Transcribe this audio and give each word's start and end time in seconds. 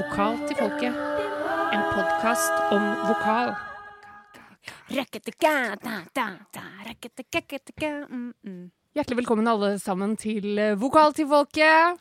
Vokal 0.00 0.38
til 0.48 0.56
folket. 0.56 0.94
En 1.76 1.82
podkast 1.92 2.60
om 2.72 2.84
vokal. 3.04 3.50
Mm, 8.08 8.30
mm. 8.40 8.62
Hjertelig 8.96 9.18
velkommen 9.18 9.50
alle 9.50 9.74
sammen 9.82 10.14
til 10.16 10.56
eh, 10.56 10.72
Vokal 10.80 11.12
til 11.18 11.28
folket. 11.28 12.00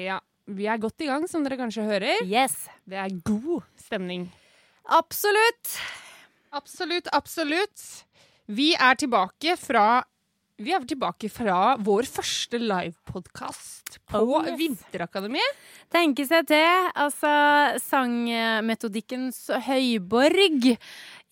Ja, 0.00 0.16
vi 0.48 0.64
er 0.64 0.80
godt 0.80 1.04
i 1.04 1.10
gang, 1.10 1.28
som 1.28 1.44
dere 1.44 1.60
kanskje 1.60 1.84
hører. 1.84 2.24
Yes. 2.24 2.56
Det 2.88 2.96
er 2.96 3.20
god 3.20 3.66
stemning. 3.76 4.30
Absolutt. 4.88 5.76
Absolutt, 6.56 7.12
absolutt. 7.12 7.84
Vi 8.48 8.72
er 8.80 8.96
tilbake 8.96 9.58
fra 9.60 10.06
vi 10.60 10.72
er 10.76 10.84
tilbake 10.88 11.30
fra 11.32 11.74
vår 11.80 12.06
første 12.10 12.58
livepodkast 12.60 13.96
på 14.10 14.20
Oh, 14.20 14.44
yes. 14.44 14.58
Vinterakademiet. 14.60 15.60
Tenke 15.92 16.26
seg 16.28 16.46
til. 16.50 16.90
Altså, 17.00 17.30
sangmetodikkens 17.80 19.46
høyborg 19.66 20.70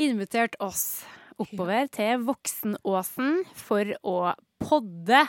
inviterte 0.01 0.59
oss 0.65 1.03
oppover 1.39 1.87
til 1.95 2.25
Voksenåsen 2.27 3.43
for 3.59 3.93
å 4.03 4.17
podde 4.63 5.21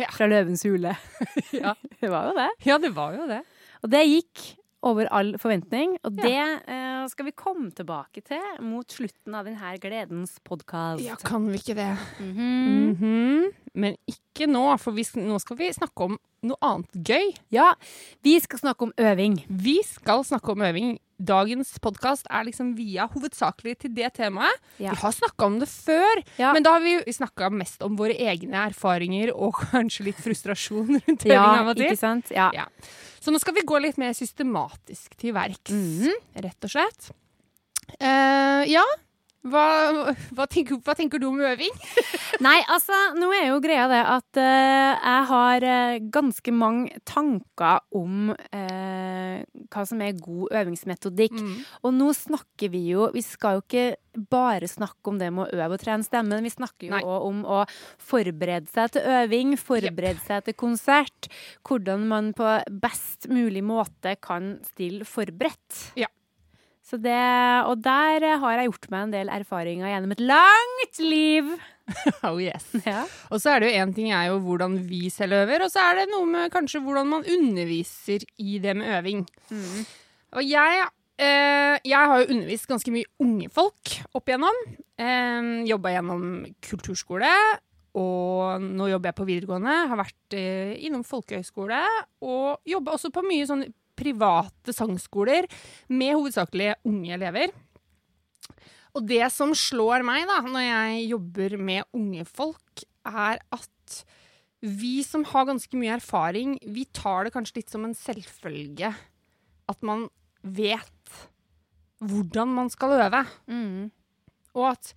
Ja. 0.00 0.08
fra 0.10 0.26
Løvens 0.26 0.64
hule. 0.66 0.96
Ja. 1.54 1.74
det 2.00 2.10
var 2.10 2.30
jo 2.32 2.34
det. 2.40 2.48
Ja, 2.66 2.78
det 2.82 2.90
var 2.96 3.14
jo 3.14 3.28
det. 3.30 3.42
Og 3.84 3.90
det 3.92 4.00
gikk 4.08 4.42
over 4.84 5.08
all 5.10 5.32
forventning, 5.40 5.96
og 6.04 6.18
Ja. 6.20 6.22
det 6.28 6.68
eh, 6.68 7.06
skal 7.08 7.26
vi 7.26 7.32
komme 7.36 7.70
tilbake 7.76 8.22
til 8.24 8.40
mot 8.64 8.86
slutten 8.92 9.34
av 9.36 9.44
denne 9.48 9.74
gledens 9.80 10.36
podkast. 10.44 11.02
Ja, 11.04 11.16
kan 11.16 11.46
vi 11.50 11.58
ikke 11.58 11.74
det? 11.78 11.90
Mhm. 12.20 12.94
Mhm. 12.94 13.52
Men 13.74 13.96
ikke 14.06 14.46
nå, 14.46 14.66
for 14.78 14.92
vi, 14.92 15.02
nå 15.18 15.40
skal 15.42 15.56
vi 15.58 15.70
snakke 15.74 16.04
om 16.10 16.18
noe 16.44 16.56
annet 16.62 16.92
gøy. 17.08 17.32
ja, 17.50 17.72
vi 18.22 18.38
skal 18.40 18.58
snakke 18.60 18.82
om 18.82 18.92
øving. 19.00 19.38
Vi 19.48 19.80
skal 19.82 20.22
snakke 20.24 20.52
om 20.52 20.60
øving. 20.62 20.98
Dagens 21.24 21.70
podkast 21.80 22.26
er 22.30 22.44
liksom 22.48 22.74
via 22.76 23.06
hovedsakelig 23.08 23.76
til 23.84 23.94
det 23.96 24.10
temaet. 24.18 24.58
Ja. 24.82 24.92
Vi 24.92 25.00
har 25.00 25.12
snakka 25.16 25.46
om 25.48 25.58
det 25.62 25.68
før, 25.72 26.22
Ja. 26.38 26.52
men 26.52 26.62
da 26.66 26.74
har 26.76 26.80
vi 26.84 26.98
snakka 27.12 27.50
mest 27.54 27.82
om 27.86 27.96
våre 27.96 28.16
egne 28.18 28.66
erfaringer 28.68 29.32
og 29.34 29.54
kanskje 29.72 30.04
litt 30.10 30.20
frustrasjon 30.20 31.00
rundt 31.00 31.24
det 31.24 31.32
Ja, 31.32 31.46
av 31.62 31.68
og 31.72 31.76
til. 31.80 31.86
ikke 31.90 31.98
sant? 32.02 32.30
Ja. 32.34 32.50
Ja. 32.54 32.66
Så 33.24 33.32
nå 33.32 33.40
skal 33.40 33.54
vi 33.56 33.62
gå 33.64 33.78
litt 33.80 33.96
mer 33.96 34.12
systematisk 34.12 35.16
til 35.16 35.32
verks, 35.32 35.72
Mhm. 35.72 36.12
rett 36.44 36.64
og 36.68 36.70
slett. 36.70 37.10
Uh, 38.00 38.64
ja, 38.68 38.82
hva, 39.44 39.64
hva, 40.32 40.46
tenker, 40.48 40.78
hva 40.80 40.94
tenker 40.96 41.20
du 41.20 41.26
om 41.28 41.40
øving? 41.44 41.74
Nei, 42.46 42.56
altså, 42.72 42.96
nå 43.18 43.28
er 43.36 43.50
jo 43.50 43.60
greia 43.64 43.86
det 43.90 44.00
at 44.00 44.40
uh, 44.40 44.92
jeg 44.94 45.26
har 45.30 45.66
eh, 45.68 45.98
ganske 46.12 46.54
mange 46.54 47.02
tanker 47.06 47.82
om 47.94 48.32
uh, 48.32 49.36
hva 49.68 49.84
som 49.88 50.00
er 50.04 50.16
god 50.16 50.56
øvingsmetodikk. 50.62 51.36
Mm. 51.36 51.58
Og 51.84 51.94
nå 51.96 52.08
snakker 52.16 52.72
vi 52.72 52.86
jo 52.92 53.10
Vi 53.14 53.22
skal 53.24 53.58
jo 53.58 53.64
ikke 53.64 53.86
bare 54.30 54.68
snakke 54.70 55.10
om 55.10 55.18
det 55.18 55.30
med 55.34 55.44
å 55.44 55.60
øve 55.60 55.76
og 55.76 55.82
trene 55.82 56.06
stemmen. 56.06 56.44
Vi 56.46 56.52
snakker 56.54 56.88
jo 56.88 57.02
òg 57.02 57.28
om 57.28 57.44
å 57.44 57.60
forberede 58.00 58.70
seg 58.72 58.94
til 58.94 59.08
øving, 59.20 59.56
forberede 59.60 60.22
seg 60.24 60.46
til 60.46 60.56
konsert. 60.58 61.30
Hvordan 61.66 62.06
man 62.10 62.32
på 62.36 62.56
best 62.70 63.28
mulig 63.32 63.64
måte 63.66 64.14
kan 64.22 64.54
stille 64.70 65.06
forberedt. 65.08 65.90
Ja. 65.98 66.08
Så 66.84 66.98
det, 67.00 67.16
og 67.64 67.78
der 67.80 68.26
har 68.42 68.58
jeg 68.58 68.68
gjort 68.68 68.90
meg 68.92 69.06
en 69.06 69.14
del 69.14 69.30
erfaringer 69.32 69.88
gjennom 69.88 70.12
et 70.16 70.26
langt 70.32 71.00
liv. 71.00 71.54
Oh 72.24 72.38
yes. 72.40 72.70
Ja. 72.86 73.02
Og 73.28 73.42
så 73.42 73.50
er 73.52 73.60
det 73.60 73.66
jo 73.68 73.80
én 73.82 73.90
ting 73.92 74.06
er 74.16 74.30
jo 74.30 74.38
hvordan 74.40 74.78
vi 74.88 75.10
selv 75.12 75.36
øver, 75.36 75.66
og 75.66 75.72
så 75.72 75.82
er 75.84 75.98
det 75.98 76.06
noe 76.12 76.24
med 76.24 76.52
kanskje 76.52 76.80
hvordan 76.80 77.10
man 77.10 77.26
underviser 77.28 78.24
i 78.40 78.56
det 78.62 78.72
med 78.78 78.88
øving. 78.98 79.26
Mm. 79.52 79.82
Og 80.38 80.48
jeg, 80.48 80.86
eh, 81.20 81.76
jeg 81.84 82.08
har 82.08 82.22
jo 82.22 82.30
undervist 82.32 82.70
ganske 82.70 82.94
mye 82.94 83.10
unge 83.20 83.50
folk 83.52 83.98
opp 84.16 84.32
igjennom. 84.32 84.56
Eh, 84.96 85.52
Jobba 85.68 85.92
gjennom 85.92 86.24
kulturskole, 86.64 87.32
og 88.00 88.64
nå 88.64 88.88
jobber 88.90 89.12
jeg 89.12 89.18
på 89.20 89.28
videregående. 89.28 89.76
Har 89.92 90.00
vært 90.00 90.40
eh, 90.40 90.74
innom 90.88 91.04
folkehøyskole, 91.06 91.84
og 92.24 92.64
jobba 92.68 92.96
også 92.96 93.12
på 93.12 93.28
mye 93.28 93.44
sånn 93.50 93.68
private 94.04 94.74
sangskoler 94.76 95.48
med 95.92 96.14
hovedsakelig 96.14 96.74
unge 96.86 97.14
elever. 97.16 97.54
Og 98.94 99.06
det 99.08 99.26
som 99.34 99.54
slår 99.58 100.04
meg 100.06 100.28
da, 100.30 100.38
når 100.46 100.66
jeg 100.68 101.06
jobber 101.10 101.56
med 101.58 101.88
unge 101.96 102.26
folk, 102.28 102.84
er 103.04 103.40
at 103.52 104.04
vi 104.64 105.02
som 105.04 105.26
har 105.28 105.48
ganske 105.48 105.76
mye 105.76 105.96
erfaring, 105.98 106.54
vi 106.62 106.86
tar 106.96 107.26
det 107.26 107.34
kanskje 107.34 107.60
litt 107.60 107.72
som 107.72 107.84
en 107.84 107.96
selvfølge 107.96 108.94
at 109.68 109.84
man 109.84 110.06
vet 110.44 111.18
hvordan 112.04 112.52
man 112.54 112.70
skal 112.72 112.96
øve. 113.00 113.24
Mm. 113.48 113.90
Og 114.54 114.70
at 114.70 114.94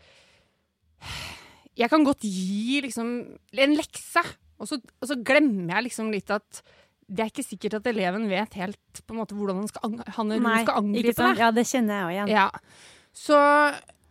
jeg 1.78 1.90
kan 1.92 2.06
godt 2.06 2.26
gi 2.26 2.82
liksom 2.84 3.10
en 3.54 3.78
lekse, 3.78 4.24
og 4.58 4.70
så, 4.70 4.80
og 4.80 5.10
så 5.10 5.18
glemmer 5.22 5.76
jeg 5.76 5.88
liksom 5.90 6.12
litt 6.14 6.32
at 6.34 6.62
det 7.08 7.24
er 7.24 7.30
ikke 7.32 7.46
sikkert 7.48 7.74
at 7.80 7.88
eleven 7.88 8.28
vet 8.30 8.54
helt 8.60 9.02
på 9.08 9.14
en 9.16 9.20
måte 9.22 9.36
hvordan 9.38 9.62
han, 9.62 9.68
skal, 9.72 9.94
han 10.18 10.28
Nei, 10.28 10.40
hun 10.44 10.66
skal 10.66 10.80
angripe 10.82 11.14
ikke 11.14 11.18
sant? 11.22 11.40
Ja, 11.40 11.52
det 11.56 11.64
kjenner 11.70 11.94
jeg 11.96 12.06
òg 12.08 12.16
igjen. 12.16 12.32
Ja. 12.36 12.48
Så 13.16 13.38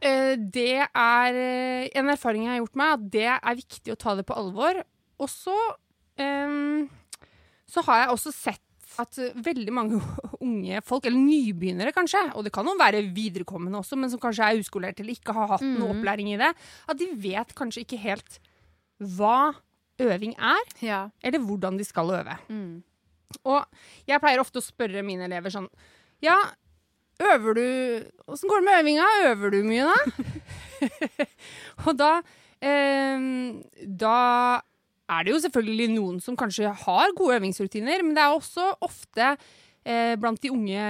eh, 0.00 0.34
det 0.36 0.68
er 0.88 1.40
eh, 1.40 1.88
en 2.00 2.08
erfaring 2.14 2.46
jeg 2.46 2.54
har 2.54 2.62
gjort 2.62 2.78
meg, 2.80 2.94
at 2.96 3.10
det 3.12 3.26
er 3.36 3.58
viktig 3.60 3.92
å 3.92 3.98
ta 4.00 4.14
det 4.18 4.24
på 4.28 4.36
alvor. 4.38 4.80
Og 5.20 5.28
så 5.32 5.54
em, 6.20 6.86
så 7.68 7.84
har 7.86 8.04
jeg 8.06 8.14
også 8.16 8.32
sett 8.32 8.62
at 8.96 9.18
veldig 9.44 9.72
mange 9.76 10.00
unge 10.46 10.80
folk, 10.88 11.04
eller 11.04 11.20
nybegynnere 11.20 11.92
kanskje, 11.92 12.22
og 12.32 12.46
det 12.46 12.52
kan 12.56 12.64
jo 12.64 12.72
være 12.80 13.02
viderekommende 13.12 13.82
også, 13.82 13.98
men 14.00 14.08
som 14.12 14.20
kanskje 14.22 14.46
er 14.48 14.60
uskolert 14.62 15.00
eller 15.02 15.12
ikke 15.18 15.34
har 15.36 15.50
hatt 15.52 15.64
noe 15.66 15.90
Mhm. 15.90 15.98
opplæring 15.98 16.32
i 16.32 16.38
det, 16.40 16.48
at 16.88 16.96
de 16.96 17.10
vet 17.20 17.52
kanskje 17.58 17.84
ikke 17.84 18.00
helt 18.00 18.38
hva 19.04 19.52
øving 20.02 20.34
er, 20.38 20.62
Ja. 20.82 21.08
eller 21.22 21.38
hvordan 21.40 21.78
de 21.78 21.84
skal 21.84 22.10
øve. 22.10 22.36
Mm. 22.48 22.82
Og 23.44 23.64
jeg 24.06 24.20
pleier 24.22 24.40
ofte 24.40 24.60
å 24.60 24.64
spørre 24.64 25.02
mine 25.04 25.24
elever 25.26 25.50
sånn 25.50 25.66
Ja, 26.22 26.36
øver 27.20 27.54
du 27.58 27.64
Åssen 28.28 28.48
går 28.48 28.60
det 28.62 28.64
med 28.68 28.78
øvinga? 28.84 29.06
Øver 29.32 29.50
du 29.50 29.62
mye, 29.66 29.88
da? 29.88 29.96
og 31.86 31.96
da 31.98 32.10
eh, 32.62 33.26
Da 33.82 34.16
er 35.06 35.22
det 35.26 35.34
jo 35.34 35.42
selvfølgelig 35.44 35.90
noen 35.94 36.16
som 36.22 36.36
kanskje 36.38 36.70
har 36.82 37.12
gode 37.18 37.36
øvingsrutiner, 37.38 38.02
men 38.02 38.14
det 38.16 38.22
er 38.24 38.32
også 38.34 38.72
ofte 38.82 39.28
eh, 39.86 40.16
blant 40.18 40.40
de 40.42 40.50
unge, 40.50 40.86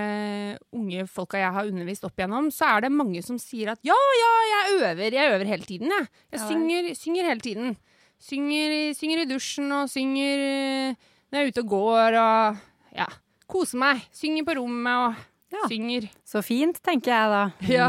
unge 0.72 1.04
folka 1.12 1.36
jeg 1.42 1.52
har 1.52 1.68
undervist 1.68 2.04
opp 2.08 2.16
igjennom, 2.16 2.48
så 2.54 2.64
er 2.76 2.86
det 2.86 2.92
mange 2.96 3.20
som 3.26 3.36
sier 3.40 3.74
at 3.74 3.82
ja, 3.84 3.92
ja, 4.20 4.30
jeg 4.52 4.78
øver. 4.78 5.12
Jeg 5.18 5.34
øver 5.34 5.44
hele 5.52 5.68
tiden, 5.68 5.92
jeg. 5.92 6.08
Jeg 6.32 6.40
Ja 6.40 6.48
synger, 6.48 6.88
synger 6.96 7.28
hele 7.28 7.44
tiden. 7.44 7.76
Synger, 8.22 8.94
synger 8.96 9.22
i 9.22 9.28
dusjen 9.30 9.70
og 9.76 9.90
synger 9.92 10.42
eh, 10.46 10.94
når 11.30 11.38
jeg 11.38 11.46
er 11.46 11.52
ute 11.52 11.62
og 11.64 11.68
går 11.74 12.16
og 12.20 12.60
ja, 12.96 13.06
koser 13.50 13.78
meg. 13.82 14.04
Synger 14.16 14.46
på 14.48 14.56
rommet 14.60 15.02
og 15.06 15.24
Ja. 15.54 15.60
synger. 15.70 16.08
Så 16.26 16.40
fint, 16.42 16.80
tenker 16.82 17.12
jeg 17.12 17.30
da. 17.30 17.42
Ja. 17.70 17.86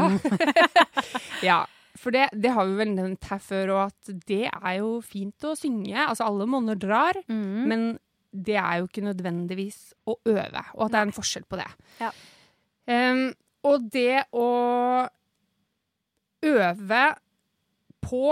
ja. 1.48 1.56
For 1.98 2.14
det, 2.14 2.28
det 2.38 2.52
har 2.54 2.68
vi 2.68 2.76
vel 2.78 2.92
nevnt 2.94 3.24
her 3.26 3.40
før, 3.42 3.72
òg, 3.74 3.90
at 3.90 4.12
det 4.30 4.44
er 4.52 4.76
jo 4.78 5.00
fint 5.02 5.42
å 5.48 5.56
synge. 5.58 5.96
Altså 5.98 6.28
alle 6.28 6.46
monner 6.46 6.78
drar, 6.78 7.18
Mm. 7.26 7.66
men 7.66 7.82
det 8.30 8.54
er 8.60 8.78
jo 8.78 8.86
ikke 8.86 9.02
nødvendigvis 9.08 9.80
å 10.06 10.14
øve, 10.30 10.62
og 10.76 10.84
at 10.86 10.92
det 10.94 10.98
er 11.00 11.06
en 11.08 11.16
forskjell 11.16 11.46
på 11.50 11.58
det. 11.58 11.66
Ja. 11.98 12.12
Um, 12.86 13.24
og 13.66 13.88
det 13.90 14.22
å 14.36 14.46
øve 16.46 17.02
på 18.04 18.22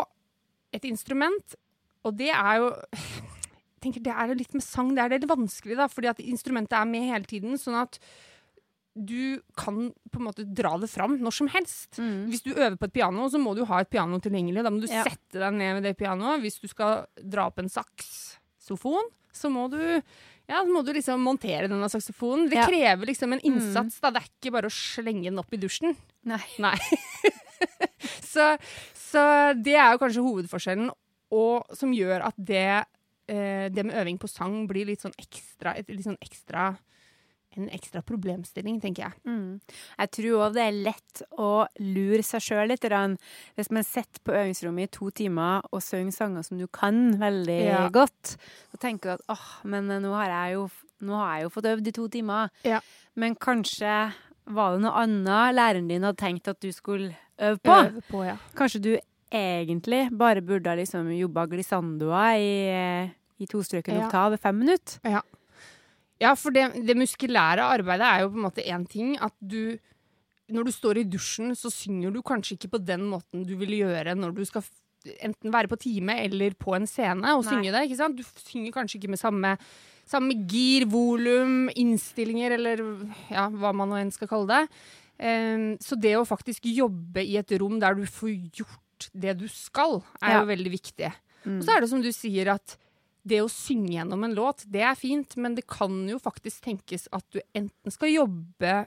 et 0.77 0.84
instrument, 0.87 1.57
og 2.06 2.17
det 2.19 2.31
er 2.33 2.61
jo 2.62 2.71
jeg 3.77 3.93
tenker 3.93 4.03
Det 4.03 4.12
er 4.15 4.31
jo 4.33 4.39
litt 4.41 4.55
med 4.56 4.65
sang, 4.65 4.89
det 4.97 5.03
er 5.05 5.12
litt 5.15 5.27
vanskelig, 5.31 5.77
da, 5.78 5.87
fordi 5.93 6.09
at 6.11 6.22
instrumentet 6.25 6.75
er 6.78 6.89
med 6.91 7.05
hele 7.06 7.28
tiden. 7.28 7.59
Sånn 7.61 7.77
at 7.78 7.99
du 8.97 9.42
kan 9.60 9.91
på 10.10 10.19
en 10.19 10.25
måte 10.25 10.47
dra 10.57 10.72
det 10.80 10.89
fram 10.89 11.19
når 11.21 11.34
som 11.36 11.51
helst. 11.53 11.98
Mm. 12.01 12.30
Hvis 12.33 12.42
du 12.47 12.54
øver 12.54 12.78
på 12.80 12.89
et 12.89 12.95
piano, 12.97 13.27
så 13.30 13.39
må 13.39 13.53
du 13.54 13.60
ha 13.69 13.83
et 13.84 13.91
piano 13.92 14.19
tilgjengelig. 14.25 14.65
Da 14.65 14.72
må 14.72 14.80
du 14.80 14.89
Ja. 14.89 15.04
sette 15.04 15.39
deg 15.39 15.53
ned 15.54 15.75
ved 15.77 15.83
det 15.84 15.97
pianoet. 16.01 16.41
Hvis 16.41 16.59
du 16.63 16.66
skal 16.72 17.04
dra 17.21 17.47
opp 17.47 17.60
en 17.60 17.69
saksofon, 17.69 19.04
så 19.36 19.53
må 19.53 19.69
du 19.71 19.77
ja, 20.48 20.63
så 20.63 20.71
må 20.71 20.83
du 20.86 20.92
liksom 20.95 21.21
montere 21.21 21.69
denne 21.69 21.89
saksofonen. 21.91 22.48
Det 22.48 22.57
Ja. 22.57 22.66
krever 22.66 23.07
liksom 23.07 23.33
en 23.34 23.41
innsats. 23.45 24.01
da. 24.01 24.10
Det 24.10 24.22
er 24.22 24.28
ikke 24.41 24.53
bare 24.53 24.71
å 24.71 24.72
slenge 24.72 25.25
den 25.25 25.39
opp 25.39 25.53
i 25.53 25.59
dusjen. 25.59 25.95
Nei. 26.25 26.41
Nei. 26.59 26.78
så, 28.33 28.57
så 28.95 29.22
det 29.60 29.75
er 29.75 29.92
jo 29.92 29.98
kanskje 30.03 30.22
hovedforskjellen, 30.25 30.91
og 31.34 31.67
som 31.77 31.95
gjør 31.95 32.27
at 32.28 32.37
det, 32.39 32.84
eh, 33.28 33.69
det 33.73 33.87
med 33.87 33.97
øving 33.97 34.19
på 34.19 34.31
sang 34.31 34.67
blir 34.69 34.87
litt 34.87 35.03
sånn 35.03 35.17
ekstra, 35.19 35.77
et 35.77 35.89
litt 35.89 36.07
sånn 36.07 36.21
ekstra 36.23 36.77
en 37.57 37.69
ekstra 37.73 38.03
problemstilling, 38.05 38.78
tenker 38.83 39.07
jeg. 39.07 39.21
Mm. 39.25 39.61
Jeg 39.99 40.11
tror 40.17 40.43
òg 40.47 40.57
det 40.57 40.65
er 40.67 40.78
lett 40.91 41.23
å 41.41 41.51
lure 41.81 42.25
seg 42.27 42.45
sjøl 42.45 42.69
litt. 42.73 42.84
Hvis 43.57 43.73
man 43.73 43.87
sitter 43.87 44.23
på 44.27 44.34
øvingsrommet 44.37 44.91
i 44.91 44.93
to 44.99 45.11
timer 45.23 45.65
og 45.71 45.84
synger 45.84 46.13
sanger 46.13 46.47
som 46.47 46.61
du 46.61 46.67
kan 46.69 47.17
veldig 47.21 47.61
Ja. 47.65 47.89
godt, 47.89 48.37
så 48.71 48.78
tenker 48.78 49.03
du 49.03 49.13
at 49.15 49.27
åh, 49.28 49.65
men 49.65 49.89
nå 49.89 50.13
har 50.13 50.53
jo, 50.53 50.69
nå 51.01 51.17
har 51.17 51.37
jeg 51.39 51.45
jo 51.45 51.55
fått 51.57 51.71
øvd 51.73 51.89
i 51.89 51.93
to 51.93 52.09
timer. 52.09 52.51
Ja. 52.65 52.81
Men 53.15 53.34
kanskje 53.34 54.13
var 54.47 54.75
det 54.77 54.83
noe 54.84 54.93
annet 55.03 55.57
læreren 55.57 55.89
din 55.89 56.03
hadde 56.03 56.21
tenkt 56.21 56.49
at 56.49 56.61
du 56.61 56.71
skulle 56.73 57.17
øve 57.41 57.59
på? 57.59 57.73
Øve 57.73 58.03
på, 58.11 58.25
ja. 58.27 58.37
Kanskje 58.55 58.83
du 58.83 58.99
egentlig 59.33 60.07
bare 60.17 60.43
burde 60.45 60.71
ha 60.71 60.77
liksom 60.78 61.09
jobba 61.17 61.47
glissandoa 61.51 62.25
i, 62.39 63.11
i 63.43 63.47
tostrøken 63.51 63.97
Ja. 63.99 64.07
oktav 64.07 64.37
fem 64.41 64.59
minutter? 64.63 65.01
Ja, 66.21 66.33
for 66.34 66.51
det, 66.55 66.71
det 66.87 66.97
muskulære 66.97 67.61
arbeidet 67.61 68.07
er 68.07 68.23
jo 68.23 68.31
på 68.33 68.39
en 68.39 68.47
måte 68.47 68.65
én 68.65 68.87
ting. 68.89 69.17
At 69.21 69.34
du 69.41 69.78
Når 70.49 70.65
du 70.65 70.71
står 70.71 70.99
i 71.01 71.03
dusjen, 71.11 71.51
så 71.59 71.67
synger 71.75 72.13
du 72.15 72.21
kanskje 72.23 72.55
ikke 72.55 72.71
på 72.71 72.78
den 72.78 73.03
måten 73.11 73.43
du 73.45 73.57
vil 73.59 73.73
gjøre 73.83 74.15
når 74.15 74.31
du 74.33 74.45
skal 74.47 74.63
enten 75.21 75.51
være 75.51 75.67
på 75.67 75.77
time 75.78 76.15
eller 76.23 76.55
på 76.55 76.75
en 76.77 76.87
scene 76.87 77.34
og 77.34 77.43
Nei. 77.45 77.51
synge 77.51 77.73
det. 77.75 77.83
ikke 77.89 77.97
sant? 77.99 78.17
Du 78.17 78.23
synger 78.23 78.71
kanskje 78.73 79.01
ikke 79.01 79.11
med 79.11 79.19
samme, 79.19 79.57
samme 80.07 80.37
gir, 80.47 80.87
volum, 80.87 81.67
innstillinger 81.75 82.55
eller 82.61 82.78
ja, 83.31 83.49
hva 83.51 83.73
man 83.75 83.91
nå 83.91 83.99
enn 83.99 84.13
skal 84.15 84.31
kalle 84.31 84.47
det. 84.47 84.63
Um, 85.19 85.77
så 85.83 85.99
det 85.99 86.15
å 86.15 86.23
faktisk 86.28 86.63
jobbe 86.71 87.23
i 87.27 87.37
et 87.41 87.51
rom 87.59 87.81
der 87.83 87.95
du 87.99 88.07
får 88.07 88.34
gjort 88.55 88.83
det 89.15 89.37
du 89.39 89.47
skal, 89.48 90.03
er 90.22 90.31
Ja. 90.37 90.41
jo 90.41 90.47
veldig 90.51 90.71
viktig. 90.72 91.13
Mm. 91.45 91.59
Og 91.60 91.65
så 91.65 91.77
er 91.77 91.81
det 91.81 91.91
som 91.91 92.03
du 92.03 92.10
sier 92.13 92.48
at 92.54 92.77
det 93.27 93.41
å 93.43 93.48
synge 93.51 93.91
gjennom 93.98 94.22
en 94.25 94.34
låt, 94.34 94.65
det 94.71 94.83
er 94.83 94.95
fint, 94.95 95.37
men 95.37 95.54
det 95.54 95.66
kan 95.66 95.91
jo 96.09 96.19
faktisk 96.22 96.63
tenkes 96.63 97.09
at 97.13 97.25
du 97.34 97.41
enten 97.54 97.91
skal 97.91 98.09
jobbe 98.13 98.87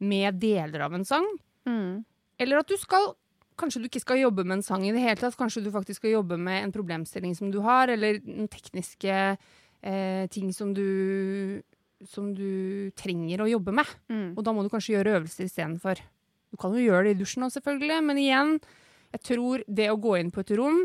med 0.00 0.40
deler 0.40 0.80
av 0.86 0.94
en 0.94 1.04
sang, 1.04 1.26
Mm. 1.66 2.04
eller 2.38 2.58
at 2.58 2.66
du 2.68 2.76
skal 2.76 3.14
Kanskje 3.60 3.82
du 3.82 3.88
ikke 3.90 4.00
skal 4.00 4.16
jobbe 4.16 4.42
med 4.42 4.56
en 4.56 4.62
sang 4.62 4.80
i 4.88 4.90
det 4.90 5.02
hele 5.02 5.16
tatt. 5.20 5.36
Kanskje 5.36 5.62
du 5.62 5.70
faktisk 5.70 5.96
skal 6.00 6.12
jobbe 6.22 6.38
med 6.38 6.64
en 6.64 6.72
problemstilling 6.72 7.36
som 7.36 7.50
du 7.50 7.60
har, 7.60 7.88
eller 7.92 8.16
noen 8.24 8.48
tekniske 8.48 9.36
eh, 9.82 10.26
ting 10.28 10.50
som 10.50 10.72
du, 10.72 11.60
som 12.08 12.32
du 12.32 12.90
trenger 12.96 13.42
å 13.44 13.50
jobbe 13.50 13.74
med. 13.76 13.84
Mm. 14.08 14.32
Og 14.34 14.42
da 14.44 14.52
må 14.56 14.62
du 14.64 14.70
kanskje 14.72 14.94
gjøre 14.96 15.20
øvelser 15.20 15.44
istedenfor. 15.44 16.00
Du 16.50 16.56
kan 16.56 16.72
jo 16.72 16.80
gjøre 16.80 17.04
det 17.04 17.18
i 17.18 17.20
dusjen 17.20 17.44
òg, 17.44 17.52
selvfølgelig, 17.52 18.00
men 18.02 18.16
igjen, 18.16 18.60
jeg 19.12 19.22
tror 19.22 19.64
det 19.66 19.88
å 19.90 19.98
gå 20.00 20.18
inn 20.20 20.30
på 20.30 20.40
et 20.40 20.50
rom 20.58 20.84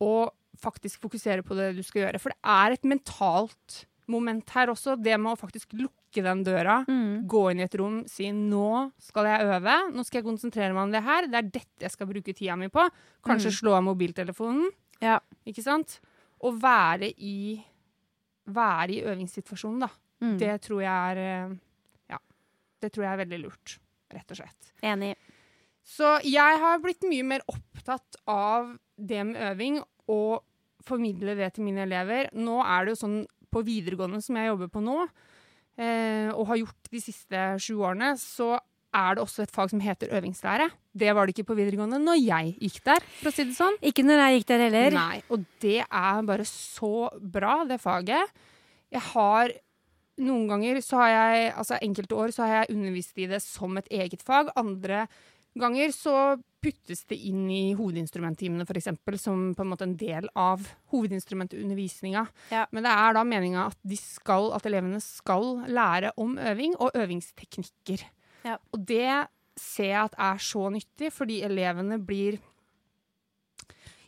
og 0.00 0.32
faktisk 0.58 1.00
fokusere 1.00 1.42
på 1.46 1.54
det 1.58 1.76
du 1.76 1.82
skal 1.86 2.02
gjøre 2.06 2.20
For 2.20 2.30
det 2.30 2.38
er 2.44 2.72
et 2.72 2.82
mentalt 2.88 3.84
moment 4.08 4.48
her 4.56 4.68
også. 4.72 4.96
Det 5.02 5.18
med 5.20 5.34
å 5.36 5.38
faktisk 5.38 5.74
lukke 5.76 6.22
den 6.24 6.42
døra, 6.42 6.80
Mm. 6.88 7.26
gå 7.28 7.50
inn 7.50 7.60
i 7.60 7.64
et 7.64 7.74
rom, 7.76 8.06
si 8.08 8.30
'nå 8.32 8.92
skal 8.98 9.24
jeg 9.26 9.40
øve', 9.46 9.92
'nå 9.92 10.04
skal 10.06 10.22
jeg 10.22 10.24
konsentrere 10.24 10.72
meg 10.72 10.82
om 10.82 10.90
det 10.90 11.02
her', 11.04 11.26
det 11.30 11.34
er 11.34 11.42
dette 11.50 11.80
jeg 11.80 11.90
skal 11.90 12.06
bruke 12.06 12.34
tida 12.34 12.56
mi 12.56 12.68
på. 12.68 12.88
Kanskje 13.22 13.50
Mm. 13.52 13.58
slå 13.60 13.72
av 13.76 13.82
mobiltelefonen. 13.84 14.70
Ja. 15.02 15.20
Ikke 15.46 15.62
sant? 15.62 16.00
Og 16.40 16.58
være 16.60 17.12
i, 17.18 17.62
være 18.48 18.90
i 18.90 19.02
øvingssituasjonen, 19.02 19.80
da. 19.80 19.88
Mm. 20.22 20.38
Det 20.38 20.60
tror 20.62 20.80
jeg 20.80 21.16
er 21.16 21.18
eh, 21.18 21.56
Ja. 22.10 22.18
Det 22.80 22.92
tror 22.92 23.02
jeg 23.04 23.12
er 23.18 23.24
veldig 23.26 23.42
lurt, 23.44 23.78
rett 24.10 24.30
og 24.30 24.36
slett. 24.38 24.72
Enig. 24.82 25.14
Så 25.88 26.18
jeg 26.28 26.60
har 26.62 26.82
blitt 26.84 27.06
mye 27.08 27.24
mer 27.24 27.44
opptatt 27.48 28.20
av 28.28 28.74
det 28.98 29.22
med 29.24 29.40
øving 29.52 29.80
og 30.12 30.44
formidle 30.84 31.34
det 31.38 31.52
til 31.56 31.66
mine 31.66 31.84
elever. 31.86 32.28
Nå 32.36 32.60
er 32.64 32.84
det 32.84 32.94
jo 32.94 33.02
sånn 33.02 33.18
på 33.52 33.62
videregående 33.64 34.20
som 34.24 34.36
jeg 34.36 34.50
jobber 34.50 34.70
på 34.72 34.82
nå, 34.84 34.96
eh, 35.80 36.28
og 36.34 36.50
har 36.50 36.60
gjort 36.60 36.90
de 36.92 37.00
siste 37.00 37.44
sju 37.64 37.78
årene, 37.80 38.12
så 38.20 38.58
er 38.98 39.16
det 39.16 39.22
også 39.22 39.44
et 39.44 39.52
fag 39.52 39.70
som 39.72 39.80
heter 39.84 40.12
øvingslære. 40.16 40.68
Det 40.98 41.14
var 41.14 41.26
det 41.26 41.34
ikke 41.34 41.50
på 41.50 41.56
videregående 41.58 42.00
når 42.02 42.20
jeg 42.20 42.52
gikk 42.56 42.82
der, 42.88 43.06
for 43.20 43.30
å 43.30 43.34
si 43.34 43.46
det 43.48 43.56
sånn. 43.56 43.76
Ikke 43.84 44.04
når 44.04 44.22
jeg 44.22 44.38
gikk 44.38 44.50
der 44.50 44.64
heller. 44.66 44.96
Nei, 44.96 45.22
og 45.32 45.48
det 45.64 45.80
er 45.84 46.28
bare 46.28 46.46
så 46.48 47.08
bra, 47.20 47.62
det 47.68 47.80
faget. 47.80 48.36
Jeg 48.92 49.04
har 49.12 49.56
noen 50.18 50.48
ganger 50.50 50.80
så 50.82 50.98
har 51.02 51.10
jeg, 51.14 51.50
altså 51.62 51.80
enkelte 51.84 52.16
år 52.18 52.32
så 52.34 52.44
har 52.44 52.54
jeg 52.62 52.76
undervist 52.76 53.20
i 53.20 53.28
det 53.30 53.40
som 53.44 53.76
et 53.78 53.90
eget 54.00 54.24
fag. 54.26 54.50
Andre 54.58 55.06
ganger 55.60 55.92
så 55.94 56.14
puttes 56.62 57.04
det 57.06 57.16
inn 57.28 57.44
i 57.54 57.74
hovedinstrumenttimene 57.78 58.64
f.eks. 58.66 58.88
som 59.22 59.52
på 59.54 59.62
en 59.62 59.70
måte 59.70 59.86
en 59.86 59.96
del 59.98 60.26
av 60.34 60.64
hovedinstrumentundervisninga. 60.92 62.24
Ja. 62.50 62.64
Men 62.74 62.86
det 62.86 62.92
er 62.92 63.14
da 63.14 63.24
meninga 63.26 63.66
at, 63.70 63.78
skal, 64.00 64.50
at 64.56 64.66
elevene 64.66 65.00
skal 65.04 65.64
lære 65.70 66.12
om 66.18 66.36
øving 66.38 66.74
og 66.82 66.96
øvingsteknikker. 66.98 68.02
Ja. 68.44 68.56
Og 68.72 68.86
det 68.86 69.28
ser 69.58 69.92
jeg 69.92 70.04
at 70.04 70.18
er 70.18 70.38
så 70.42 70.68
nyttig, 70.70 71.12
fordi 71.14 71.40
elevene 71.46 71.98
blir 72.02 72.38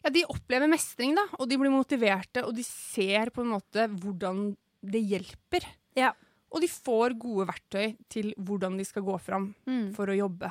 ja, 0.00 0.11
de 0.11 0.25
opplever 0.32 0.70
mestring, 0.70 1.14
da, 1.19 1.26
og 1.38 1.49
de 1.50 1.58
blir 1.61 1.73
motiverte, 1.75 2.44
og 2.47 2.55
de 2.56 2.64
ser 2.64 3.31
på 3.35 3.44
en 3.44 3.52
måte 3.52 3.85
hvordan 4.00 4.50
det 4.81 5.02
hjelper. 5.11 5.67
Ja. 5.99 6.14
Og 6.50 6.64
de 6.64 6.70
får 6.73 7.14
gode 7.20 7.47
verktøy 7.50 7.93
til 8.11 8.32
hvordan 8.41 8.79
de 8.81 8.87
skal 8.88 9.05
gå 9.06 9.19
fram 9.23 9.50
Mm. 9.69 9.93
for 9.94 10.11
å 10.11 10.17
jobbe, 10.17 10.50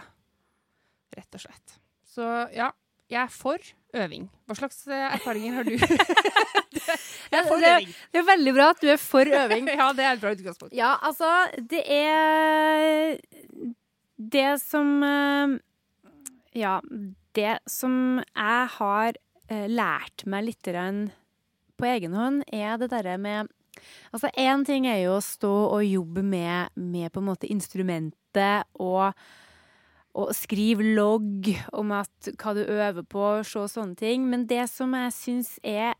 rett 1.19 1.37
og 1.37 1.43
slett. 1.43 1.75
Så 2.09 2.25
ja, 2.55 2.71
jeg 3.09 3.21
er 3.23 3.31
for 3.33 3.69
øving. 3.97 4.27
Hva 4.45 4.57
slags 4.57 4.83
eh, 4.87 5.05
erfaringer 5.15 5.59
har 5.59 5.67
du? 5.67 5.75
jeg 7.31 7.39
er 7.39 7.47
for 7.47 7.61
det, 7.61 7.71
øving. 7.75 7.93
det 8.13 8.21
er 8.21 8.27
veldig 8.27 8.53
bra 8.57 8.67
at 8.73 8.83
du 8.83 8.89
er 8.93 9.01
for 9.01 9.33
øving. 9.43 9.69
Ja, 9.79 9.91
det 9.97 10.05
er 10.05 10.11
et 10.13 10.23
bra 10.23 10.33
utgangspunkt. 10.35 10.75
Ja, 10.77 10.93
altså, 11.01 11.29
det 11.71 11.83
er 11.85 13.17
Det 14.17 14.49
som 14.61 15.03
eh, 15.03 15.57
Ja, 16.59 16.79
det 17.35 17.59
som 17.69 18.19
jeg 18.19 18.67
har 18.77 19.13
eh, 19.49 19.67
lært 19.69 20.25
meg 20.25 20.49
litt 20.49 20.69
på 21.79 21.87
egen 21.87 22.13
hånd, 22.13 22.43
er 22.51 22.77
det 22.77 22.91
derre 22.91 23.17
med 23.17 23.49
Altså, 24.11 24.29
én 24.35 24.65
ting 24.65 24.87
er 24.89 25.05
jo 25.05 25.15
å 25.15 25.23
stå 25.23 25.53
og 25.69 25.85
jobbe 25.85 26.23
med, 26.25 26.73
med 26.75 27.13
på 27.13 27.21
en 27.21 27.29
måte 27.29 27.47
instrumentet 27.47 28.67
og 28.75 29.13
og 30.19 30.33
skrive 30.35 30.83
logg 30.97 31.47
om 31.79 31.93
at, 31.95 32.31
hva 32.41 32.53
du 32.57 32.63
øver 32.65 33.05
på, 33.07 33.25
se 33.47 33.65
sånne 33.71 33.95
ting. 33.99 34.25
Men 34.29 34.45
det 34.49 34.65
som 34.71 34.91
jeg 34.97 35.13
syns 35.15 35.53
er 35.63 35.93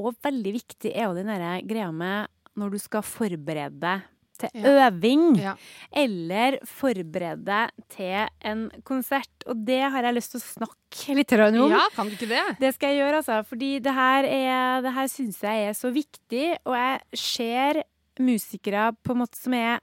òg 0.00 0.14
veldig 0.24 0.52
viktig, 0.56 0.94
er 0.94 1.08
jo 1.10 1.16
den 1.18 1.28
derre 1.28 1.58
greia 1.68 1.90
med 1.92 2.30
når 2.58 2.72
du 2.74 2.78
skal 2.82 3.04
forberede 3.06 3.76
deg 3.82 4.06
til 4.40 4.48
Ja. 4.56 4.88
øving, 4.88 5.36
Ja. 5.36 5.54
eller 5.92 6.56
forberede 6.64 7.44
deg 7.44 7.70
til 7.92 8.28
en 8.40 8.70
konsert. 8.88 9.28
Og 9.46 9.66
det 9.66 9.82
har 9.92 10.02
jeg 10.02 10.14
lyst 10.16 10.30
til 10.32 10.40
å 10.40 10.48
snakke 10.64 11.14
litt 11.18 11.32
om. 11.36 11.70
ja, 11.70 11.82
kan 11.94 12.08
du 12.08 12.16
ikke 12.16 12.28
det? 12.30 12.58
Det 12.58 12.74
skal 12.74 12.94
jeg 12.94 13.02
gjøre, 13.04 13.16
altså. 13.20 13.44
Fordi 13.46 13.70
det 13.82 13.92
her, 13.92 14.24
er- 14.24 14.80
det 14.80 14.94
her 14.94 15.06
syns 15.12 15.40
jeg 15.42 15.68
er 15.68 15.72
så 15.76 15.92
viktig. 15.92 16.56
Og 16.64 16.72
jeg 16.74 17.00
ser 17.14 17.82
musikere 18.18 18.96
på 19.04 19.12
en 19.12 19.18
måte 19.26 19.36
som 19.36 19.52
er 19.52 19.78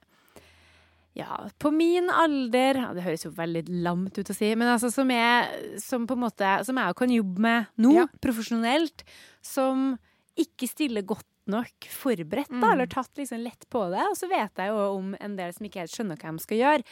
ja, 1.18 1.36
på 1.58 1.72
min 1.74 2.06
alder 2.14 2.78
ja, 2.78 2.88
Det 2.94 3.02
høres 3.02 3.24
jo 3.26 3.32
veldig 3.34 3.64
lamt 3.84 4.18
ut 4.20 4.30
å 4.30 4.36
si, 4.36 4.52
men 4.54 4.68
altså 4.70 4.90
som 4.94 5.08
jeg, 5.10 5.78
Som 5.82 6.06
på 6.06 6.14
en 6.14 6.22
måte 6.22 6.52
Som 6.64 6.78
jeg 6.78 6.94
kan 7.00 7.10
jobbe 7.10 7.42
med 7.42 7.66
nå, 7.82 7.94
Ja. 7.96 8.06
profesjonelt. 8.22 9.02
Som 9.42 9.98
ikke 10.38 10.68
stiller 10.70 11.02
godt 11.02 11.26
nok 11.50 11.88
forberedt, 11.90 12.50
da, 12.52 12.60
Mm. 12.60 12.72
eller 12.72 12.86
tatt 12.86 13.10
liksom 13.16 13.40
lett 13.42 13.64
på 13.72 13.90
det. 13.90 14.04
Og 14.10 14.14
så 14.16 14.28
vet 14.28 14.54
jeg 14.60 14.68
jo 14.68 14.82
om 14.98 15.16
en 15.18 15.34
del 15.36 15.52
som 15.56 15.66
ikke 15.66 15.80
helt 15.80 15.90
skjønner 15.90 16.16
hva 16.20 16.30
de 16.36 16.38
skal 16.44 16.58
gjøre. 16.58 16.84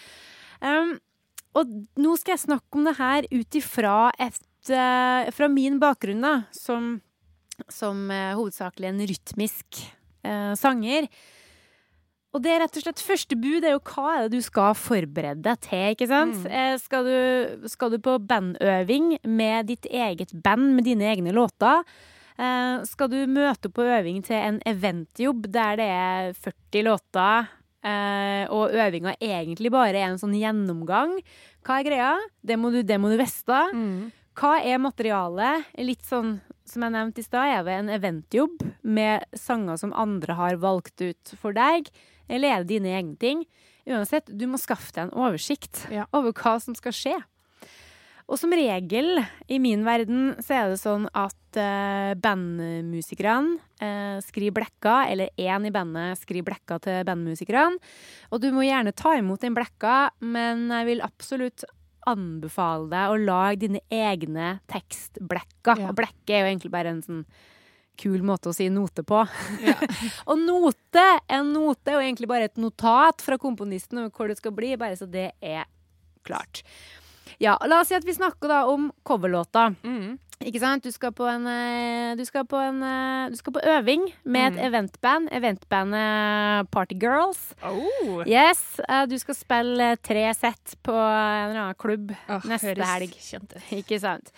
Um, 0.63 0.99
og 1.55 1.67
nå 1.97 2.17
skal 2.19 2.33
jeg 2.37 2.47
snakke 2.49 2.75
om 2.81 2.85
det 2.89 2.97
her 2.97 3.23
ut 3.31 3.55
ifra 3.61 4.11
et 4.19 4.41
uh, 4.73 5.31
Fra 5.31 5.47
min 5.53 5.79
bakgrunn, 5.79 6.21
da, 6.25 6.45
som, 6.51 7.01
som 7.69 8.11
uh, 8.11 8.35
hovedsakelig 8.35 8.89
en 8.89 9.05
rytmisk 9.07 9.85
uh, 10.25 10.55
sanger. 10.59 11.07
Og 12.37 12.43
det 12.45 12.53
er 12.53 12.61
rett 12.61 12.77
og 12.77 12.85
slett 12.85 13.01
første 13.01 13.37
bud 13.41 13.65
er 13.65 13.73
jo 13.73 13.81
hva 13.89 14.11
er 14.13 14.27
det 14.27 14.37
du 14.37 14.45
skal 14.45 14.75
forberede 14.77 15.41
deg 15.41 15.61
til, 15.65 15.85
ikke 15.95 16.09
sant? 16.11 16.43
Mm. 16.45 16.51
Eh, 16.53 16.75
skal, 16.83 17.09
du, 17.09 17.69
skal 17.73 17.95
du 17.95 17.97
på 18.05 18.19
bandøving 18.29 19.15
med 19.25 19.71
ditt 19.71 19.89
eget 19.89 20.35
band, 20.45 20.75
med 20.77 20.85
dine 20.85 21.09
egne 21.15 21.33
låter? 21.33 21.81
Eh, 22.37 22.85
skal 22.85 23.09
du 23.09 23.23
møte 23.33 23.71
opp 23.71 23.79
på 23.79 23.87
øving 23.89 24.21
til 24.27 24.37
en 24.37 24.59
eventjobb 24.69 25.49
der 25.55 25.81
det 25.81 25.87
er 25.95 26.37
40 26.45 26.85
låter, 26.85 27.49
eh, 27.89 28.45
og 28.53 28.77
øvinga 28.77 29.17
egentlig 29.17 29.73
bare 29.73 29.97
er 29.97 30.11
en 30.11 30.21
sånn 30.21 30.37
gjennomgang? 30.37 31.17
Hva 31.65 31.81
er 31.81 31.89
greia? 31.89 32.13
Det 32.45 32.61
må 32.61 32.75
du, 32.75 32.83
det 32.85 33.01
må 33.01 33.15
du 33.15 33.17
vite. 33.17 33.63
Mm. 33.73 34.13
Hva 34.37 34.59
er 34.61 34.83
materialet? 34.85 35.73
Litt 35.81 36.05
sånn 36.05 36.37
som 36.69 36.85
jeg 36.85 36.93
nevnte 36.93 37.23
i 37.23 37.25
stad, 37.25 37.49
er 37.49 37.65
det 37.65 37.79
en 37.79 37.95
eventjobb 37.95 38.67
med 38.85 39.25
sanger 39.39 39.81
som 39.81 39.95
andre 39.97 40.37
har 40.37 40.61
valgt 40.61 41.01
ut 41.01 41.33
for 41.41 41.57
deg, 41.57 41.89
det 42.29 42.69
dine 42.69 42.93
egne 42.99 43.17
ting? 43.19 43.47
Uansett, 43.87 44.27
du 44.27 44.47
må 44.51 44.59
skaffe 44.59 44.93
deg 44.93 45.07
en 45.07 45.17
oversikt 45.17 45.87
Ja. 45.95 46.07
over 46.13 46.33
hva 46.33 46.61
som 46.61 46.75
skal 46.75 46.93
skje. 46.93 47.17
Og 48.27 48.41
som 48.41 48.51
regel 48.51 49.21
i 49.47 49.61
min 49.63 49.85
verden 49.87 50.35
så 50.43 50.57
er 50.57 50.71
det 50.73 50.81
sånn 50.83 51.07
at 51.15 51.59
uh, 51.63 52.11
bandmusikerne 52.19 53.61
uh, 53.79 54.19
skriver 54.27 54.57
blekka, 54.59 55.07
eller 55.13 55.31
én 55.39 55.69
i 55.69 55.71
bandet 55.71 56.19
skriver 56.19 56.49
blekka 56.51 56.81
til 56.83 57.05
bandmusikerne. 57.07 57.79
Og 58.35 58.43
du 58.43 58.51
må 58.51 58.67
gjerne 58.67 58.95
ta 58.99 59.15
imot 59.21 59.47
den 59.47 59.55
blekka, 59.55 60.11
men 60.27 60.67
jeg 60.75 60.89
vil 60.91 61.05
absolutt 61.07 61.63
anbefale 62.07 62.91
deg 62.91 63.13
å 63.15 63.19
lage 63.23 63.63
dine 63.63 63.83
egne 63.95 64.57
tekstblekker. 64.71 65.85
Ja. 65.85 65.91
Og 65.91 65.99
blekke 65.99 66.35
er 66.35 66.43
jo 66.45 66.51
egentlig 66.51 66.75
bare 66.75 66.97
en 66.97 67.03
sånn 67.07 67.25
kul 67.99 68.23
måte 68.27 68.51
å 68.51 68.55
si 68.57 68.69
note 68.73 69.03
på. 69.07 69.23
Ja. 69.65 69.77
og 70.31 70.39
note, 70.43 71.07
en 71.33 71.53
note 71.55 71.91
er 71.93 71.99
jo 71.99 72.05
egentlig 72.05 72.29
bare 72.31 72.51
et 72.51 72.61
notat 72.61 73.25
fra 73.25 73.39
komponisten 73.41 74.05
om 74.05 74.11
hvor 74.13 74.29
det 74.31 74.39
skal 74.41 74.55
bli, 74.57 74.75
bare 74.81 74.97
så 75.01 75.09
det 75.11 75.31
er 75.41 75.65
klart. 76.27 76.63
Ja, 77.43 77.57
la 77.69 77.83
oss 77.83 77.91
si 77.91 77.97
at 77.99 78.07
vi 78.07 78.15
snakker 78.17 78.49
da 78.49 78.63
om 78.71 78.89
coverlåta. 79.07 79.69
Mm. 79.85 80.17
Ikke 80.47 80.61
sant? 80.61 80.85
Du 80.85 80.93
skal 80.93 81.15
på 81.17 81.25
en, 81.31 81.47
eh, 81.49 82.11
du 82.19 82.21
skal 82.29 82.45
på, 82.45 82.59
en, 82.61 82.83
eh, 82.85 83.31
du 83.33 83.37
skal 83.41 83.55
på 83.57 83.63
øving 83.73 84.03
med 84.29 84.53
et 84.53 84.59
Mm. 84.59 84.65
eventband. 84.69 85.29
Eventbandet 85.33 86.71
Party 86.71 86.95
Girls. 87.01 87.55
Oh. 87.65 88.23
Yes, 88.29 88.79
eh, 88.89 89.07
du 89.07 89.17
skal 89.19 89.35
spille 89.35 89.97
tre 90.03 90.27
sett 90.35 90.77
på 90.85 90.93
en 90.93 91.51
eller 91.51 91.61
annen 91.63 91.79
klubb 91.81 92.13
oh, 92.29 92.41
neste 92.45 92.75
høres 92.75 92.93
helg. 92.93 93.17
kjent 93.17 93.57
ut. 93.57 93.63
Ikke 93.81 93.99
sant? 94.01 94.33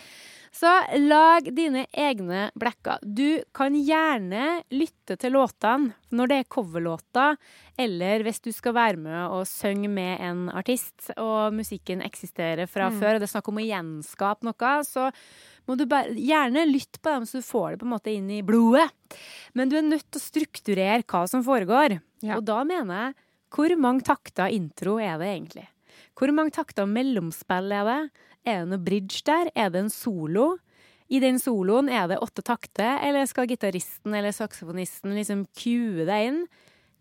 Så 0.54 0.70
lag 1.08 1.46
dine 1.54 1.84
egne 1.92 2.48
blekker. 2.58 2.98
Du 3.02 3.42
kan 3.54 3.74
gjerne 3.76 4.62
lytte 4.72 5.16
til 5.20 5.34
låtene 5.36 5.92
når 6.10 6.30
det 6.30 6.38
er 6.40 6.48
coverlåter, 6.54 7.36
eller 7.78 8.24
hvis 8.26 8.40
du 8.42 8.50
skal 8.52 8.74
være 8.74 8.96
med 8.96 9.18
og 9.28 9.44
synge 9.46 9.90
med 9.92 10.20
en 10.24 10.48
artist, 10.50 11.10
og 11.16 11.52
musikken 11.54 12.02
eksisterer 12.02 12.66
fra 12.68 12.88
Mm. 12.90 12.98
før, 12.98 13.14
og 13.14 13.20
det 13.20 13.28
er 13.28 13.34
snakk 13.40 13.48
om 13.48 13.60
å 13.60 13.66
gjenskape 13.68 14.42
noe, 14.48 14.72
så 14.84 15.12
må 15.68 15.76
du 15.76 15.84
gjerne 15.86 16.64
lytte 16.66 16.98
på 17.02 17.12
dem 17.12 17.26
så 17.28 17.38
du 17.38 17.44
får 17.44 17.70
det 17.72 17.80
på 17.80 17.86
en 17.86 17.92
måte 17.92 18.14
inn 18.14 18.30
i 18.30 18.42
blodet. 18.42 18.88
Men 19.54 19.68
du 19.68 19.76
er 19.76 19.82
nødt 19.82 20.10
til 20.10 20.20
å 20.20 20.24
strukturere 20.24 21.04
hva 21.04 21.28
som 21.28 21.44
foregår. 21.44 22.00
Ja. 22.22 22.36
Og 22.36 22.44
da 22.44 22.64
mener 22.64 22.94
jeg, 23.08 23.14
hvor 23.54 23.76
mange 23.76 24.02
takter 24.02 24.48
intro 24.52 24.98
er 24.98 25.18
det 25.18 25.28
egentlig? 25.28 25.68
Hvor 26.18 26.32
mange 26.34 26.50
takter 26.52 26.86
mellomspill 26.88 27.70
er 27.72 27.84
det? 27.84 28.10
Er 28.48 28.64
det 28.64 28.72
noe 28.72 28.82
bridge 28.82 29.20
der? 29.28 29.52
Er 29.54 29.72
det 29.74 29.84
en 29.84 29.92
solo? 29.92 30.54
I 31.08 31.20
den 31.24 31.38
soloen 31.40 31.88
er 31.88 32.08
det 32.10 32.20
åtte 32.20 32.44
takter, 32.44 32.98
eller 33.04 33.28
skal 33.28 33.48
gitaristen 33.48 34.12
eller 34.16 34.34
saksofonisten 34.36 35.14
liksom 35.16 35.46
cue 35.56 36.04
deg 36.08 36.32
inn? 36.32 36.42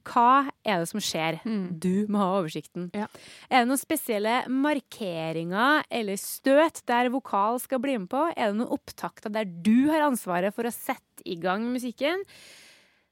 Hva 0.08 0.48
er 0.64 0.80
det 0.80 0.88
som 0.88 1.02
skjer? 1.04 1.42
Mm. 1.44 1.66
Du 1.84 2.08
må 2.12 2.22
ha 2.22 2.38
oversikten. 2.38 2.88
Ja. 2.96 3.10
Er 3.50 3.64
det 3.64 3.72
noen 3.72 3.82
spesielle 3.82 4.38
markeringer 4.48 5.84
eller 5.92 6.20
støt 6.22 6.80
der 6.88 7.12
vokal 7.12 7.60
skal 7.64 7.82
bli 7.84 7.98
med 8.00 8.08
på? 8.14 8.22
Er 8.32 8.54
det 8.54 8.62
noen 8.62 8.78
opptakter 8.78 9.34
der 9.34 9.44
du 9.48 9.90
har 9.92 10.06
ansvaret 10.08 10.56
for 10.56 10.68
å 10.68 10.74
sette 10.74 11.26
i 11.28 11.36
gang 11.42 11.68
musikken? 11.74 12.24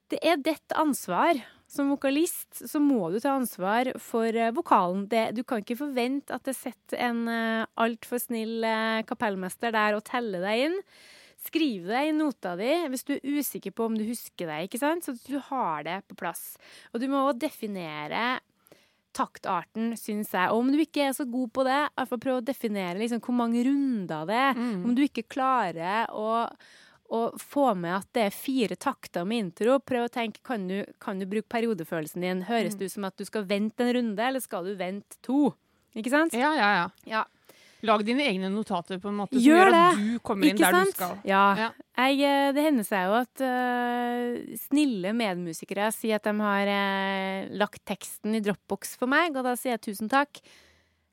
Det 0.08 0.22
er 0.24 0.40
ditt 0.40 0.72
ansvar. 0.78 1.42
Som 1.66 1.90
vokalist 1.90 2.62
så 2.70 2.78
må 2.82 3.08
du 3.10 3.18
ta 3.22 3.34
ansvar 3.34 3.90
for 4.02 4.30
eh, 4.30 4.54
vokalen. 4.54 5.06
Det, 5.10 5.28
du 5.34 5.42
kan 5.42 5.62
ikke 5.62 5.78
forvente 5.80 6.36
at 6.36 6.46
det 6.46 6.54
sitter 6.54 7.00
en 7.08 7.24
uh, 7.26 7.66
altfor 7.82 8.22
snill 8.22 8.62
uh, 8.62 9.02
kapellmester 9.08 9.74
der 9.74 9.98
og 9.98 10.04
teller 10.06 10.46
deg 10.46 10.66
inn. 10.68 10.80
Skriv 11.46 11.90
det 11.90 12.04
i 12.08 12.14
nota 12.14 12.54
di 12.58 12.70
hvis 12.90 13.06
du 13.06 13.16
er 13.16 13.38
usikker 13.38 13.74
på 13.74 13.90
om 13.90 13.98
du 13.98 14.06
husker 14.06 14.48
det, 14.50 14.60
ikke 14.66 14.80
sant? 14.82 15.06
så 15.06 15.14
du 15.26 15.40
har 15.50 15.86
det 15.86 16.00
på 16.06 16.18
plass. 16.22 16.54
Og 16.94 17.02
du 17.02 17.10
må 17.10 17.26
også 17.26 17.44
definere 17.48 18.38
taktarten, 19.16 19.94
syns 19.98 20.32
jeg. 20.34 20.52
Og 20.52 20.62
om 20.62 20.72
du 20.72 20.80
ikke 20.82 21.08
er 21.08 21.14
så 21.16 21.26
god 21.28 21.52
på 21.54 21.64
det, 21.66 21.82
prøv 22.20 22.40
å 22.40 22.44
definere 22.44 22.98
liksom 23.00 23.22
hvor 23.24 23.38
mange 23.38 23.62
runder 23.66 24.26
det 24.28 24.40
er. 24.42 24.58
Mm. 24.58 24.82
Om 24.84 24.96
du 24.96 25.04
ikke 25.06 25.26
klarer 25.36 26.10
å, 26.12 26.26
å 27.10 27.38
få 27.38 27.74
med 27.78 27.94
at 28.00 28.08
det 28.16 28.24
er 28.28 28.34
fire 28.34 28.76
takter 28.76 29.24
med 29.28 29.44
intro, 29.44 29.78
prøv 29.78 30.08
å 30.08 30.12
tenke 30.12 30.42
kan 30.46 30.66
du, 30.68 30.80
kan 31.02 31.18
du 31.20 31.26
bruke 31.26 31.48
periodefølelsen 31.52 32.20
din. 32.24 32.42
Høres 32.48 32.74
Mm. 32.74 32.78
det 32.78 32.84
ut 32.90 32.92
som 32.96 33.04
at 33.04 33.16
du 33.16 33.24
skal 33.24 33.44
vente 33.44 33.80
en 33.84 33.94
runde, 33.94 34.18
eller 34.22 34.40
skal 34.40 34.64
du 34.64 34.74
vente 34.76 35.16
to? 35.22 35.54
Ikke 35.96 36.10
sant? 36.10 36.34
Ja, 36.34 36.52
ja, 36.54 36.70
ja. 36.82 36.90
Ja. 37.06 37.24
Lag 37.86 38.02
dine 38.04 38.24
egne 38.24 38.48
notater 38.50 38.98
på 38.98 39.08
en 39.12 39.18
måte 39.20 39.36
som 39.36 39.42
Gjør 39.44 39.68
gjør 39.68 39.74
at 39.76 39.96
du 40.00 40.18
kommer 40.24 40.48
inn 40.48 40.56
Ikke 40.56 40.64
der 40.64 40.72
sant? 40.78 40.88
du 40.88 40.96
skal. 40.96 41.16
Ja. 41.28 41.42
Ja. 41.56 41.70
Jeg, 41.96 42.20
eh, 42.24 42.52
det 42.56 42.62
hender 42.64 42.86
seg 42.88 43.04
jo 43.06 43.16
at 43.20 43.42
uh, 43.44 44.56
snille 44.66 45.12
medmusikere 45.16 45.90
sier 45.94 46.16
at 46.16 46.24
de 46.26 46.32
har 46.40 46.70
uh, 46.72 47.56
lagt 47.60 47.84
teksten 47.88 48.34
i 48.34 48.40
Dropbox 48.44 48.96
for 48.98 49.06
meg, 49.12 49.36
og 49.36 49.44
da 49.46 49.54
sier 49.60 49.76
jeg 49.76 49.84
tusen 49.92 50.08
takk. 50.10 50.40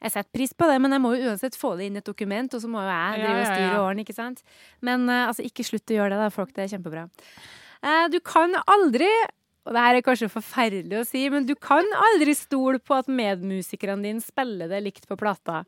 Jeg 0.03 0.11
setter 0.11 0.35
pris 0.35 0.51
på 0.57 0.67
det, 0.67 0.79
men 0.83 0.95
jeg 0.95 1.03
må 1.03 1.13
jo 1.15 1.29
uansett 1.29 1.55
få 1.59 1.75
det 1.79 1.87
inn 1.87 1.95
i 1.95 2.01
et 2.03 2.09
dokument, 2.09 2.53
og 2.53 2.63
så 2.63 2.69
må 2.71 2.81
jo 2.83 2.89
jeg 2.91 3.21
drive 3.21 3.37
og 3.39 3.51
styre 3.51 3.83
årene, 3.85 4.03
ikke 4.03 4.17
sant? 4.17 4.43
Men 4.83 5.07
eh, 5.07 5.27
altså, 5.29 5.45
ikke 5.47 5.65
slutt 5.67 5.93
å 5.93 5.97
gjøre 5.99 6.15
det, 6.15 6.25
da, 6.25 6.33
folk. 6.33 6.51
Det 6.55 6.65
er 6.65 6.73
kjempebra. 6.75 7.05
Eh, 7.83 8.03
du 8.11 8.19
kan 8.23 8.57
aldri 8.63 9.09
og 9.63 9.75
det 9.75 9.79
her 9.79 9.95
er 9.95 10.03
kanskje 10.03 10.27
forferdelig 10.31 10.97
å 10.99 11.05
si, 11.07 11.21
men 11.31 11.45
du 11.47 11.53
kan 11.55 11.87
aldri 12.09 12.33
stole 12.35 12.81
på 12.83 12.97
at 12.99 13.07
medmusikerne 13.07 14.03
dine 14.03 14.23
spiller 14.23 14.67
det 14.67 14.81
likt 14.83 15.07
på 15.07 15.15
plata. 15.19 15.61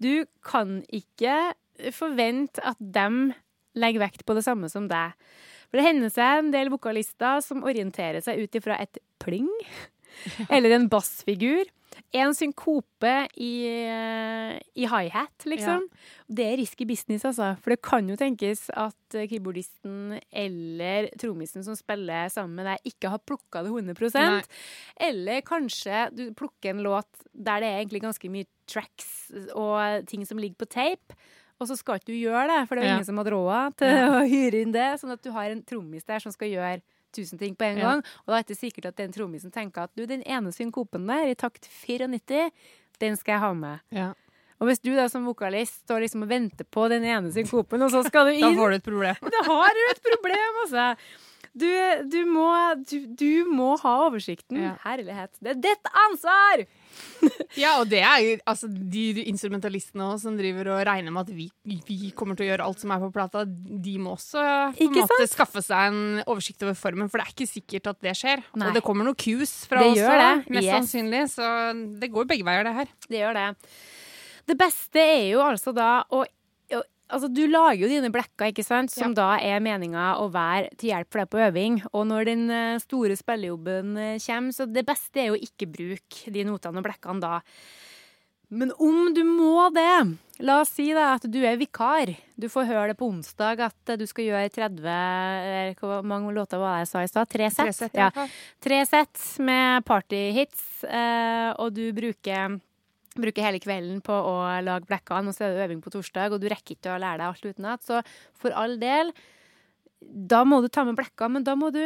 Du 0.00 0.24
kan 0.46 0.78
ikke 0.88 1.52
forvente 1.92 2.64
at 2.64 2.80
dem 2.80 3.34
legger 3.76 4.06
vekt 4.06 4.24
på 4.24 4.36
det 4.38 4.46
samme 4.46 4.70
som 4.72 4.88
deg. 4.88 5.12
For 5.68 5.76
det 5.76 5.84
hender 5.84 6.12
seg 6.14 6.40
en 6.40 6.52
del 6.54 6.70
vokalister 6.72 7.42
som 7.44 7.66
orienterer 7.66 8.24
seg 8.24 8.40
ut 8.40 8.56
ifra 8.56 8.78
et 8.80 9.00
pling, 9.20 9.50
eller 10.54 10.78
en 10.78 10.88
bassfigur. 10.88 11.68
En 12.16 12.34
synkope 12.36 13.12
i, 13.36 13.52
eh, 13.66 14.58
i 14.76 14.86
high-hat, 14.86 15.46
liksom. 15.48 15.86
Det 16.28 16.44
er 16.46 16.56
risky 16.60 16.84
business, 16.88 17.24
altså. 17.24 17.54
For 17.62 17.70
det 17.74 17.80
kan 17.82 18.08
jo 18.08 18.16
tenkes 18.16 18.66
at 18.76 19.16
keyboardisten 19.30 20.20
eller 20.32 21.08
trommisen 21.18 21.64
som 21.64 21.76
spiller 21.78 22.28
sammen 22.32 22.56
med 22.60 22.66
deg, 22.70 22.92
ikke 22.92 23.10
har 23.12 23.18
plukka 23.26 23.62
det 23.64 23.72
100 23.72 24.12
Nei. 24.14 24.42
Eller 25.08 25.40
kanskje 25.46 26.10
du 26.14 26.30
plukker 26.34 26.70
en 26.74 26.82
låt 26.86 27.26
der 27.32 27.60
det 27.60 27.68
er 27.70 27.80
egentlig 27.84 28.02
ganske 28.02 28.30
mye 28.32 28.46
tracks 28.66 29.30
og 29.54 30.06
ting 30.06 30.24
som 30.26 30.38
ligger 30.38 30.56
på 30.64 30.68
tape. 30.68 31.14
Og 31.60 31.68
så 31.70 31.76
skal 31.78 31.96
ikke 31.98 32.12
du 32.12 32.18
gjøre 32.20 32.48
det, 32.50 32.68
for 32.68 32.76
det 32.76 32.82
er 32.82 32.86
jo 32.86 32.90
Ja. 32.90 32.96
ingen 32.98 33.06
som 33.08 33.16
har 33.16 33.30
råd 33.32 33.76
til 33.76 33.88
å 33.88 34.28
hyre 34.28 34.60
inn 34.60 34.72
det. 34.72 35.00
Sånn 35.00 35.12
at 35.12 35.22
du 35.22 35.30
har 35.32 35.50
en 35.50 35.62
trommis 35.62 36.04
der 36.04 36.18
som 36.20 36.30
skal 36.32 36.48
gjøre 36.48 36.82
tusen 37.16 37.40
ting 37.40 37.56
på 37.58 37.66
en 37.68 37.80
Ja. 37.80 37.88
gang. 37.90 38.04
Og 38.24 38.32
da 38.32 38.38
er 38.38 38.44
det 38.44 38.52
ikke 38.54 38.60
sikkert 38.66 38.90
at 38.92 38.96
den 39.00 39.12
trommisen 39.16 39.52
tenker 39.54 39.84
at 39.88 39.94
du, 39.96 40.04
den 40.06 40.22
ene 40.26 40.52
synkopen 40.54 41.06
der 41.08 41.32
i 41.32 41.34
takt 41.34 41.66
94, 41.86 42.50
den 43.00 43.16
skal 43.16 43.32
jeg 43.38 43.40
ha 43.40 43.52
med. 43.54 43.80
Ja. 43.90 44.12
Og 44.60 44.68
hvis 44.70 44.80
du 44.80 44.94
da 44.96 45.04
som 45.12 45.26
vokalist 45.28 45.82
står 45.84 46.00
liksom 46.06 46.22
og 46.24 46.30
venter 46.30 46.64
på 46.64 46.86
den 46.88 47.04
ene 47.04 47.28
synkopen, 47.34 47.82
og 47.84 47.90
så 47.92 48.00
skal 48.06 48.30
du 48.30 48.36
Da 48.40 48.48
inn 48.48 48.56
får 48.56 48.70
du 48.70 48.76
et 48.80 48.86
problem. 48.86 49.16
Da 49.36 49.42
har 49.50 49.74
du 49.76 49.82
et 49.90 50.02
problem, 50.10 50.60
altså! 50.64 50.90
Du, 51.56 51.68
du, 52.12 52.18
må, 52.28 52.46
du, 52.84 52.96
du 53.16 53.44
må 53.48 53.78
ha 53.80 53.92
oversikten. 54.06 54.58
Ja. 54.60 54.74
Herlighet. 54.84 55.30
Det 55.40 55.54
er 55.54 55.60
ditt 55.70 55.88
ansvar! 56.04 56.66
Ja, 57.56 57.78
og 57.80 57.88
det 57.88 58.02
er 58.04 58.40
altså, 58.44 58.68
de 58.68 59.22
instrumentalistene 59.30 60.04
også, 60.04 60.26
som 60.28 60.36
driver 60.36 60.68
og 60.74 60.82
regner 60.86 61.12
med 61.14 61.22
at 61.24 61.30
vi, 61.36 61.46
vi 61.88 62.10
kommer 62.16 62.36
til 62.36 62.44
å 62.44 62.50
gjøre 62.50 62.66
alt 62.66 62.82
som 62.82 62.92
er 62.92 63.00
på 63.00 63.08
plata, 63.14 63.44
de 63.46 63.94
må 64.02 64.12
også 64.16 64.42
på 64.76 64.84
en 64.90 64.98
måte 64.98 65.28
skaffe 65.30 65.62
seg 65.64 65.88
en 65.88 66.00
oversikt 66.26 66.62
over 66.66 66.76
formen, 66.76 67.08
for 67.08 67.18
det 67.22 67.26
er 67.28 67.32
ikke 67.32 67.48
sikkert 67.48 67.90
at 67.94 68.00
det 68.04 68.12
skjer. 68.20 68.44
Nei. 68.60 68.68
Og 68.68 68.76
det 68.76 68.84
kommer 68.84 69.08
noen 69.08 69.16
cues 69.16 69.54
fra 69.70 69.80
Det 69.86 69.94
oss 69.94 70.02
det. 70.04 70.30
mest 70.52 70.66
Yes. 70.66 70.72
sannsynlig, 70.76 71.22
så 71.32 71.50
det 72.00 72.12
går 72.12 72.28
begge 72.28 72.44
veier, 72.44 72.64
det 72.68 72.74
her. 72.82 72.92
Det 73.08 73.22
gjør 73.22 73.38
det. 73.40 73.46
Det 74.46 74.58
beste 74.60 75.00
er 75.02 75.24
jo 75.32 75.40
altså 75.42 75.72
da 75.74 75.90
å- 76.12 76.26
Altså, 77.06 77.28
du 77.30 77.44
lager 77.46 77.84
jo 77.84 77.88
dine 77.90 78.10
blekker, 78.10 78.50
ikke 78.50 78.64
sant, 78.66 78.90
som 78.90 79.12
da 79.14 79.36
er 79.38 79.62
meninga 79.62 80.16
å 80.18 80.26
være 80.34 80.72
til 80.74 80.90
hjelp 80.90 81.12
for 81.12 81.22
deg 81.22 81.30
på 81.30 81.42
øving. 81.44 81.80
Og 81.92 82.06
når 82.10 82.30
den 82.32 82.46
eh, 82.50 82.78
store 82.82 83.14
spillejobben 83.18 83.92
eh, 84.02 84.16
kommer, 84.24 84.54
så 84.56 84.66
det 84.66 84.82
beste 84.88 85.22
er 85.22 85.28
jo 85.30 85.38
ikke 85.38 85.70
bruke 85.70 86.32
de 86.34 86.46
notene 86.48 86.82
og 86.82 86.88
blekkene 86.88 87.22
da. 87.22 87.38
Men 88.50 88.72
om 88.82 89.10
du 89.14 89.22
må 89.26 89.68
det 89.74 90.16
La 90.44 90.58
oss 90.60 90.74
si 90.76 90.90
da 90.92 91.14
at 91.14 91.24
du 91.32 91.38
er 91.48 91.56
vikar. 91.56 92.10
Du 92.36 92.44
får 92.52 92.66
høre 92.68 92.90
det 92.90 92.98
på 93.00 93.08
onsdag 93.08 93.62
at 93.70 93.92
eh, 93.94 93.98
du 94.02 94.04
skal 94.10 94.26
gjøre 94.26 94.52
30 94.52 94.90
eh, 94.90 95.78
Hvor 95.78 96.02
mange 96.06 96.34
låter 96.34 96.60
var 96.60 96.76
det 96.76 96.84
jeg 96.84 96.90
sa 96.90 97.04
i 97.06 97.10
stad? 97.14 97.30
Tre 97.30 97.50
sett? 97.54 97.70
Tre 97.70 97.76
sett, 97.78 98.00
ja. 98.02 98.28
Tre 98.66 98.82
sett 98.90 99.22
med 99.46 99.86
partyhits, 99.86 100.66
og 101.62 101.70
du 101.78 101.86
bruker, 101.94 102.58
bruker 103.24 103.42
hele 103.46 103.60
kvelden 103.62 104.00
på 104.04 104.12
å 104.14 104.36
lage 104.64 104.86
blekkene, 104.88 105.28
og 105.32 105.36
så 105.36 105.46
er 105.48 105.54
det 105.56 105.64
øving 105.68 105.82
på 105.84 105.92
torsdag, 105.94 106.32
og 106.36 106.40
du 106.42 106.48
rekker 106.52 106.76
ikke 106.76 106.94
å 106.94 107.00
lære 107.02 107.18
deg 107.22 107.28
alt 107.30 107.48
utenat. 107.50 107.82
Så 107.86 108.02
for 108.38 108.54
all 108.56 108.76
del, 108.82 109.12
da 110.00 110.42
må 110.46 110.60
du 110.62 110.68
ta 110.72 110.84
med 110.86 110.96
blekkene, 110.98 111.38
men 111.38 111.46
da 111.46 111.54
må 111.58 111.72
du 111.74 111.84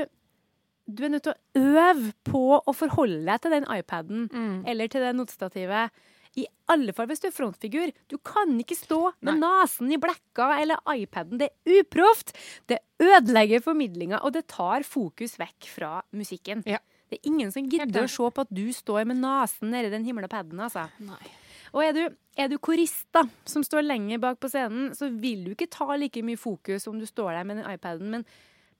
Du 0.90 1.04
er 1.06 1.10
nødt 1.12 1.22
til 1.22 1.36
å 1.36 1.60
øve 1.78 2.08
på 2.26 2.40
å 2.66 2.72
forholde 2.74 3.22
deg 3.28 3.40
til 3.44 3.52
den 3.54 3.66
iPaden 3.70 4.24
Mm. 4.32 4.64
eller 4.66 4.88
til 4.90 5.00
det 5.04 5.12
notestativet. 5.14 5.90
I 6.36 6.46
alle 6.68 6.92
fall 6.92 7.06
hvis 7.06 7.20
du 7.22 7.28
er 7.28 7.34
frontfigur. 7.36 7.92
Du 8.08 8.16
kan 8.18 8.58
ikke 8.58 8.74
stå 8.74 9.12
med 9.22 9.38
nesen 9.38 9.92
i 9.92 9.98
blekka 10.02 10.48
eller 10.60 10.78
iPaden. 10.90 11.38
Det 11.38 11.50
er 11.66 11.80
uproft. 11.84 12.32
Det 12.66 12.80
ødelegger 12.98 13.62
formidlinga, 13.62 14.18
og 14.24 14.32
det 14.32 14.48
tar 14.48 14.82
fokus 14.82 15.36
vekk 15.38 15.68
fra 15.70 16.02
musikken. 16.12 16.64
Ja. 16.66 16.78
Det 17.10 17.18
er 17.18 17.30
ingen 17.30 17.50
som 17.50 17.66
gidder 17.66 18.06
å 18.06 18.10
se 18.10 18.30
på 18.34 18.46
at 18.46 18.50
du 18.54 18.66
står 18.74 19.06
med 19.10 19.18
nesen 19.18 19.72
nedi 19.72 19.90
den 19.90 20.06
himla 20.06 20.28
paden, 20.30 20.60
altså. 20.62 20.86
Nei. 21.02 21.22
Og 21.70 21.82
er 21.84 21.94
du, 21.94 22.04
er 22.38 22.50
du 22.50 22.56
korist, 22.62 23.06
da, 23.14 23.24
som 23.46 23.64
står 23.66 23.84
lenger 23.86 24.20
bak 24.22 24.38
på 24.42 24.50
scenen, 24.50 24.90
så 24.96 25.10
vil 25.10 25.44
du 25.48 25.52
ikke 25.54 25.70
ta 25.70 25.86
like 25.98 26.22
mye 26.26 26.38
fokus 26.38 26.88
om 26.90 26.98
du 26.98 27.06
står 27.06 27.36
der 27.38 27.46
med 27.46 27.60
den 27.60 27.68
iPaden, 27.70 28.14
men, 28.14 28.24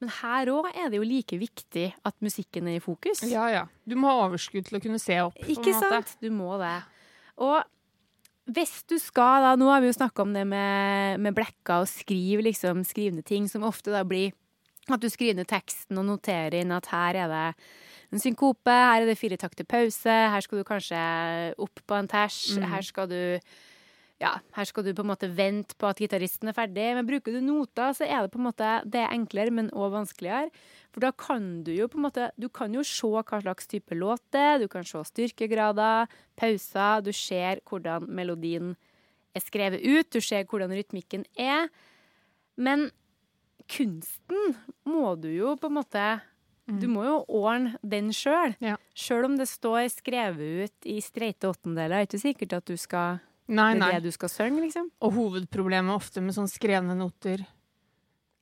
men 0.03 0.15
her 0.21 0.51
òg 0.51 0.71
er 0.73 0.91
det 0.91 0.99
jo 0.99 1.07
like 1.07 1.39
viktig 1.39 1.89
at 2.07 2.17
musikken 2.25 2.71
er 2.71 2.79
i 2.79 2.83
fokus. 2.83 3.23
Ja, 3.31 3.47
ja. 3.53 3.67
Du 3.87 3.95
må 3.99 4.11
ha 4.11 4.25
overskudd 4.29 4.71
til 4.71 4.81
å 4.81 4.83
kunne 4.83 5.03
se 5.03 5.21
opp. 5.23 5.39
Ikke 5.51 5.75
sant? 5.79 6.17
Du 6.23 6.31
må 6.35 6.57
det. 6.63 6.77
Og 7.41 7.61
hvis 8.51 8.81
du 8.91 8.97
skal 8.99 9.45
da, 9.45 9.55
Nå 9.59 9.69
har 9.71 9.83
vi 9.83 9.91
jo 9.91 9.95
snakka 9.95 10.25
om 10.25 10.33
det 10.35 10.43
med, 10.49 11.21
med 11.23 11.37
blekka 11.37 11.83
og 11.85 11.91
skrive 11.91 12.43
liksom, 12.49 12.83
skrivende 12.87 13.23
ting, 13.27 13.47
som 13.51 13.67
ofte 13.67 13.95
da 13.95 14.03
blir 14.07 14.35
at 14.91 15.03
du 15.03 15.07
skriver 15.13 15.39
ned 15.39 15.47
teksten 15.47 16.01
og 16.01 16.09
noterer 16.09 16.57
inn 16.63 16.73
at 16.75 16.89
her 16.91 17.19
er 17.23 17.31
det 17.31 17.47
en 18.13 18.19
synkope, 18.23 18.71
her 18.75 19.03
er 19.03 19.07
det 19.07 19.19
fire 19.19 19.37
takter 19.39 19.65
pause, 19.69 20.11
her 20.11 20.41
skal 20.45 20.59
du 20.59 20.65
kanskje 20.67 21.01
opp 21.59 21.83
på 21.87 21.99
en 21.99 22.09
tæsj, 22.11 22.59
Mm. 22.59 22.65
her 22.73 22.83
skal 22.83 23.09
du 23.09 23.41
ja, 24.21 24.35
her 24.53 24.65
skal 24.69 24.85
du 24.85 24.93
på 24.93 25.01
en 25.01 25.09
måte 25.09 25.29
vente 25.35 25.75
på 25.81 25.89
at 25.89 25.97
gitaristen 25.97 26.49
er 26.51 26.53
ferdig. 26.53 26.95
Men 26.95 27.07
bruker 27.09 27.33
du 27.33 27.41
noter, 27.41 27.95
så 27.97 28.05
er 28.05 28.21
det 28.21 28.31
på 28.35 28.37
en 28.37 28.45
måte 28.53 28.69
det 28.85 29.01
er 29.01 29.15
enklere, 29.17 29.51
men 29.51 29.71
òg 29.73 29.95
vanskeligere. 29.95 30.51
For 30.93 31.01
da 31.01 31.11
kan 31.17 31.63
du 31.65 31.71
jo 31.73 31.87
på 31.89 31.97
en 31.97 32.05
måte 32.05 32.31
Du 32.39 32.51
kan 32.51 32.71
jo 32.75 32.83
se 32.83 33.07
hva 33.07 33.41
slags 33.41 33.67
type 33.67 33.97
låt 33.97 34.21
det 34.31 34.41
er, 34.41 34.59
du 34.59 34.69
kan 34.69 34.85
se 34.85 34.99
styrkegrader, 34.99 36.07
pauser, 36.37 37.01
du 37.01 37.13
ser 37.13 37.61
hvordan 37.65 38.11
melodien 38.11 38.77
er 39.35 39.41
skrevet 39.41 39.81
ut, 39.81 40.11
du 40.13 40.21
ser 40.21 40.45
hvordan 40.45 40.69
rytmikken 40.77 41.25
er. 41.39 41.71
Men 42.59 42.91
kunsten 43.71 44.57
må 44.85 45.15
du 45.21 45.31
jo 45.33 45.55
på 45.57 45.71
en 45.71 45.79
måte 45.79 46.05
Du 46.79 46.87
må 46.93 47.03
jo 47.05 47.17
ordne 47.41 47.77
den 47.83 48.13
sjøl. 48.15 48.55
Ja. 48.63 48.77
Om 49.25 49.37
det 49.41 49.49
står 49.51 49.89
skrevet 49.91 50.69
ut 50.71 50.87
i 50.87 51.01
streite 51.03 51.49
åttendeler, 51.51 51.97
er 51.97 52.07
det 52.07 52.11
ikke 52.13 52.23
sikkert 52.23 52.53
at 52.61 52.67
du 52.71 52.77
skal, 52.79 53.19
Nei, 53.51 53.73
det 53.75 53.81
nei. 53.83 53.91
er 53.97 54.01
det 54.05 54.13
du 54.13 54.17
skal 54.17 54.29
synge, 54.31 54.61
liksom. 54.63 54.91
Og 55.03 55.13
hovedproblemet 55.17 55.95
ofte 55.97 56.23
med 56.23 56.37
sånne 56.37 56.53
skrevne 56.53 56.95
noter 56.99 57.43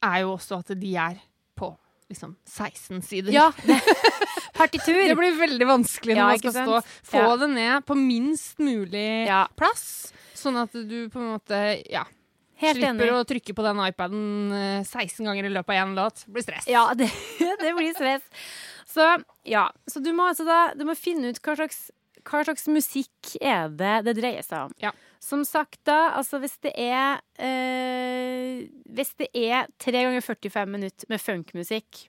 er 0.04 0.20
jo 0.23 0.35
også 0.37 0.61
at 0.61 0.75
de 0.78 0.92
er 1.00 1.16
på 1.58 1.73
liksom 2.11 2.37
16 2.47 3.02
sider. 3.04 3.32
Ja. 3.35 3.49
Partitur. 4.58 4.94
Det 5.08 5.16
blir 5.18 5.37
veldig 5.38 5.66
vanskelig 5.68 6.14
når 6.16 6.23
Ja, 6.23 6.28
man 6.28 6.38
skal 6.42 6.54
stå. 6.56 6.78
Få 7.12 7.23
Ja. 7.25 7.37
det 7.37 7.49
ned 7.54 7.85
på 7.87 7.94
minst 7.99 8.58
mulig 8.58 9.28
plass, 9.56 10.12
sånn 10.35 10.56
at 10.61 10.73
du 10.73 11.08
på 11.12 11.20
en 11.20 11.32
måte 11.37 11.58
ja, 11.90 12.04
Helt 12.59 12.79
slipper 12.81 13.07
enig. 13.07 13.12
å 13.15 13.27
trykke 13.29 13.55
på 13.55 13.65
den 13.67 13.83
iPaden 13.85 14.25
eh, 14.57 14.81
16 14.83 15.23
ganger 15.29 15.47
i 15.47 15.53
løpet 15.55 15.75
av 15.77 15.83
én 15.85 15.95
låt. 15.99 16.25
Blir 16.27 16.43
stress. 16.47 16.67
Ja, 16.71 16.88
det, 16.99 17.11
det 17.62 17.75
blir 17.77 17.95
stress. 17.95 18.25
Så 18.88 19.07
ja, 19.47 19.69
så 19.87 20.03
du 20.03 20.11
må 20.17 20.27
altså 20.31 20.47
da 20.49 20.73
du 20.75 20.83
må 20.88 20.97
finne 20.99 21.31
ut 21.31 21.38
hva 21.45 21.55
slags, 21.59 21.85
hva 22.27 22.43
slags 22.49 22.67
musikk 22.73 23.37
er 23.38 23.71
det 23.79 23.95
det 24.09 24.17
dreier 24.19 24.47
seg 24.47 24.69
om. 24.69 24.75
Ja. 24.83 24.95
Som 25.23 25.45
sagt 25.47 25.81
da, 25.87 26.15
altså 26.19 26.38
hvis 26.43 26.57
det 26.62 26.71
er 26.79 27.19
øh, 27.43 28.67
Hvis 28.95 29.15
det 29.19 29.29
er 29.35 29.67
3 29.83 30.05
ganger 30.07 30.23
45 30.23 30.71
minutter 30.71 31.11
med 31.11 31.23
funkmusikk, 31.23 32.05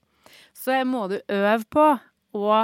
så 0.54 0.82
må 0.86 1.06
du 1.10 1.18
øve 1.26 1.64
på 1.70 1.86
å 2.38 2.60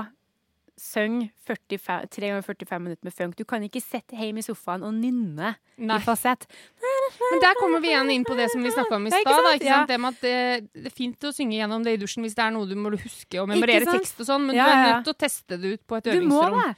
synge 0.77 1.31
45, 1.49 2.07
3 2.13 2.31
ganger 2.31 2.45
45 2.45 2.83
minutter 2.85 3.07
med 3.09 3.15
funk. 3.17 3.37
Du 3.39 3.45
kan 3.49 3.65
ikke 3.65 3.81
sitte 3.81 4.17
hjemme 4.19 4.43
i 4.43 4.45
sofaen 4.45 4.85
og 4.85 4.93
nynne 4.95 5.55
Nei. 5.77 5.97
i 5.97 6.05
fasett. 6.05 6.45
Men 7.31 7.41
der 7.43 7.55
kommer 7.59 7.81
vi 7.81 7.89
igjen 7.93 8.11
inn 8.13 8.25
på 8.27 8.37
det 8.37 8.51
som 8.53 8.63
vi 8.63 8.71
snakka 8.75 8.97
om 8.99 9.07
i 9.07 9.11
Ja, 9.11 9.21
stad. 9.23 9.63
sant? 9.63 9.89
Det 9.89 9.99
med 10.01 10.15
at 10.15 10.21
det, 10.21 10.87
er 10.87 10.91
fint 10.95 11.21
å 11.29 11.33
synge 11.35 11.57
gjennom 11.59 11.85
det 11.87 11.95
i 11.97 12.01
dusjen 12.03 12.23
hvis 12.27 12.35
det 12.37 12.45
er 12.45 12.51
noe 12.55 12.67
du 12.69 12.75
må 12.77 12.91
huske 12.97 13.41
og 13.43 13.49
memorere 13.51 13.87
tekst 13.89 14.21
og 14.21 14.27
sånn, 14.29 14.47
men 14.47 14.57
Ja, 14.57 14.67
du 14.67 14.71
er 14.77 14.87
nødt 14.97 15.05
til 15.11 15.15
å 15.15 15.21
teste 15.27 15.59
det 15.61 15.75
ut 15.77 15.87
på 15.87 15.97
et 15.99 16.07
øvingsrom. 16.13 16.51
Du 16.51 16.57
må 16.57 16.63
det. 16.67 16.77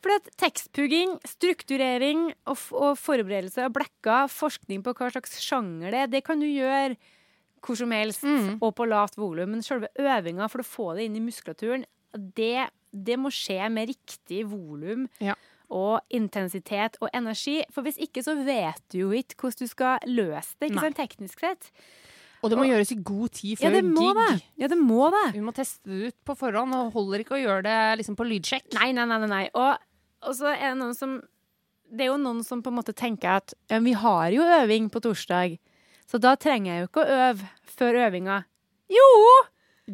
For 0.00 0.30
tekstpugging, 0.40 1.18
strukturering 1.28 2.30
og, 2.48 2.56
og 2.72 2.96
forberedelse 2.96 3.66
av 3.66 3.72
blekka, 3.76 4.22
forskning 4.32 4.82
på 4.86 4.94
hva 4.96 5.10
slags 5.12 5.36
sjanger 5.44 5.90
det 5.92 6.00
er, 6.06 6.06
det 6.14 6.22
kan 6.24 6.40
du 6.40 6.46
gjøre 6.48 6.96
hvor 7.60 7.76
som 7.76 7.90
helst 7.92 8.22
Mm. 8.24 8.54
og 8.62 8.74
på 8.74 8.86
lavt 8.88 9.18
volum. 9.20 9.50
Men 9.52 9.60
selve 9.62 9.90
øvinga 10.00 10.48
for 10.48 10.62
å 10.62 10.64
få 10.64 10.86
det 10.96 11.04
inn 11.04 11.16
i 11.16 11.20
muskulaturen, 11.20 11.84
det, 12.16 12.70
det 12.90 13.18
må 13.20 13.28
skje 13.28 13.68
med 13.70 13.90
riktig 13.92 14.46
volum. 14.48 15.04
Ja. 15.20 15.34
Og 15.70 16.00
intensitet 16.10 16.96
og 17.00 17.10
energi. 17.14 17.60
For 17.70 17.86
hvis 17.86 17.98
ikke 18.02 18.24
så 18.26 18.34
vet 18.44 18.80
du 18.90 18.98
jo 19.04 19.10
ikke 19.14 19.36
hvordan 19.44 19.62
du 19.66 19.70
skal 19.70 20.06
løse 20.10 20.56
det, 20.58 20.70
ikke 20.72 20.82
sant, 20.86 20.96
teknisk 20.98 21.40
sett. 21.44 21.70
Og 22.40 22.48
det 22.50 22.56
må 22.56 22.64
gjøres 22.64 22.90
i 22.94 22.96
god 23.04 23.28
tid 23.36 23.50
Ja, 23.60 23.68
før 23.68 23.74
det 23.76 23.82
må 23.84 24.06
gig. 24.08 24.16
det. 24.16 24.44
Ja, 24.62 24.68
det 24.72 24.78
må 24.80 25.10
det. 25.12 25.26
Vi 25.36 25.42
må 25.44 25.52
teste 25.54 25.90
det 25.92 26.08
ut 26.10 26.16
på 26.24 26.34
forhånd, 26.40 26.72
og 26.74 26.92
holder 26.96 27.20
ikke 27.22 27.36
å 27.36 27.40
gjøre 27.42 27.62
det 27.68 27.78
liksom 28.00 28.16
på 28.16 28.24
lydsjekk. 28.30 28.70
Nei, 28.78 28.90
nei, 28.96 29.04
nei. 29.10 29.18
nei, 29.26 29.28
nei. 29.28 29.42
Og, 29.54 29.76
og 30.24 30.34
så 30.38 30.48
er 30.54 30.70
det 30.72 30.78
noen 30.80 30.96
som 30.96 31.18
Det 31.90 32.04
er 32.06 32.10
jo 32.12 32.16
noen 32.22 32.40
som 32.46 32.60
på 32.62 32.70
en 32.70 32.78
måte 32.78 32.94
tenker 32.94 33.36
at 33.42 33.52
ja, 33.68 33.78
vi 33.82 33.92
har 33.98 34.30
jo 34.30 34.44
øving 34.46 34.88
på 34.94 35.00
torsdag, 35.02 35.56
så 36.06 36.18
da 36.22 36.36
trenger 36.38 36.72
jeg 36.72 36.82
jo 36.84 36.88
ikke 36.88 37.02
å 37.04 37.16
øve 37.28 37.48
før 37.76 37.98
øvinga. 38.06 38.36
Jo! 38.94 39.08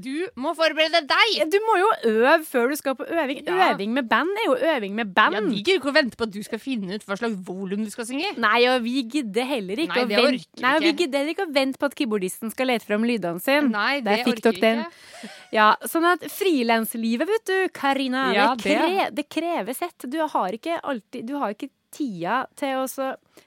Du 0.02 0.26
må 0.42 0.52
forberede 0.58 1.00
deg! 1.08 1.36
Du 1.52 1.56
må 1.64 1.76
jo 1.80 1.88
øve 2.10 2.32
før 2.44 2.68
du 2.72 2.76
skal 2.76 2.96
på 2.98 3.06
øving. 3.08 3.40
Ja. 3.46 3.70
Øving 3.72 3.94
med 3.96 4.08
band 4.10 4.28
er 4.42 4.46
jo 4.48 4.56
øving 4.74 4.94
med 4.98 5.12
band. 5.16 5.36
Ja, 5.38 5.40
De 5.40 5.60
gidder 5.62 5.78
ikke 5.80 5.90
å 5.92 5.94
vente 5.96 6.18
på 6.20 6.26
at 6.28 6.34
du 6.34 6.40
skal 6.44 6.60
finne 6.60 6.98
ut 6.98 7.06
hva 7.08 7.16
slags 7.20 7.38
volum 7.46 7.84
du 7.86 7.90
skal 7.94 8.08
synge. 8.08 8.34
Nei, 8.42 8.58
og 8.70 8.82
vi 8.84 8.94
gidder 9.16 9.48
heller 9.48 9.82
ikke 9.86 9.94
Nei, 9.94 10.04
å 10.04 10.10
det 10.10 10.18
vente 10.20 10.32
orker 10.34 10.60
vi 10.60 10.66
Nei, 10.66 10.74
vi 10.84 10.92
gidder 11.00 11.30
ikke 11.32 11.46
å 11.46 11.52
vente 11.56 11.80
på 11.80 11.88
at 11.90 11.96
keyboardisten 12.00 12.52
skal 12.52 12.70
lete 12.72 12.88
fram 12.88 13.06
lydene 13.08 13.42
sine. 13.44 13.70
Nei, 13.72 14.00
det 14.00 14.18
Der 14.20 14.24
fikk 14.28 14.42
dere 14.44 14.62
den. 14.66 14.84
ikke. 14.86 15.32
Ja, 15.56 15.68
sånn 15.88 16.08
at 16.10 16.26
frilanslivet, 16.32 17.28
vet 17.30 17.46
du, 17.48 17.56
Karina, 17.76 18.26
Ja, 18.36 18.50
det, 18.58 18.76
kre, 18.76 19.08
det 19.16 19.28
krever 19.32 19.76
sett. 19.76 20.06
Du 20.10 20.18
har 20.26 20.52
ikke 20.56 20.80
alltid 20.82 21.26
Du 21.30 21.36
har 21.40 21.54
ikke 21.56 21.70
tida 21.96 22.42
til 22.58 22.82
å 22.82 22.86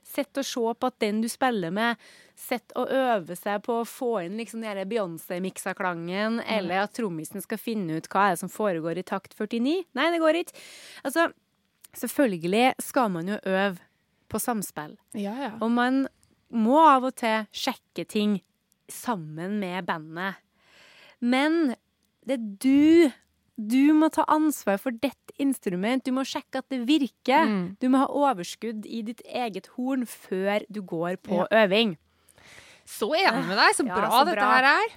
sette 0.09 0.41
og 0.41 0.47
se 0.47 0.73
på 0.79 0.88
at 0.89 0.95
den 1.03 1.19
du 1.21 1.27
spiller 1.29 1.69
med, 1.75 1.99
sitter 2.39 2.80
og 2.80 2.93
øve 2.95 3.36
seg 3.38 3.62
på 3.65 3.82
å 3.82 3.88
få 3.88 4.13
inn 4.23 4.39
liksom 4.39 4.63
den 4.63 4.80
Beyoncé-miksa-klangen, 4.89 6.39
eller 6.47 6.86
at 6.86 6.95
trommisen 6.95 7.43
skal 7.43 7.60
finne 7.62 7.99
ut 7.99 8.08
hva 8.12 8.30
er 8.30 8.36
det 8.36 8.43
som 8.43 8.52
foregår 8.54 9.02
i 9.02 9.06
takt 9.08 9.36
49. 9.36 9.84
Nei, 9.97 10.08
det 10.13 10.21
går 10.23 10.41
ikke. 10.41 10.56
Altså, 11.04 11.28
selvfølgelig 11.99 12.73
skal 12.84 13.12
man 13.13 13.34
jo 13.34 13.39
øve 13.43 13.78
på 14.30 14.41
samspill. 14.41 14.95
Ja, 15.17 15.34
ja. 15.41 15.52
Og 15.60 15.71
man 15.73 16.06
må 16.49 16.80
av 16.82 17.10
og 17.10 17.17
til 17.19 17.45
sjekke 17.54 18.06
ting 18.10 18.39
sammen 18.89 19.60
med 19.62 19.86
bandet. 19.89 20.39
Men 21.19 21.75
det 22.25 22.39
er 22.39 22.45
du 22.63 23.12
Du 23.60 23.91
må 23.91 24.08
ta 24.08 24.23
ansvar 24.32 24.78
for 24.80 24.95
ditt 24.95 25.34
instrument. 25.36 26.06
Du 26.06 26.13
må 26.15 26.23
sjekke 26.23 26.62
at 26.62 26.69
det 26.71 26.86
virker. 26.88 27.43
Mm. 27.43 27.65
Du 27.82 27.89
må 27.91 27.99
ha 27.99 28.06
overskudd 28.08 28.86
i 28.88 29.02
ditt 29.04 29.19
eget 29.28 29.67
horn 29.73 30.06
før 30.08 30.63
du 30.71 30.80
går 30.80 31.17
på 31.19 31.41
øving. 31.52 31.97
Så 32.89 33.12
enig 33.13 33.45
med 33.45 33.58
deg. 33.60 33.75
Så 33.78 33.86
Ja, 33.86 33.95
bra 33.99 34.10
så 34.10 34.25
dette 34.25 34.39
bra. 34.39 34.54
her 34.56 34.67
er. 34.71 34.95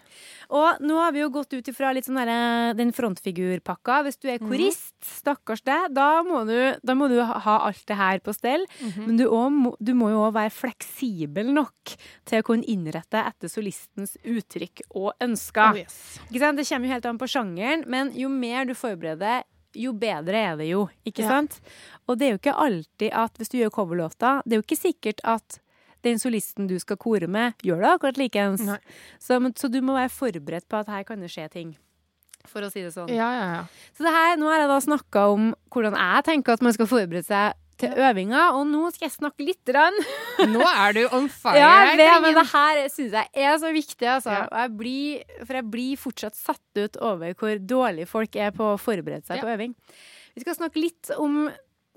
Og 0.53 0.81
nå 0.85 0.97
har 1.01 1.13
vi 1.15 1.21
jo 1.23 1.31
gått 1.33 1.53
ut 1.57 1.69
ifra 1.71 1.93
litt 1.97 2.05
sånn 2.05 2.19
der 2.21 2.75
den 2.77 2.91
frontfigurpakka. 2.93 4.03
Hvis 4.05 4.19
du 4.21 4.27
er 4.33 4.41
korist, 4.43 4.93
stakkars 5.01 5.63
deg, 5.65 5.95
da 5.97 6.23
må 6.27 6.43
du, 6.49 6.57
da 6.85 6.97
må 6.99 7.09
du 7.09 7.19
ha 7.25 7.55
alt 7.69 7.85
det 7.89 7.97
her 7.97 8.21
på 8.25 8.35
stell. 8.37 8.67
Men 8.99 9.17
du, 9.17 9.25
også 9.29 9.73
du 9.81 9.95
må 9.97 10.11
jo 10.13 10.21
òg 10.27 10.35
være 10.37 10.53
fleksibel 10.53 11.53
nok 11.57 11.95
til 12.29 12.43
å 12.43 12.47
kunne 12.51 12.69
innrette 12.69 13.23
etter 13.23 13.49
solistens 13.53 14.17
uttrykk 14.25 14.85
og 14.93 15.13
ønsker. 15.25 15.73
Oh, 15.73 15.81
yes. 15.81 16.21
Det 16.29 16.43
kommer 16.43 16.87
jo 16.89 16.93
helt 16.93 17.07
an 17.09 17.19
på 17.23 17.31
sjangeren, 17.33 17.87
men 17.89 18.13
jo 18.17 18.29
mer 18.29 18.69
du 18.69 18.75
forbereder, 18.77 19.45
jo 19.73 19.95
bedre 19.97 20.37
er 20.53 20.57
det 20.61 20.67
jo, 20.69 20.83
ikke 21.09 21.23
Ja. 21.25 21.29
sant? 21.41 21.61
Og 22.07 22.19
det 22.19 22.27
er 22.27 22.33
jo 22.35 22.41
ikke 22.43 22.59
alltid 22.61 23.11
at 23.17 23.39
hvis 23.41 23.49
du 23.49 23.57
gjør 23.57 23.71
coverlåta, 23.73 24.43
det 24.45 24.53
er 24.53 24.61
jo 24.61 24.67
ikke 24.69 24.83
sikkert 24.85 25.21
at 25.25 25.62
den 26.03 26.19
solisten 26.23 26.67
du 26.71 26.77
skal 26.83 26.97
kore 27.01 27.29
med, 27.31 27.55
gjør 27.62 27.81
det 27.85 27.91
akkurat 27.95 28.19
likeens. 28.21 28.65
Så, 29.23 29.41
men- 29.43 29.55
så 29.55 29.71
du 29.71 29.81
må 29.81 29.95
være 29.99 30.11
forberedt 30.12 30.69
på 30.69 30.81
at 30.83 30.88
her 30.93 31.05
kan 31.09 31.21
det 31.21 31.31
skje 31.31 31.49
ting. 31.51 31.75
For 32.51 32.61
å 32.67 32.71
si 32.73 32.83
det 32.83 32.91
sånn. 32.93 33.09
Ja, 33.15 33.29
ja, 33.38 33.45
ja. 33.55 33.65
Så 33.95 34.03
det 34.03 34.11
her, 34.12 34.37
nå 34.37 34.49
har 34.51 34.65
jeg 34.65 34.71
da 34.73 34.79
snakka 34.83 35.29
om 35.31 35.53
hvordan 35.71 35.95
jeg 35.95 36.25
tenker 36.27 36.53
at 36.57 36.62
man 36.67 36.73
skal 36.75 36.88
forberede 36.91 37.23
seg 37.29 37.53
til 37.83 37.95
øvinga, 37.99 38.41
og 38.55 38.67
nå 38.69 38.91
skal 38.95 39.09
jeg 39.09 39.15
snakke 39.17 39.47
litt. 39.47 39.62
Grann. 39.67 39.95
Nå 40.53 40.61
er 40.62 40.93
du 40.95 41.01
on 41.17 41.29
fire. 41.43 41.57
Ja, 41.59 41.95
det, 41.99 42.07
men 42.23 42.35
det 42.37 42.45
her 42.53 42.83
syns 42.93 43.15
jeg 43.17 43.31
er 43.47 43.57
så 43.62 43.71
viktig, 43.75 44.07
altså. 44.07 44.35
Jeg 44.51 44.75
blir, 44.79 45.23
for 45.47 45.55
jeg 45.59 45.71
blir 45.73 45.97
fortsatt 45.99 46.37
satt 46.38 46.79
ut 46.83 46.99
over 47.03 47.33
hvor 47.38 47.59
dårlig 47.59 48.07
folk 48.11 48.37
er 48.37 48.51
på 48.55 48.73
å 48.75 48.79
forberede 48.79 49.25
seg 49.27 49.41
på 49.43 49.51
øving. 49.55 49.75
Vi 50.37 50.45
skal 50.45 50.55
snakke 50.59 50.83
litt 50.83 51.11
om 51.19 51.47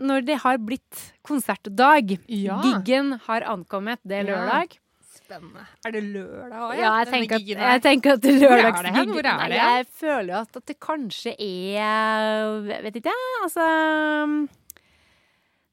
når 0.01 0.25
det 0.27 0.39
har 0.43 0.57
blitt 0.59 1.03
konsertdag. 1.25 2.17
Ja. 2.27 2.59
Giggen 2.63 3.15
har 3.27 3.45
ankommet, 3.47 4.01
det 4.03 4.23
er 4.23 4.27
lørdag. 4.31 4.75
Spennende. 5.15 5.63
Er 5.87 5.95
det 5.95 6.03
lørdag 6.03 6.59
òg? 6.67 6.73
Ja, 6.77 6.91
jeg 7.01 7.07
tenker, 7.13 7.39
at, 7.39 7.47
jeg 7.47 7.81
tenker 7.85 8.17
at 8.17 8.21
det 8.25 8.35
er 8.35 8.43
Hvor 8.43 9.29
er 9.31 9.47
det. 9.49 9.57
Jeg 9.57 9.87
føler 10.01 10.35
at, 10.41 10.59
at 10.59 10.67
det 10.67 10.75
kanskje 10.83 11.33
er 11.39 12.59
Vet 12.85 12.99
ikke 12.99 13.13
jeg, 13.15 13.41
altså 13.47 13.65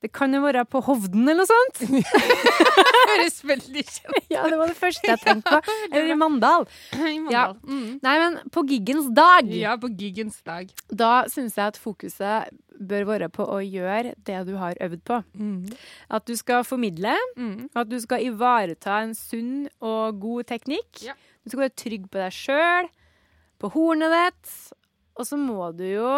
Det 0.03 0.11
kan 0.13 0.33
jo 0.35 0.41
være 0.43 0.65
på 0.67 0.81
Hovden 0.83 1.29
eller 1.31 1.45
noe 1.45 1.47
sånt. 1.47 1.83
høres 3.13 3.37
veldig 3.47 3.83
kjent 3.87 4.31
Ja, 4.33 4.43
det 4.51 4.59
var 4.59 4.71
det 4.73 4.77
første 4.79 5.07
jeg 5.13 5.21
tenkte 5.23 5.61
på. 5.61 5.75
Eller 5.93 6.11
i 6.11 6.17
Mandal. 6.19 6.67
i 6.99 7.13
Ja. 7.31 7.53
Mandal. 7.53 7.57
Mm. 7.69 8.01
Nei, 8.03 8.15
men 8.23 8.39
på 8.55 8.65
giggens 8.69 9.09
dag, 9.15 9.47
Ja, 9.55 9.77
på 9.81 9.91
giggens 9.99 10.41
dag. 10.47 10.73
da 10.91 11.13
syns 11.31 11.55
jeg 11.59 11.73
at 11.75 11.79
fokuset 11.81 12.51
bør 12.83 13.05
være 13.13 13.29
på 13.31 13.47
å 13.47 13.61
gjøre 13.63 14.15
det 14.27 14.41
du 14.49 14.57
har 14.59 14.75
øvd 14.83 15.03
på. 15.07 15.21
Mm. 15.39 15.71
At 16.11 16.27
du 16.27 16.35
skal 16.41 16.65
formidle, 16.67 17.15
Mm. 17.39 17.69
at 17.79 17.89
du 17.93 17.99
skal 18.03 18.25
ivareta 18.27 19.03
en 19.05 19.15
sunn 19.15 19.69
og 19.81 20.19
god 20.21 20.49
teknikk. 20.51 21.05
Ja. 21.07 21.15
Du 21.45 21.51
skal 21.53 21.67
være 21.69 21.77
trygg 21.79 22.09
på 22.11 22.19
deg 22.19 22.33
sjøl, 22.35 22.89
på 23.63 23.71
hornet 23.77 24.11
ditt, 24.17 24.55
og 25.15 25.27
så 25.29 25.39
må 25.39 25.71
du 25.77 25.85
jo 25.87 26.13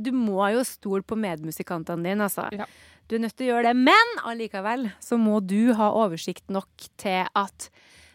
Du 0.00 0.12
må 0.14 0.38
jo 0.54 0.60
stole 0.64 1.02
på 1.02 1.16
medmusikantene 1.18 2.04
dine, 2.06 2.22
altså. 2.28 2.44
Ja. 2.54 2.64
Du 3.10 3.16
er 3.18 3.24
nødt 3.24 3.34
til 3.34 3.48
å 3.48 3.54
gjøre 3.56 3.72
det, 3.72 3.78
men 3.90 4.12
allikevel 4.30 4.84
så 5.02 5.18
må 5.18 5.40
du 5.42 5.72
ha 5.74 5.88
oversikt 5.98 6.46
nok 6.52 6.86
til 7.00 7.26
at 7.26 7.66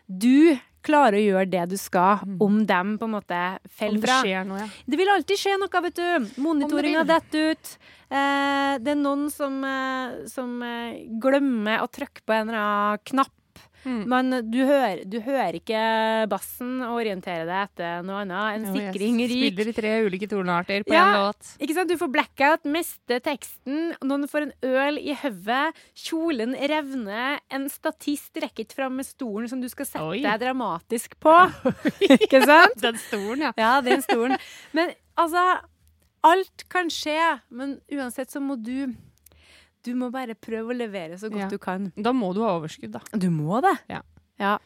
du 0.07 0.55
klarer 0.85 1.17
å 1.17 1.23
gjøre 1.23 1.49
det 1.49 1.63
du 1.73 1.75
skal, 1.81 2.21
om 2.39 2.61
dem 2.69 2.93
på 3.01 3.07
en 3.09 3.15
måte 3.17 3.35
Mm. 3.35 3.71
Faller 3.75 3.99
det 3.99 4.07
fra. 4.07 4.17
skjer 4.23 4.45
noe, 4.47 4.59
ja. 4.61 4.67
Det 4.87 4.99
vil 5.01 5.11
alltid 5.11 5.41
skje 5.41 5.55
noe, 5.59 5.81
vet 5.83 5.99
du. 5.99 6.41
Monitoringa 6.45 7.03
det 7.03 7.15
detter 7.15 7.51
ut. 7.51 7.71
Eh, 8.07 8.77
det 8.85 8.91
er 8.93 8.99
noen 9.01 9.25
som, 9.33 9.57
eh, 9.65 10.27
som 10.31 10.61
eh, 10.63 11.03
glemmer 11.19 11.81
å 11.83 11.89
trykke 11.91 12.21
på 12.23 12.37
en 12.37 12.49
eller 12.49 12.61
annen 12.61 13.03
knapp. 13.03 13.34
Mm. 13.85 14.01
Men 14.09 14.31
du 14.51 14.57
hører, 14.65 15.03
du 15.05 15.19
hører 15.21 15.57
ikke 15.59 15.81
bassen 16.31 16.81
og 16.85 16.95
orienterer 16.99 17.45
deg 17.45 17.67
etter 17.69 18.01
noe 18.07 18.23
annet. 18.23 18.57
En 18.57 18.65
Jo, 18.65 18.73
sikring 18.79 19.19
ryker. 19.21 19.51
Spiller 19.53 19.69
i 19.69 19.75
tre 19.77 19.91
ulike 20.07 20.29
tonearter 20.31 20.83
på 20.87 20.93
Ja. 20.95 21.03
én 21.05 21.19
låt. 21.21 21.51
Ikke 21.61 21.75
sant? 21.77 21.89
Du 21.89 21.97
får 22.01 22.11
blackout, 22.15 22.65
mister 22.65 23.19
teksten, 23.19 23.93
noen 24.03 24.27
får 24.27 24.47
en 24.47 24.53
øl 24.63 24.97
i 24.97 25.13
hodet, 25.21 25.75
kjolen 25.95 26.55
revner, 26.57 27.39
en 27.51 27.69
statist 27.69 28.33
rekker 28.41 28.65
ikke 28.65 28.75
fram 28.81 28.95
med 28.97 29.05
stolen 29.05 29.47
som 29.51 29.61
du 29.61 29.69
skal 29.69 29.85
sette 29.85 30.03
Oi. 30.03 30.21
deg 30.25 30.39
dramatisk 30.41 31.15
på. 31.21 31.35
ikke 32.19 32.41
sant? 32.45 32.75
Den 32.81 32.97
stolen, 32.97 33.45
ja. 33.49 33.53
Ja, 33.57 33.81
den 33.85 34.01
stolen. 34.01 34.37
Men 34.73 34.91
altså 35.17 35.45
Alt 36.25 36.63
kan 36.73 36.87
skje, 36.89 37.39
men 37.53 37.75
uansett 37.93 38.31
så 38.33 38.39
må 38.41 38.55
du 38.57 38.87
Du 39.85 39.93
må 39.95 40.09
bare 40.13 40.33
prøve 40.35 40.73
å 40.73 40.77
levere 40.77 41.19
så 41.21 41.29
godt 41.29 41.45
Ja. 41.45 41.51
du 41.53 41.57
kan. 41.61 41.91
Da 41.95 42.11
må 42.11 42.33
du 42.33 42.41
ha 42.43 42.55
overskudd, 42.59 42.91
da. 42.97 43.01
Du 43.13 43.29
må 43.29 43.61
det. 43.61 43.75
Ja. 43.91 44.01
ja. 44.41 44.57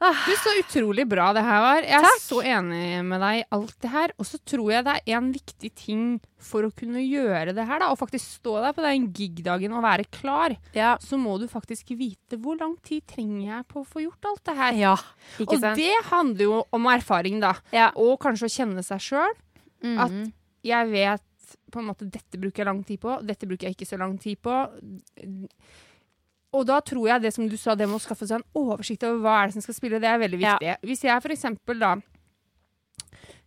Du, 0.00 0.32
Så 0.40 0.48
utrolig 0.62 1.04
bra 1.06 1.26
det 1.36 1.42
her 1.44 1.60
var. 1.60 1.82
Jeg 1.84 1.92
er 1.98 2.06
Takk. 2.06 2.22
så 2.24 2.38
enig 2.40 3.02
med 3.04 3.20
deg 3.20 3.42
i 3.42 3.44
alt 3.52 3.74
det 3.84 3.90
her. 3.92 4.12
Og 4.16 4.24
så 4.24 4.38
tror 4.48 4.70
jeg 4.72 4.84
det 4.86 4.94
er 5.04 5.16
en 5.18 5.26
viktig 5.34 5.70
ting 5.76 6.04
for 6.40 6.64
å 6.64 6.70
kunne 6.72 7.02
gjøre 7.04 7.52
det 7.52 7.66
her, 7.68 7.82
da, 7.82 7.90
og 7.92 7.98
faktisk 8.00 8.24
stå 8.40 8.54
der 8.64 8.72
på 8.72 8.80
den 8.86 9.10
gig-dagen 9.12 9.74
og 9.76 9.84
være 9.84 10.06
klar, 10.10 10.56
Ja. 10.72 10.94
så 11.04 11.18
må 11.20 11.38
du 11.38 11.44
faktisk 11.52 11.92
vite 11.98 12.40
hvor 12.40 12.56
lang 12.58 12.78
tid 12.82 13.04
trenger 13.06 13.44
jeg 13.58 13.68
på 13.68 13.82
å 13.84 13.86
få 13.86 14.00
gjort 14.06 14.24
alt 14.24 14.44
det 14.48 14.56
her. 14.56 14.72
ja. 14.72 14.96
Og 15.44 15.58
sant? 15.60 15.76
det 15.76 15.92
handler 16.08 16.44
jo 16.48 16.64
om 16.72 16.82
erfaring, 16.86 17.38
da. 17.44 17.52
Ja. 17.70 17.90
Og 17.94 18.18
kanskje 18.20 18.48
å 18.48 18.56
kjenne 18.56 18.82
seg 18.82 19.00
sjøl. 19.04 19.36
At 20.00 20.10
Mhm. 20.10 20.32
jeg 20.64 20.88
vet 20.90 21.22
på 21.70 21.80
en 21.82 21.88
måte 21.90 22.06
dette 22.10 22.38
bruker 22.40 22.62
jeg 22.64 22.68
lang 22.70 22.82
tid 22.86 23.00
på, 23.02 23.16
dette 23.26 23.46
bruker 23.48 23.68
jeg 23.68 23.76
ikke 23.78 23.88
så 23.88 23.98
lang 24.00 24.16
tid 24.22 24.38
på. 24.42 24.54
Og 26.52 26.64
da 26.66 26.80
tror 26.82 27.06
jeg 27.06 27.22
det 27.22 27.30
som 27.34 27.46
du 27.48 27.56
sa, 27.60 27.76
det 27.78 27.86
med 27.86 28.00
å 28.00 28.02
skaffe 28.02 28.26
seg 28.26 28.40
en 28.40 28.46
oversikt 28.58 29.04
over 29.06 29.20
hva 29.22 29.34
er 29.44 29.50
det 29.50 29.54
som 29.58 29.62
skal 29.68 29.76
spille, 29.76 30.00
det 30.02 30.08
er 30.10 30.18
veldig 30.18 30.40
Ja. 30.42 30.56
viktig. 30.58 30.76
Hvis 30.90 31.04
jeg 31.06 31.22
for 31.22 31.30
eksempel 31.36 31.78
da 31.78 31.92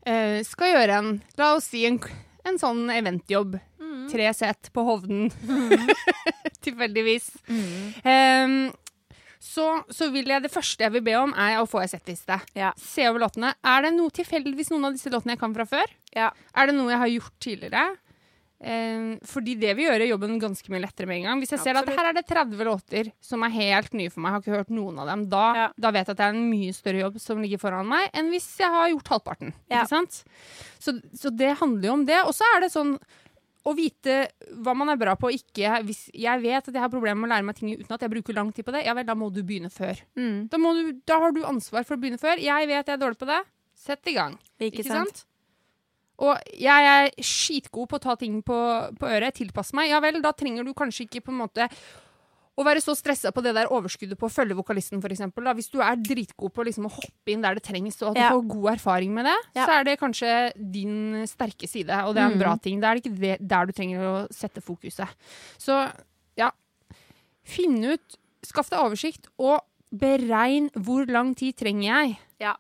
eh, 0.08 0.40
skal 0.48 0.72
gjøre 0.74 1.00
en, 1.02 1.12
la 1.40 1.54
oss 1.58 1.68
si 1.74 1.86
en, 1.90 2.00
en 2.48 2.58
sånn 2.62 2.86
eventjobb, 2.96 3.60
Mm. 3.84 4.08
tre 4.10 4.30
sett 4.34 4.70
på 4.74 4.82
Hovden, 4.88 5.28
tilfeldigvis, 6.66 7.30
Mm. 7.48 7.92
Um, 8.04 8.74
så, 9.44 9.84
så 9.92 10.08
vil 10.14 10.26
jeg 10.32 10.42
det 10.46 10.52
første 10.54 10.80
jeg 10.86 10.92
vil 10.96 11.04
be 11.04 11.14
om, 11.20 11.34
er 11.36 11.58
å 11.60 11.68
få 11.68 11.82
ei 11.84 11.88
settliste. 11.92 12.38
Ja. 12.56 12.70
Se 12.80 13.04
over 13.10 13.20
låtene. 13.26 13.50
Er 13.62 13.82
det 13.84 13.92
noe 13.98 14.10
tilfeldigvis 14.16 14.70
noen 14.72 14.86
av 14.88 14.94
disse 14.96 15.12
låtene 15.12 15.36
jeg 15.36 15.42
kan 15.42 15.54
fra 15.54 15.66
før? 15.68 15.92
Ja. 16.16 16.30
Er 16.56 16.68
det 16.72 16.76
noe 16.78 16.90
jeg 16.94 17.02
har 17.02 17.12
gjort 17.12 17.36
tidligere? 17.44 17.84
Ehm, 18.64 19.08
fordi 19.28 19.58
det 19.60 19.74
vil 19.76 19.90
gjøre 19.90 20.08
jobben 20.08 20.38
ganske 20.40 20.72
mye 20.72 20.84
lettere 20.86 21.10
med 21.10 21.20
en 21.20 21.26
gang. 21.28 21.42
Hvis 21.44 21.52
jeg 21.52 21.60
ser 21.66 21.80
at 21.80 21.90
her 21.92 22.10
er 22.10 22.16
det 22.16 22.26
30 22.30 22.64
låter 22.64 23.10
som 23.24 23.44
er 23.44 23.52
helt 23.52 23.94
nye 23.98 24.12
for 24.14 24.24
meg, 24.24 24.32
jeg 24.32 24.36
har 24.38 24.44
ikke 24.46 24.58
hørt 24.62 24.72
noen 24.78 25.02
av 25.04 25.10
dem, 25.12 25.26
da, 25.32 25.44
Ja. 25.58 25.66
da 25.78 25.92
vet 25.92 26.08
jeg 26.08 26.16
at 26.16 26.22
det 26.22 26.28
er 26.30 26.38
en 26.38 26.50
mye 26.50 26.74
større 26.76 27.02
jobb 27.04 27.20
som 27.20 27.42
ligger 27.44 27.60
foran 27.60 27.88
meg, 27.92 28.10
enn 28.14 28.32
hvis 28.32 28.48
jeg 28.58 28.72
har 28.72 28.88
gjort 28.94 29.12
halvparten. 29.16 29.54
Ja. 29.70 29.84
Ikke 29.84 29.92
sant? 29.92 30.24
Så, 30.80 30.96
så 31.14 31.30
det 31.36 31.58
handler 31.60 31.90
jo 31.90 31.94
om 31.94 32.06
det. 32.08 32.22
Og 32.24 32.34
så 32.34 32.48
er 32.56 32.62
det 32.62 32.72
sånn 32.72 32.96
å 33.64 33.72
vite 33.76 34.28
hva 34.60 34.74
man 34.76 34.90
er 34.92 35.00
bra 35.00 35.16
på 35.16 35.30
og 35.30 35.36
ikke. 35.36 35.84
Hvis 35.88 36.10
jeg 36.14 36.42
vet 36.44 36.68
at 36.68 36.74
jeg 36.74 36.84
har 36.84 36.92
problemer 36.92 37.20
med 37.24 37.30
å 37.30 37.34
lære 37.36 37.48
meg 37.48 37.56
ting 37.60 37.72
uten 37.72 37.96
at 37.96 38.02
jeg 38.04 38.12
bruker 38.12 38.36
lang 38.36 38.52
tid 38.52 38.66
på 38.68 38.74
det, 38.76 38.86
ja 38.88 38.96
vel, 38.96 39.06
da 39.08 39.16
må 39.16 39.30
du 39.32 39.42
begynne 39.44 39.72
før. 39.72 40.00
Mm. 40.20 40.48
Da, 40.52 40.60
må 40.60 40.74
du, 40.76 41.00
da 41.08 41.20
har 41.24 41.32
du 41.36 41.44
ansvar 41.48 41.84
for 41.88 41.96
å 41.96 42.02
begynne 42.02 42.20
før. 42.20 42.40
Jeg 42.44 42.68
vet 42.68 42.88
jeg 42.88 42.96
er 42.98 43.04
dårlig 43.04 43.20
på 43.20 43.30
det. 43.30 43.40
Sett 43.84 44.08
i 44.12 44.16
gang. 44.16 44.36
Ikke, 44.60 44.84
sant? 44.88 45.26
Og 46.24 46.38
jeg 46.56 46.88
er 46.94 47.10
skitgod 47.20 47.90
på 47.92 47.98
å 48.00 48.04
ta 48.04 48.16
ting 48.20 48.40
på, 48.46 48.56
på 49.00 49.10
øret, 49.12 49.36
tilpasse 49.36 49.76
meg. 49.76 49.90
Ja 49.92 50.00
vel, 50.04 50.22
da 50.24 50.32
trenger 50.32 50.64
du 50.64 50.74
kanskje 50.78 51.06
ikke 51.08 51.24
på 51.26 51.34
en 51.34 51.42
måte 51.44 51.68
å 52.54 52.62
være 52.64 52.84
så 52.86 52.94
stressa 52.94 53.32
på 53.34 53.42
det 53.42 53.56
der 53.58 53.66
overskuddet 53.74 54.14
på 54.22 54.28
å 54.30 54.32
følge 54.32 54.54
vokalisten, 54.56 55.00
f.eks. 55.02 55.24
Hvis 55.58 55.72
du 55.74 55.80
er 55.82 55.96
dritgod 55.98 56.54
på 56.54 56.64
liksom 56.68 56.86
å 56.86 56.92
hoppe 56.94 57.34
inn 57.34 57.42
der 57.42 57.58
det 57.58 57.64
trengs, 57.66 57.98
og 58.06 58.12
at 58.12 58.20
Ja. 58.22 58.30
du 58.30 58.36
får 58.38 58.48
god 58.54 58.68
erfaring 58.76 59.12
med 59.16 59.26
det, 59.26 59.36
Ja. 59.56 59.66
så 59.66 59.80
er 59.80 59.84
det 59.84 60.00
kanskje 60.00 60.54
din 60.72 61.26
sterke 61.26 61.68
side, 61.68 61.90
og 62.06 62.14
det 62.14 62.22
er 62.22 62.28
en 62.30 62.38
Mm. 62.38 62.44
bra 62.46 62.56
ting. 62.62 62.80
Da 62.80 62.92
er 62.92 63.00
det 63.00 63.04
ikke 63.10 63.20
det, 63.20 63.48
der 63.48 63.66
du 63.66 63.72
trenger 63.74 64.00
å 64.06 64.28
sette 64.32 64.62
fokuset. 64.62 65.10
Så 65.58 65.92
ja, 66.38 66.52
finn 67.44 67.84
ut 67.84 68.20
Skaff 68.46 68.70
deg 68.70 68.80
oversikt, 68.84 69.28
og 69.40 69.62
beregn 69.96 70.70
hvor 70.76 71.08
lang 71.10 71.34
tid 71.34 71.56
trenger 71.56 71.84
jeg 71.88 72.18
Ja. 72.40 72.56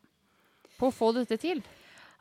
på 0.79 0.87
å 0.87 0.93
få 0.95 1.13
dette 1.13 1.37
til. 1.37 1.61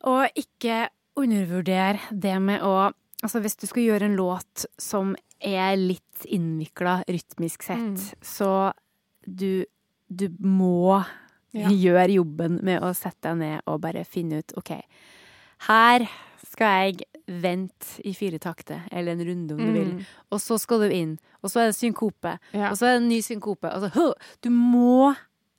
Og 0.03 0.29
ikke 0.35 0.89
undervurder 1.17 2.01
det 2.11 2.39
med 2.43 2.63
å 2.63 2.93
Altså, 3.23 3.39
hvis 3.39 3.55
du 3.55 3.69
skal 3.69 3.85
gjøre 3.85 4.03
en 4.09 4.17
låt 4.19 4.65
som 4.83 5.13
er 5.39 5.77
litt 5.79 6.25
innvikla 6.27 7.05
rytmisk 7.07 7.63
sett, 7.63 7.79
Mm. 7.79 8.15
så 8.21 8.73
du, 9.25 9.65
du 10.11 10.29
må 10.41 11.05
Ja. 11.55 11.69
gjøre 11.69 12.09
jobben 12.17 12.59
med 12.65 12.83
å 12.83 12.91
sette 12.97 13.21
deg 13.29 13.37
ned 13.39 13.61
og 13.69 13.81
bare 13.81 14.03
finne 14.05 14.39
ut 14.43 14.53
OK, 14.57 14.73
her 15.69 16.09
skal 16.45 16.67
jeg 16.91 17.07
vente 17.29 18.01
i 18.05 18.13
fire 18.13 18.41
takter, 18.41 18.83
eller 18.91 19.13
en 19.13 19.25
runde 19.25 19.53
om 19.55 19.59
du 19.59 19.73
vil, 19.73 19.93
Mm. 19.95 20.05
og 20.33 20.41
så 20.41 20.59
skal 20.59 20.81
du 20.81 20.91
inn, 20.91 21.19
og 21.45 21.51
så 21.51 21.61
er 21.61 21.67
det 21.71 21.77
synkope, 21.79 22.39
Ja. 22.53 22.71
og 22.71 22.77
så 22.77 22.87
er 22.87 22.99
det 22.99 23.03
en 23.05 23.09
ny 23.09 23.21
synkope. 23.21 23.71
Altså, 23.73 24.15
du 24.43 24.51
må 24.51 25.15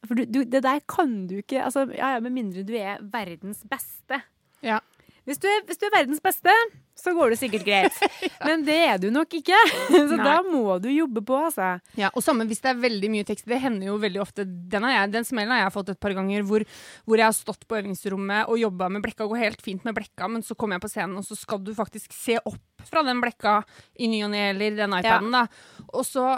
For 0.05 0.15
du, 0.15 0.25
du, 0.25 0.43
det 0.43 0.63
der 0.63 0.81
kan 0.81 1.27
du 1.27 1.37
ikke 1.41 1.63
altså, 1.63 1.87
ja, 1.95 2.15
ja, 2.15 2.19
Med 2.19 2.33
mindre 2.33 2.65
du 2.65 2.73
er 2.75 2.97
verdens 3.01 3.63
beste. 3.63 4.21
Ja. 4.61 4.81
Hvis 5.23 5.39
du, 5.39 5.45
er, 5.47 5.61
hvis 5.63 5.79
du 5.79 5.85
er 5.87 5.93
verdens 5.93 6.19
beste, 6.23 6.51
så 6.99 7.13
går 7.15 7.31
det 7.31 7.37
sikkert 7.39 7.63
greit. 7.63 7.99
Men 8.47 8.65
det 8.67 8.75
er 8.75 8.97
du 8.99 9.07
nok 9.13 9.31
ikke. 9.37 9.55
Så 9.93 10.17
Nei. 10.17 10.17
da 10.19 10.35
må 10.43 10.77
du 10.83 10.89
jobbe 10.91 11.23
på, 11.25 11.37
altså. 11.47 11.77
Ja, 11.99 12.09
og 12.11 12.25
samme 12.25 12.43
hvis 12.49 12.59
det 12.63 12.73
er 12.73 12.81
veldig 12.83 13.11
mye 13.13 13.27
tekst. 13.27 13.47
Det 13.47 13.61
hender 13.63 13.87
jo 13.87 13.95
veldig 14.03 14.19
ofte. 14.23 14.43
Den, 14.45 14.83
har 14.83 14.97
jeg, 14.97 15.13
den 15.15 15.27
smellen 15.27 15.55
har 15.55 15.63
jeg 15.63 15.75
fått 15.77 15.93
et 15.93 16.01
par 16.03 16.15
ganger 16.17 16.43
hvor, 16.49 16.65
hvor 17.07 17.21
jeg 17.21 17.29
har 17.29 17.37
stått 17.37 17.63
på 17.69 17.79
øvingsrommet 17.79 18.51
og 18.51 18.59
jobba 18.59 18.89
med 18.91 19.05
blekka. 19.05 19.29
Går 19.31 19.45
helt 19.45 19.63
fint 19.63 19.87
med 19.87 19.95
blekka, 19.95 20.27
men 20.33 20.43
så 20.43 20.57
kommer 20.59 20.77
jeg 20.77 20.85
på 20.85 20.91
scenen, 20.91 21.15
og 21.21 21.27
så 21.27 21.37
skal 21.39 21.61
du 21.63 21.71
faktisk 21.77 22.15
se 22.17 22.35
opp 22.43 22.83
fra 22.83 23.05
den 23.07 23.21
blekka 23.23 23.61
i 23.95 24.09
ny 24.11 24.25
og 24.27 24.33
ne, 24.33 24.49
eller 24.51 24.75
den 24.81 24.97
iPaden, 24.99 25.31
da. 25.31 25.45
Og 25.93 26.03
så, 26.07 26.33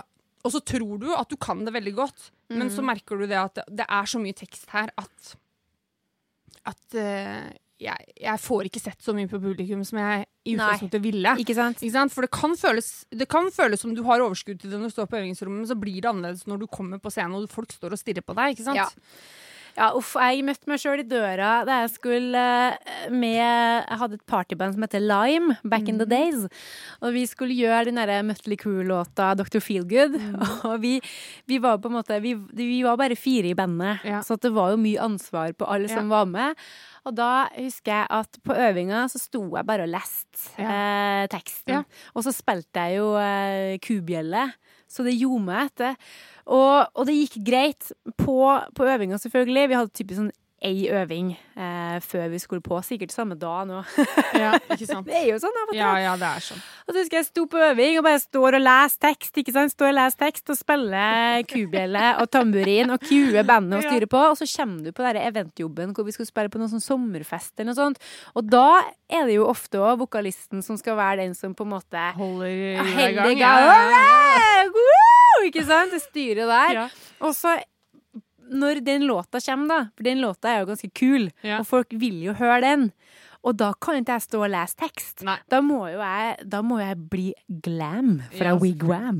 og 0.45 0.53
så 0.53 0.61
tror 0.61 1.01
du 1.01 1.09
at 1.17 1.33
du 1.33 1.39
kan 1.41 1.65
det 1.65 1.73
veldig 1.73 1.95
godt, 1.97 2.29
men 2.53 2.69
så 2.69 2.85
merker 2.85 3.17
du 3.17 3.25
det 3.25 3.41
at 3.41 3.57
det, 3.57 3.65
det 3.81 3.89
er 3.89 4.13
så 4.13 4.21
mye 4.21 4.37
tekst 4.37 4.69
her 4.75 4.93
at 5.01 5.33
at 6.65 6.97
eh, 6.97 7.49
jeg, 7.81 8.05
jeg 8.23 8.39
får 8.39 8.69
ikke 8.69 8.79
sett 8.79 9.01
så 9.03 9.11
mye 9.17 9.27
på 9.27 9.39
publikum 9.43 9.81
som 9.83 9.99
jeg 9.99 10.25
i 10.47 10.53
utgangspunktet 10.55 11.01
ville. 11.03 11.33
Ikke 11.41 11.55
sant? 11.57 11.81
Ikke 11.83 11.95
sant? 11.97 12.13
For 12.15 12.23
det 12.23 12.31
kan, 12.31 12.53
føles, 12.59 12.91
det 13.11 13.27
kan 13.31 13.49
føles 13.51 13.81
som 13.83 13.95
du 13.97 14.03
har 14.07 14.23
overskudd 14.23 14.61
til 14.61 14.71
det 14.71 14.79
når 14.79 14.93
du 14.93 14.95
står 14.95 15.09
på 15.11 15.19
øvingsrommet, 15.19 15.63
men 15.65 15.67
så 15.71 15.75
blir 15.79 15.99
det 15.99 16.11
annerledes 16.11 16.45
når 16.47 16.63
du 16.63 16.67
kommer 16.71 17.01
på 17.03 17.11
scenen 17.11 17.35
og 17.41 17.49
folk 17.51 17.73
står 17.75 17.97
og 17.97 17.99
stirrer 17.99 18.23
på 18.23 18.37
deg. 18.37 18.55
ikke 18.55 18.69
sant? 18.69 18.79
Ja. 18.79 18.87
Ja, 19.75 19.89
uff, 19.91 20.13
jeg 20.15 20.39
møtte 20.47 20.69
meg 20.71 20.79
sjøl 20.79 21.01
i 21.01 21.03
døra 21.03 21.49
da 21.67 21.81
jeg 21.81 21.89
skulle 21.97 22.39
eh, 22.79 23.09
med 23.11 23.35
Jeg 23.35 23.97
hadde 23.99 24.15
et 24.15 24.23
partyband 24.31 24.71
som 24.77 24.85
heter 24.85 25.03
Lime, 25.03 25.57
back 25.67 25.89
in 25.91 25.97
the 25.99 26.07
days. 26.07 26.45
Og 27.03 27.11
vi 27.11 27.25
skulle 27.27 27.57
gjøre 27.57 27.89
den 27.89 27.99
derre 27.99 28.21
Mutley 28.23 28.55
Crew-låta 28.55 29.33
Dr. 29.35 29.59
Feelgood. 29.59 30.15
Og 30.69 30.77
vi, 30.79 30.93
vi 31.51 31.59
var 31.59 31.81
på 31.83 31.91
en 31.91 31.97
måte 31.97 32.21
vi, 32.23 32.37
vi 32.55 32.79
var 32.87 32.95
bare 33.03 33.19
fire 33.19 33.51
i 33.51 33.57
bandet, 33.59 33.99
Ja. 34.07 34.23
så 34.23 34.39
det 34.39 34.53
var 34.55 34.71
jo 34.71 34.79
mye 34.79 35.01
ansvar 35.11 35.51
på 35.59 35.67
alle 35.67 35.91
som 35.91 36.07
var 36.07 36.23
med. 36.23 36.55
Og 37.05 37.13
da 37.13 37.47
husker 37.53 37.93
jeg 37.93 38.07
at 38.17 38.39
på 38.45 38.55
øvinga 38.57 39.03
så 39.11 39.21
sto 39.21 39.43
jeg 39.53 39.67
bare 39.67 39.85
og 39.85 39.91
leste 39.93 40.55
eh, 40.61 41.25
teksten. 41.31 41.85
Og 42.17 42.25
så 42.25 42.33
spilte 42.33 42.87
jeg 42.87 42.97
jo 42.99 43.11
eh, 43.21 43.75
kubjelle, 43.83 44.47
så 44.89 45.05
det 45.05 45.17
gjorde 45.19 45.45
meg 45.45 45.69
etter. 45.69 45.99
Og, 46.45 46.89
og 46.93 47.05
det 47.09 47.17
gikk 47.19 47.37
greit 47.45 47.91
på, 48.17 48.39
på 48.77 48.89
øvinga, 48.89 49.19
selvfølgelig. 49.21 49.69
Vi 49.69 49.77
hadde 49.79 49.95
typisk 49.97 50.21
sånn 50.21 50.33
ei 50.65 50.87
øving 50.89 51.27
eh, 51.55 51.97
før 52.01 52.27
vi 52.33 52.39
skulle 52.41 52.63
på. 52.65 52.79
Sikkert 52.83 53.13
samme 53.13 53.37
dag 53.39 53.67
nå. 53.69 53.83
Ja, 54.41 54.55
ikke 54.73 54.87
sant? 54.89 55.05
det 55.07 55.15
er 55.19 55.27
jo 55.29 55.37
sånn. 55.43 55.55
Ja, 55.77 55.91
ja, 56.01 56.15
det 56.19 56.25
er 56.27 56.43
sånn. 56.47 56.63
Og 56.85 56.93
så 56.95 56.99
husker 57.03 57.19
jeg 57.19 57.27
sto 57.29 57.45
på 57.51 57.61
øving 57.61 57.99
og 57.99 58.05
bare 58.07 58.19
står 58.23 58.57
og 58.59 58.63
leser 58.65 59.01
tekst, 59.05 59.37
ikke 59.41 59.53
sant? 59.55 59.73
Står 59.75 59.91
og 59.91 59.95
leser 59.99 60.21
tekst 60.25 60.51
og 60.53 60.57
spiller 60.59 61.45
kubjelle 61.49 62.05
og 62.23 62.29
tamburin 62.33 62.93
og 62.95 63.05
cuer 63.05 63.45
bandet 63.47 63.79
og 63.79 63.85
styrer 63.87 64.09
på, 64.11 64.23
og 64.33 64.37
så 64.41 64.49
kommer 64.55 64.89
du 64.89 64.91
på 64.97 65.05
den 65.05 65.21
eventjobben 65.23 65.93
hvor 65.95 66.07
vi 66.09 66.15
skulle 66.17 66.29
spille 66.29 66.51
på 66.53 66.61
noen 66.61 66.73
sånn 66.73 66.83
sommerfest 66.83 67.53
eller 67.59 67.71
noe 67.71 67.79
sånt, 67.79 68.01
og 68.35 68.49
da 68.51 68.65
er 69.09 69.27
det 69.29 69.37
jo 69.37 69.45
ofte 69.49 69.77
òg 69.81 69.99
vokalisten 70.01 70.65
som 70.65 70.77
skal 70.81 70.97
være 70.99 71.21
den 71.23 71.37
som 71.37 71.53
på 71.57 71.65
en 71.65 71.73
måte 71.77 72.09
Holder 72.17 72.49
i 72.49 72.73
Heldig 72.95 73.15
gang. 73.15 73.39
gang. 73.39 73.39
Ja, 73.39 73.79
ja. 73.93 74.65
Woo! 74.73 75.45
Ikke 75.45 75.63
sant? 75.67 75.93
Det 75.93 76.01
styret 76.01 76.47
der. 76.49 76.75
Ja. 76.79 76.85
Og 77.21 77.33
så 77.37 77.53
når 78.51 78.83
den 78.85 79.05
låta 79.09 79.39
kommer, 79.41 79.67
da, 79.67 79.79
for 79.95 80.03
den 80.03 80.21
låta 80.21 80.49
er 80.53 80.59
jo 80.63 80.71
ganske 80.73 80.91
kul, 80.93 81.29
Ja. 81.43 81.59
og 81.59 81.65
folk 81.67 81.87
vil 81.91 82.21
jo 82.23 82.33
høre 82.33 82.61
den, 82.61 82.91
og 83.45 83.57
da 83.57 83.73
kan 83.79 83.99
ikke 83.99 84.15
jeg 84.17 84.21
stå 84.25 84.39
og 84.43 84.49
lese 84.49 84.75
tekst. 84.75 85.21
Nei. 85.23 85.35
Da 85.47 85.59
må 85.61 85.83
jo 85.91 85.99
jeg, 86.01 86.37
da 86.49 86.61
må 86.65 86.79
jeg 86.81 86.97
bli 87.09 87.27
glam 87.61 88.15
fra 88.33 88.53
yes. 88.55 88.61
Wigwam. 88.63 89.19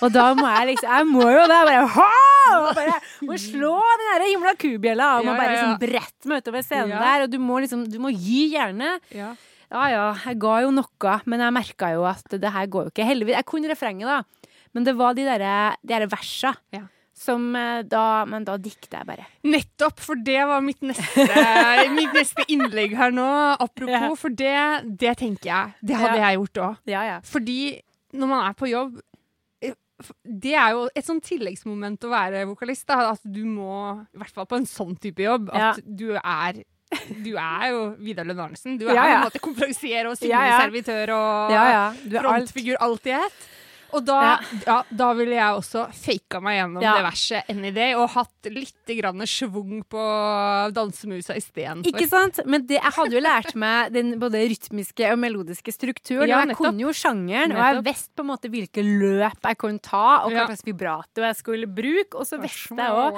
Og 0.00 0.12
da 0.14 0.28
må 0.38 0.46
jeg 0.46 0.68
liksom 0.76 0.92
Jeg 0.94 1.06
må 1.10 1.24
jo 1.26 1.40
det. 1.50 1.58
Bare, 1.66 1.86
ha! 1.96 2.12
Og 2.60 2.68
bare 2.76 3.00
må 3.26 3.34
slå 3.42 3.72
den 3.82 4.12
der 4.12 4.26
himla 4.28 4.52
kubjella 4.54 5.08
må 5.24 5.32
Ja, 5.32 5.34
bare 5.40 5.48
ja, 5.50 5.56
ja. 5.56 5.64
liksom 5.64 5.80
brette 5.82 6.30
meg 6.30 6.44
utover 6.44 6.62
scenen 6.62 6.94
Ja. 6.94 7.00
der. 7.02 7.24
Og 7.26 7.30
du 7.34 7.38
må 7.42 7.58
liksom 7.64 7.82
Du 7.90 7.98
må 7.98 8.14
gi 8.14 8.52
jernet. 8.54 9.02
Ja. 9.10 9.32
Ja 9.74 9.88
ja, 9.90 10.14
jeg 10.22 10.38
ga 10.38 10.60
jo 10.62 10.70
noe, 10.70 11.20
men 11.26 11.40
jeg 11.42 11.52
merka 11.58 11.90
jo 11.96 12.04
at 12.06 12.22
det 12.30 12.52
her 12.54 12.66
går 12.70 12.84
jo 12.84 12.90
ikke. 12.94 13.08
Heldigvis. 13.10 13.34
Jeg 13.40 13.44
kunne 13.50 13.68
refrenget, 13.74 14.06
da. 14.06 14.22
Men 14.72 14.84
det 14.86 14.94
var 14.94 15.14
de 15.18 15.24
derre 15.26 15.74
de 15.82 15.88
der 15.98 16.06
versa 16.06 16.54
Ja. 16.70 16.84
Som 17.14 17.54
eh, 17.56 17.82
da 17.86 18.24
Men 18.26 18.44
da 18.44 18.56
dikter 18.58 18.98
jeg 18.98 19.06
bare. 19.06 19.26
Nettopp, 19.46 20.00
for 20.02 20.18
det 20.26 20.40
var 20.50 20.60
mitt 20.66 20.80
neste, 20.82 21.26
mitt 21.98 22.12
neste 22.16 22.44
innlegg 22.50 22.96
her 22.98 23.14
nå. 23.14 23.26
Apropos, 23.62 23.94
Ja. 23.94 24.14
for 24.18 24.34
det, 24.34 24.56
det 24.98 25.16
tenker 25.22 25.50
jeg. 25.52 25.74
Det 25.82 25.96
hadde 26.00 26.18
Ja. 26.18 26.28
jeg 26.30 26.40
gjort 26.40 26.62
òg. 26.66 26.76
Ja 26.90 27.04
ja. 27.12 27.20
Fordi 27.24 27.58
når 28.14 28.26
man 28.30 28.44
er 28.48 28.54
på 28.58 28.68
jobb 28.70 28.98
eh, 29.62 29.72
det 30.26 30.54
er 30.58 30.74
jo 30.74 30.84
et 30.94 31.06
sånn 31.06 31.22
tilleggsmoment 31.22 32.02
å 32.04 32.10
være 32.12 32.44
vokalist. 32.50 32.86
Da, 32.90 33.12
at 33.14 33.22
du 33.24 33.44
må, 33.46 34.02
i 34.14 34.18
hvert 34.18 34.34
fall 34.34 34.46
på 34.50 34.56
en 34.58 34.66
sånn 34.66 34.96
type 34.98 35.22
jobb, 35.22 35.50
at 35.54 35.78
du 35.86 36.12
er 36.18 36.64
du 37.24 37.32
er 37.34 37.70
jo 37.72 37.78
Vidar 37.98 38.26
Lund 38.28 38.38
Arnesen. 38.38 38.76
Du 38.78 38.84
er 38.86 38.94
Ja, 38.94 39.04
ja. 39.08 39.14
på 39.14 39.16
en 39.16 39.24
måte 39.26 39.40
konferansier 39.42 40.06
og 40.06 40.14
ja. 40.22 40.60
og 41.10 41.50
Ja 41.50 41.64
ja. 41.72 41.84
Frontfigur, 42.22 42.76
alt 42.84 43.06
i 43.06 43.14
ett. 43.16 43.48
Og 43.94 44.02
da, 44.04 44.18
ja. 44.66 44.76
da 44.90 45.08
ville 45.14 45.36
jeg 45.36 45.58
også 45.60 45.84
faka 45.94 46.40
meg 46.42 46.56
gjennom 46.58 46.82
Ja. 46.82 46.94
det 46.98 47.04
verset 47.06 47.50
any 47.52 47.70
day, 47.76 47.94
og 47.94 48.08
hatt 48.10 48.48
litt 48.50 48.92
grann 48.98 49.22
schwung 49.30 49.84
på 49.88 50.04
dansemusa 50.74 51.36
istedenfor. 51.38 51.90
Ikke 51.92 52.08
sant? 52.10 52.40
Men 52.46 52.66
det, 52.66 52.80
jeg 52.80 52.92
hadde 52.98 53.14
jo 53.14 53.22
lært 53.22 53.54
meg 53.54 53.92
den 53.94 54.14
både 54.18 54.42
rytmiske 54.50 55.12
og 55.12 55.18
melodiske 55.22 55.72
strukturen. 55.74 56.26
Ja, 56.28 56.40
og 56.40 56.42
jeg 56.44 56.50
nettopp. 56.52 56.66
kunne 56.66 56.84
jo 56.86 56.92
sjangeren, 56.96 57.54
og 57.54 57.62
jeg 57.62 57.84
visste 57.86 58.10
på 58.18 58.24
en 58.26 58.30
måte 58.32 58.50
hvilke 58.50 58.82
løp 58.84 59.40
jeg 59.48 59.58
kunne 59.62 59.80
ta, 59.80 60.04
og 60.24 60.30
hva 60.32 60.42
Ja. 60.42 60.46
slags 60.50 60.64
vibrato 60.66 61.22
jeg 61.22 61.36
skulle 61.36 61.66
bruke. 61.70 62.14
Og 62.18 62.26
så 62.26 62.40
visste 62.40 62.74
jeg 62.76 62.90
òg. 62.90 63.14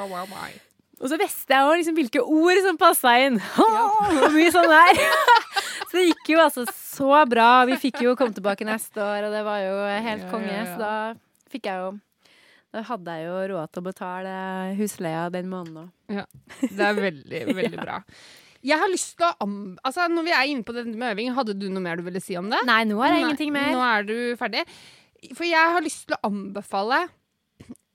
Og 0.97 1.11
så 1.13 1.19
visste 1.21 1.53
jeg 1.53 1.81
liksom 1.83 1.97
hvilke 1.99 2.23
ord 2.25 2.61
som 2.65 2.79
passa 2.81 3.13
inn. 3.21 3.37
Og 3.61 4.33
mye 4.33 4.53
sånn 4.55 4.71
der. 4.71 5.01
Så 5.91 5.99
det 5.99 6.07
gikk 6.09 6.31
jo 6.33 6.39
altså 6.43 6.65
så 6.73 7.21
bra. 7.29 7.51
Vi 7.69 7.77
fikk 7.79 8.01
jo 8.03 8.15
komme 8.19 8.35
tilbake 8.35 8.65
neste 8.67 8.99
år, 9.05 9.29
og 9.29 9.35
det 9.37 9.43
var 9.47 9.61
jo 9.63 9.75
helt 10.03 10.25
Ja, 10.25 10.31
konge. 10.33 10.49
ja, 10.51 10.63
ja. 10.65 10.73
Så 10.73 10.81
da 10.81 11.53
fikk 11.53 11.69
jeg 11.69 11.83
jo 11.85 11.91
Da 12.75 12.83
hadde 12.89 13.15
jeg 13.21 13.29
jo 13.29 13.37
råd 13.53 13.71
til 13.73 13.83
å 13.83 13.87
betale 13.87 14.33
husleia 14.81 15.29
den 15.33 15.47
måneden 15.53 15.87
òg. 15.87 16.25
Det 16.65 16.89
er 16.89 16.99
veldig, 16.99 17.43
veldig 17.61 17.79
bra. 17.79 18.01
Jeg 18.67 18.81
har 18.83 18.91
lyst 18.91 19.15
til 19.21 19.29
å. 19.29 19.47
Altså, 19.87 20.09
Når 20.11 20.27
vi 20.27 20.35
er 20.35 20.51
inne 20.51 20.67
på 20.67 20.75
dette 20.75 20.91
med 20.91 21.13
øving, 21.15 21.31
hadde 21.37 21.55
du 21.61 21.69
noe 21.71 21.85
mer 21.85 22.01
du 22.01 22.05
ville 22.09 22.21
si 22.25 22.35
om 22.41 22.49
det? 22.51 22.65
Nei, 22.67 22.81
nå 22.89 22.99
det 23.05 23.13
Nei, 23.15 23.21
ingenting 23.23 23.55
mer. 23.55 23.71
Nå 23.77 23.85
er 23.87 24.09
du 24.09 24.17
ferdig. 24.41 24.65
For 25.37 25.47
jeg 25.47 25.77
har 25.77 25.85
lyst 25.87 26.09
til 26.09 26.17
å 26.19 26.27
anbefale 26.33 27.05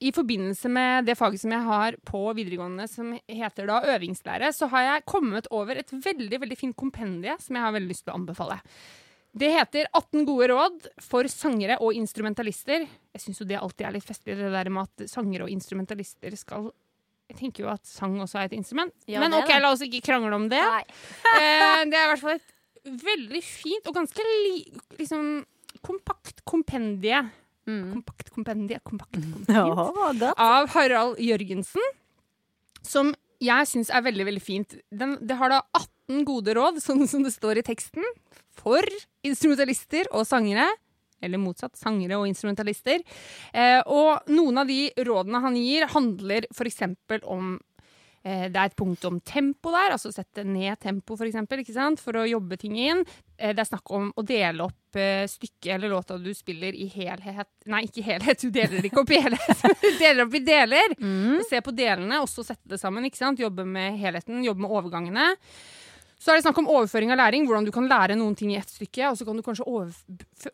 i 0.01 0.09
forbindelse 0.15 0.69
med 0.73 1.05
det 1.05 1.15
faget 1.19 1.43
som 1.43 1.53
jeg 1.53 1.65
har 1.67 1.97
på 2.07 2.23
videregående 2.37 2.87
som 2.89 3.11
heter 3.29 3.69
da 3.69 3.79
øvingslære, 3.93 4.49
så 4.55 4.69
har 4.71 4.87
jeg 4.87 5.05
kommet 5.09 5.49
over 5.53 5.77
et 5.77 5.93
veldig 5.93 6.39
veldig 6.41 6.57
fint 6.57 6.77
kompendie 6.77 7.35
som 7.41 7.57
jeg 7.57 7.65
har 7.67 7.75
veldig 7.75 7.91
lyst 7.91 8.07
til 8.07 8.13
å 8.13 8.17
anbefale. 8.17 8.57
Det 9.31 9.47
heter 9.53 9.87
18 9.95 10.25
gode 10.27 10.49
råd 10.51 10.87
for 11.05 11.29
sangere 11.31 11.77
og 11.79 11.95
instrumentalister. 11.95 12.83
Jeg 13.13 13.23
syns 13.23 13.39
jo 13.39 13.47
det 13.47 13.59
alltid 13.61 13.85
er 13.87 13.93
litt 13.95 14.07
festlig, 14.07 14.35
det 14.39 14.49
der 14.51 14.71
med 14.73 14.89
at 14.89 15.11
sangere 15.11 15.45
og 15.47 15.53
instrumentalister 15.53 16.35
skal 16.39 16.71
Jeg 17.31 17.37
tenker 17.39 17.63
jo 17.63 17.69
at 17.71 17.85
sang 17.87 18.17
også 18.19 18.41
er 18.41 18.49
et 18.49 18.57
instrument. 18.57 18.91
Ja, 19.07 19.21
Men 19.23 19.37
OK, 19.37 19.53
la 19.61 19.69
oss 19.71 19.85
ikke 19.85 20.01
krangle 20.03 20.35
om 20.35 20.49
det. 20.51 20.59
Eh, 21.31 21.85
det 21.87 21.95
er 21.95 22.03
i 22.03 22.09
hvert 22.11 22.19
fall 22.19 22.35
et 22.35 22.49
veldig 23.05 23.39
fint 23.45 23.85
og 23.87 23.95
ganske 23.95 24.25
li, 24.25 24.65
liksom, 24.99 25.45
kompakt 25.85 26.41
kompendie. 26.43 27.21
Mm. 27.69 27.91
Kompakt 27.93 28.31
kompendie, 28.33 28.79
kompakt 28.83 29.17
kompendie. 29.17 29.55
Ja. 30.21 30.33
Av 30.35 30.69
Harald 30.73 31.19
Jørgensen, 31.21 31.91
som 32.81 33.13
jeg 33.41 33.69
syns 33.69 33.89
er 33.93 34.05
veldig, 34.05 34.27
veldig 34.29 34.43
fint. 34.43 34.77
Den, 34.93 35.17
det 35.25 35.37
har 35.39 35.53
da 35.53 35.61
18 35.77 36.23
gode 36.27 36.55
råd, 36.57 36.79
sånn 36.85 37.05
som 37.09 37.25
det 37.25 37.33
står 37.35 37.61
i 37.61 37.65
teksten, 37.67 38.05
for 38.57 38.85
instrumentalister 39.25 40.09
og 40.11 40.27
sangere. 40.29 40.67
Eller 41.21 41.37
motsatt, 41.37 41.75
sangere 41.77 42.17
og 42.17 42.25
instrumentalister. 42.25 43.03
Eh, 43.53 43.79
og 43.85 44.25
noen 44.33 44.57
av 44.57 44.69
de 44.69 44.87
rådene 45.05 45.41
han 45.43 45.57
gir, 45.59 45.85
handler 45.93 46.47
f.eks. 46.49 46.81
om 47.29 47.59
Det 48.21 48.53
er 48.53 48.67
et 48.67 48.77
punkt 48.77 49.05
om 49.09 49.17
tempo 49.25 49.71
der, 49.73 49.95
altså 49.95 50.11
sette 50.13 50.43
ned 50.45 50.77
tempo 50.83 51.15
for, 51.17 51.25
eksempel, 51.25 51.63
for 51.97 52.21
å 52.21 52.27
jobbe 52.29 52.57
ting 52.61 52.75
inn. 52.77 53.01
Eh, 53.41 53.55
det 53.55 53.63
er 53.63 53.69
snakk 53.69 53.91
om 53.95 54.11
å 54.15 54.23
dele 54.25 54.67
opp 54.67 54.99
eh, 54.99 55.25
stykket 55.29 55.73
eller 55.75 55.89
låta 55.89 56.17
du 56.21 56.29
spiller 56.35 56.75
i 56.77 56.87
helhet 56.93 57.49
Nei, 57.71 57.85
ikke 57.87 58.03
helhet, 58.05 58.41
du 58.41 58.53
deler 58.53 58.85
ikke 58.85 59.01
opp 59.01 59.13
i 59.13 59.21
helhet. 59.23 59.65
du 59.81 59.99
deler 59.99 60.25
opp 60.25 60.37
i 60.37 60.43
deler. 60.45 60.95
Mm. 61.01 61.41
Se 61.49 61.61
på 61.65 61.73
delene, 61.75 62.21
og 62.21 62.29
så 62.29 62.45
sette 62.45 62.69
det 62.69 62.81
sammen. 62.81 63.07
Jobbe 63.41 63.65
med 63.65 63.97
helheten, 64.01 64.43
jobbe 64.45 64.65
med 64.65 64.73
overgangene. 64.77 65.27
Så 66.21 66.29
er 66.29 66.37
det 66.37 66.43
snakk 66.45 66.59
om 66.61 66.67
overføring 66.69 67.09
av 67.09 67.17
læring, 67.17 67.47
hvordan 67.49 67.65
du 67.65 67.71
kan 67.73 67.87
lære 67.89 68.13
noen 68.13 68.35
ting 68.37 68.51
i 68.53 68.57
ett 68.59 68.69
stykke, 68.69 69.07
og 69.09 69.15
så 69.17 69.25
kan 69.25 69.39
du 69.39 69.41
kanskje 69.41 69.65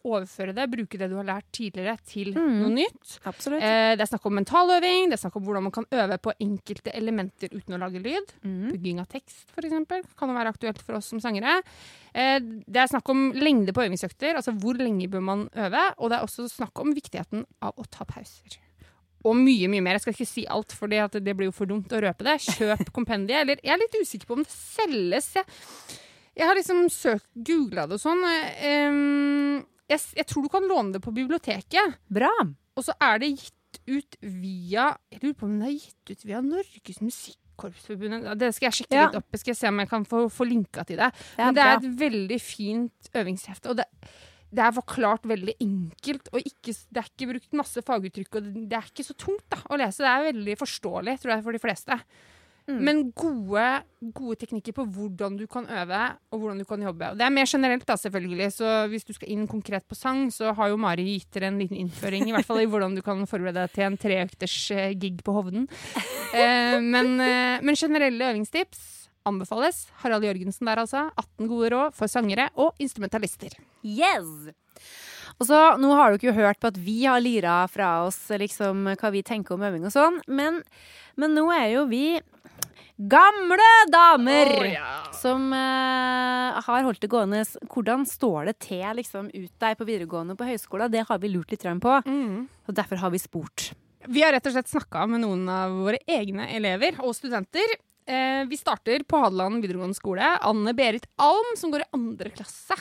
overføre 0.08 0.54
det, 0.56 0.68
bruke 0.72 1.00
det 1.02 1.10
du 1.12 1.18
har 1.20 1.28
lært 1.28 1.48
tidligere, 1.52 1.98
til 2.08 2.30
Mm. 2.38 2.62
noe 2.62 2.70
nytt. 2.72 3.18
Absolutt. 3.28 3.62
Eh, 3.62 3.96
det 3.98 4.02
er 4.06 4.08
snakk 4.08 4.26
om 4.30 4.34
mentaløving, 4.40 5.10
det 5.12 5.18
er 5.18 5.24
snakk 5.30 5.36
om 5.36 5.44
hvordan 5.44 5.64
man 5.64 5.72
kan 5.76 5.86
øve 5.92 6.18
på 6.24 6.32
enkelte 6.40 6.94
elementer 6.96 7.50
uten 7.52 7.76
å 7.76 7.80
lage 7.84 8.00
lyd. 8.00 8.32
Mm. 8.46 8.72
Bygging 8.72 9.00
av 9.04 9.08
tekst, 9.12 9.48
eksempel, 9.58 10.04
kan 10.18 10.30
være 10.30 10.54
aktuelt 10.56 10.82
for 10.82 10.96
oss 10.96 11.08
som 11.12 11.20
sangere. 11.20 11.62
Eh, 12.16 12.40
det 12.40 12.78
er 12.78 12.88
snakk 12.88 13.10
om 13.10 13.34
lengde 13.34 13.74
på 13.74 13.84
øvingsøkter, 13.84 14.36
altså 14.40 14.56
hvor 14.58 14.74
lenge 14.80 15.10
bør 15.12 15.22
man 15.22 15.50
øve. 15.54 15.84
Og 16.00 16.10
det 16.10 16.18
er 16.18 16.24
også 16.24 16.48
snakk 16.50 16.80
om 16.80 16.94
viktigheten 16.96 17.46
av 17.62 17.74
å 17.76 17.84
ta 17.92 18.06
pauser. 18.06 18.58
Og 19.28 19.36
mye, 19.36 19.68
mye 19.72 19.84
mer. 19.84 19.98
Jeg 19.98 20.06
skal 20.06 20.16
ikke 20.16 20.30
si 20.30 20.46
alt, 20.48 20.72
for 20.78 20.88
det 20.88 21.36
blir 21.36 21.50
jo 21.50 21.56
for 21.56 21.68
dumt 21.70 21.92
å 21.92 22.00
røpe 22.04 22.24
det. 22.28 22.38
Kjøp 22.48 22.92
kompendiet. 22.98 23.42
Eller 23.44 23.60
jeg 23.64 23.74
er 23.76 23.82
litt 23.84 23.98
usikker 24.00 24.30
på 24.30 24.38
om 24.40 24.46
det 24.46 24.54
selges. 24.54 25.32
Jeg, 25.36 25.46
jeg 26.38 26.48
har 26.48 26.56
liksom 26.60 26.86
søkt, 26.94 27.28
googla 27.50 27.88
det 27.90 27.98
og 27.98 28.04
sånn. 28.04 28.24
eh, 28.28 29.64
jeg, 29.92 30.04
jeg 30.20 30.28
tror 30.30 30.46
du 30.48 30.52
kan 30.54 30.68
låne 30.70 30.96
det 30.98 31.02
på 31.04 31.14
biblioteket. 31.16 31.98
Bra. 32.14 32.32
Og 32.78 32.86
så 32.86 32.96
er 33.02 33.20
det 33.24 33.34
gitt 33.36 33.54
ut 33.88 34.16
via 34.22 34.90
Jeg 35.12 35.20
lurer 35.22 35.36
på 35.38 35.46
om 35.48 35.58
det 35.60 35.68
er 35.68 35.76
gitt 35.78 36.12
ut 36.14 36.24
via 36.28 36.40
Norges. 36.42 37.20
Ja, 37.58 38.36
Det 38.38 38.52
skal 38.56 38.68
jeg 38.70 38.76
sjekke 38.84 38.96
Ja. 38.96 39.06
litt 39.08 39.18
opp. 39.18 39.28
Jeg 39.34 39.40
skal 39.42 39.56
se 39.58 39.68
om 39.72 39.80
jeg 39.82 39.90
kan 39.90 40.06
få, 40.06 40.24
få 40.30 40.46
linka 40.48 40.84
til 40.86 40.98
det. 41.02 41.10
Ja, 41.38 41.46
Men 41.50 41.56
det 41.58 41.64
er 41.64 41.78
et 41.80 41.88
veldig 42.00 42.40
fint 42.42 43.10
øvingshefte. 43.18 43.70
Og 43.74 43.80
det, 43.80 43.88
det 44.48 44.64
er 44.64 44.78
forklart 44.78 45.28
veldig 45.28 45.58
enkelt. 45.64 46.32
Og 46.32 46.40
ikke, 46.46 46.72
det 46.72 47.02
er 47.02 47.12
ikke 47.12 47.30
brukt 47.34 47.60
masse 47.60 47.84
faguttrykk. 47.84 48.40
Og 48.40 48.50
det, 48.56 48.80
er 48.80 48.90
ikke 48.90 49.06
så 49.08 49.18
tungt 49.20 49.46
da, 49.52 49.60
å 49.68 49.80
lese. 49.80 50.06
Det 50.06 50.14
er 50.14 50.32
veldig 50.32 50.58
forståelig, 50.62 51.20
tror 51.22 51.36
jeg, 51.36 51.46
for 51.46 51.58
de 51.58 51.64
fleste. 51.64 52.00
Mm. 52.68 52.80
Men 52.84 52.98
gode, 53.16 53.66
gode 54.12 54.36
teknikker 54.42 54.76
på 54.76 54.84
hvordan 54.92 55.38
du 55.40 55.46
kan 55.48 55.70
øve, 55.72 56.02
og 56.36 56.42
hvordan 56.42 56.60
du 56.60 56.66
kan 56.68 56.82
jobbe. 56.84 57.14
Og 57.14 57.20
det 57.20 57.24
er 57.24 57.32
mer 57.32 57.48
generelt, 57.48 57.86
da, 57.88 57.96
selvfølgelig. 58.00 58.50
Så 58.58 58.74
hvis 58.92 59.08
du 59.08 59.14
skal 59.16 59.32
inn 59.32 59.46
konkret 59.48 59.88
på 59.88 59.96
sang, 59.96 60.26
så 60.36 60.52
har 60.56 60.74
jo 60.74 60.80
Mari 60.80 61.06
gitt 61.14 61.32
dere 61.36 61.48
en 61.52 61.62
liten 61.62 61.80
innføring, 61.80 62.28
i 62.28 62.36
hvert 62.36 62.48
fall 62.48 62.60
i 62.64 62.68
hvordan 62.68 62.98
du 62.98 63.04
kan 63.06 63.24
forberede 63.30 63.64
deg 63.64 63.76
til 63.76 63.88
en 63.88 64.00
treøkters 64.04 64.60
eh, 64.76 64.92
gig 65.00 65.24
på 65.24 65.36
Hovden. 65.36 65.68
Eh, 66.28 66.76
men, 66.84 67.14
eh, 67.24 67.62
men 67.64 67.78
generelle 67.80 68.34
øvingstips 68.34 68.97
anbefales. 69.28 69.86
Harald 70.04 70.26
Jørgensen 70.28 70.70
der, 70.70 70.84
altså. 70.84 71.08
18 71.16 71.50
gode 71.52 71.72
råd 71.76 71.98
for 71.98 72.12
sangere 72.12 72.50
og 72.56 72.74
instrumentalister. 72.84 73.56
Yes! 73.86 74.50
Og 75.38 75.46
så, 75.46 75.60
Nå 75.78 75.92
har 75.94 76.16
dere 76.16 76.32
jo 76.32 76.38
hørt 76.38 76.60
på 76.62 76.72
at 76.72 76.80
vi 76.82 77.04
har 77.06 77.22
lira 77.22 77.60
fra 77.70 78.08
oss 78.08 78.18
liksom, 78.42 78.88
hva 78.98 79.12
vi 79.14 79.22
tenker 79.26 79.54
om 79.54 79.66
øving 79.68 79.86
og 79.86 79.94
sånn, 79.94 80.18
men, 80.26 80.64
men 81.20 81.36
nå 81.38 81.46
er 81.54 81.76
jo 81.76 81.86
vi 81.92 82.18
gamle 82.98 83.66
damer 83.94 84.50
oh, 84.56 84.66
yeah. 84.66 85.10
som 85.14 85.52
uh, 85.54 86.58
har 86.66 86.86
holdt 86.88 87.04
det 87.04 87.12
gående. 87.12 87.44
Hvordan 87.70 88.08
står 88.10 88.50
det 88.50 88.56
til 88.66 88.86
liksom, 88.98 89.30
ut 89.30 89.52
der 89.62 89.78
på 89.78 89.86
videregående 89.86 90.38
på 90.38 90.48
høyskolen? 90.50 90.90
Det 90.94 91.06
har 91.06 91.22
vi 91.22 91.30
lurt 91.34 91.54
litt 91.54 91.68
på, 91.84 92.00
Mm. 92.08 92.48
og 92.68 92.74
derfor 92.74 92.98
har 93.04 93.14
vi 93.14 93.22
spurt. 93.22 93.72
Vi 94.08 94.24
har 94.24 94.32
rett 94.34 94.46
og 94.48 94.56
slett 94.56 94.72
snakka 94.72 95.06
med 95.10 95.22
noen 95.22 95.46
av 95.52 95.74
våre 95.84 96.00
egne 96.08 96.48
elever 96.56 96.98
og 97.04 97.14
studenter. 97.14 97.78
Eh, 98.08 98.46
vi 98.48 98.58
starter 98.58 99.04
på 99.04 99.18
Hadeland 99.18 99.62
videregående 99.62 99.96
skole. 99.96 100.24
Anne 100.42 100.74
Berit 100.74 101.10
Alm, 101.16 101.50
som 101.58 101.72
går 101.72 101.84
i 101.84 101.90
andre 101.92 102.30
klasse 102.32 102.78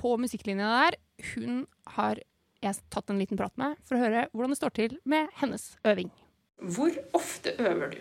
på 0.00 0.14
musikklinja 0.16 0.70
der, 0.72 0.96
hun 1.34 1.66
har 1.98 2.22
jeg 2.64 2.80
tatt 2.88 3.12
en 3.12 3.20
liten 3.20 3.36
prat 3.36 3.52
med 3.60 3.76
for 3.84 3.98
å 3.98 4.00
høre 4.00 4.22
hvordan 4.32 4.54
det 4.54 4.60
står 4.60 4.74
til 4.78 4.96
med 5.04 5.28
hennes 5.42 5.66
øving. 5.84 6.08
Hvor 6.64 6.96
ofte 7.12 7.52
øver 7.60 7.92
du? 7.92 8.00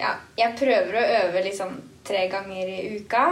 Ja, 0.00 0.16
jeg 0.40 0.56
prøver 0.56 0.96
å 0.96 1.04
øve 1.20 1.44
liksom 1.44 1.76
tre 2.08 2.24
ganger 2.32 2.72
i 2.72 2.80
uka. 2.96 3.26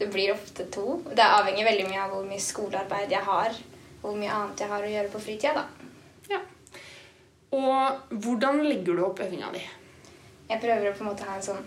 Det 0.00 0.08
blir 0.12 0.32
ofte 0.32 0.64
to. 0.72 1.02
Det 1.12 1.24
avhenger 1.24 1.68
veldig 1.68 1.86
mye 1.92 2.02
av 2.06 2.16
hvor 2.16 2.26
mye 2.32 2.40
skolearbeid 2.40 3.12
jeg 3.12 3.28
har, 3.28 3.62
og 4.00 4.06
hvor 4.08 4.20
mye 4.20 4.32
annet 4.40 4.64
jeg 4.64 4.72
har 4.72 4.84
å 4.84 4.94
gjøre 4.96 5.12
på 5.12 5.26
fritida, 5.28 5.66
da. 5.66 5.88
Ja. 6.32 6.40
Og 7.52 8.16
hvordan 8.24 8.64
legger 8.64 8.96
du 8.96 9.04
opp 9.04 9.20
øvinga 9.20 9.52
di? 9.52 9.66
Jeg 10.48 10.62
prøver 10.64 10.88
å 10.88 10.96
på 10.96 11.04
en 11.04 11.12
måte 11.12 11.28
ha 11.28 11.36
en 11.36 11.44
sånn 11.44 11.66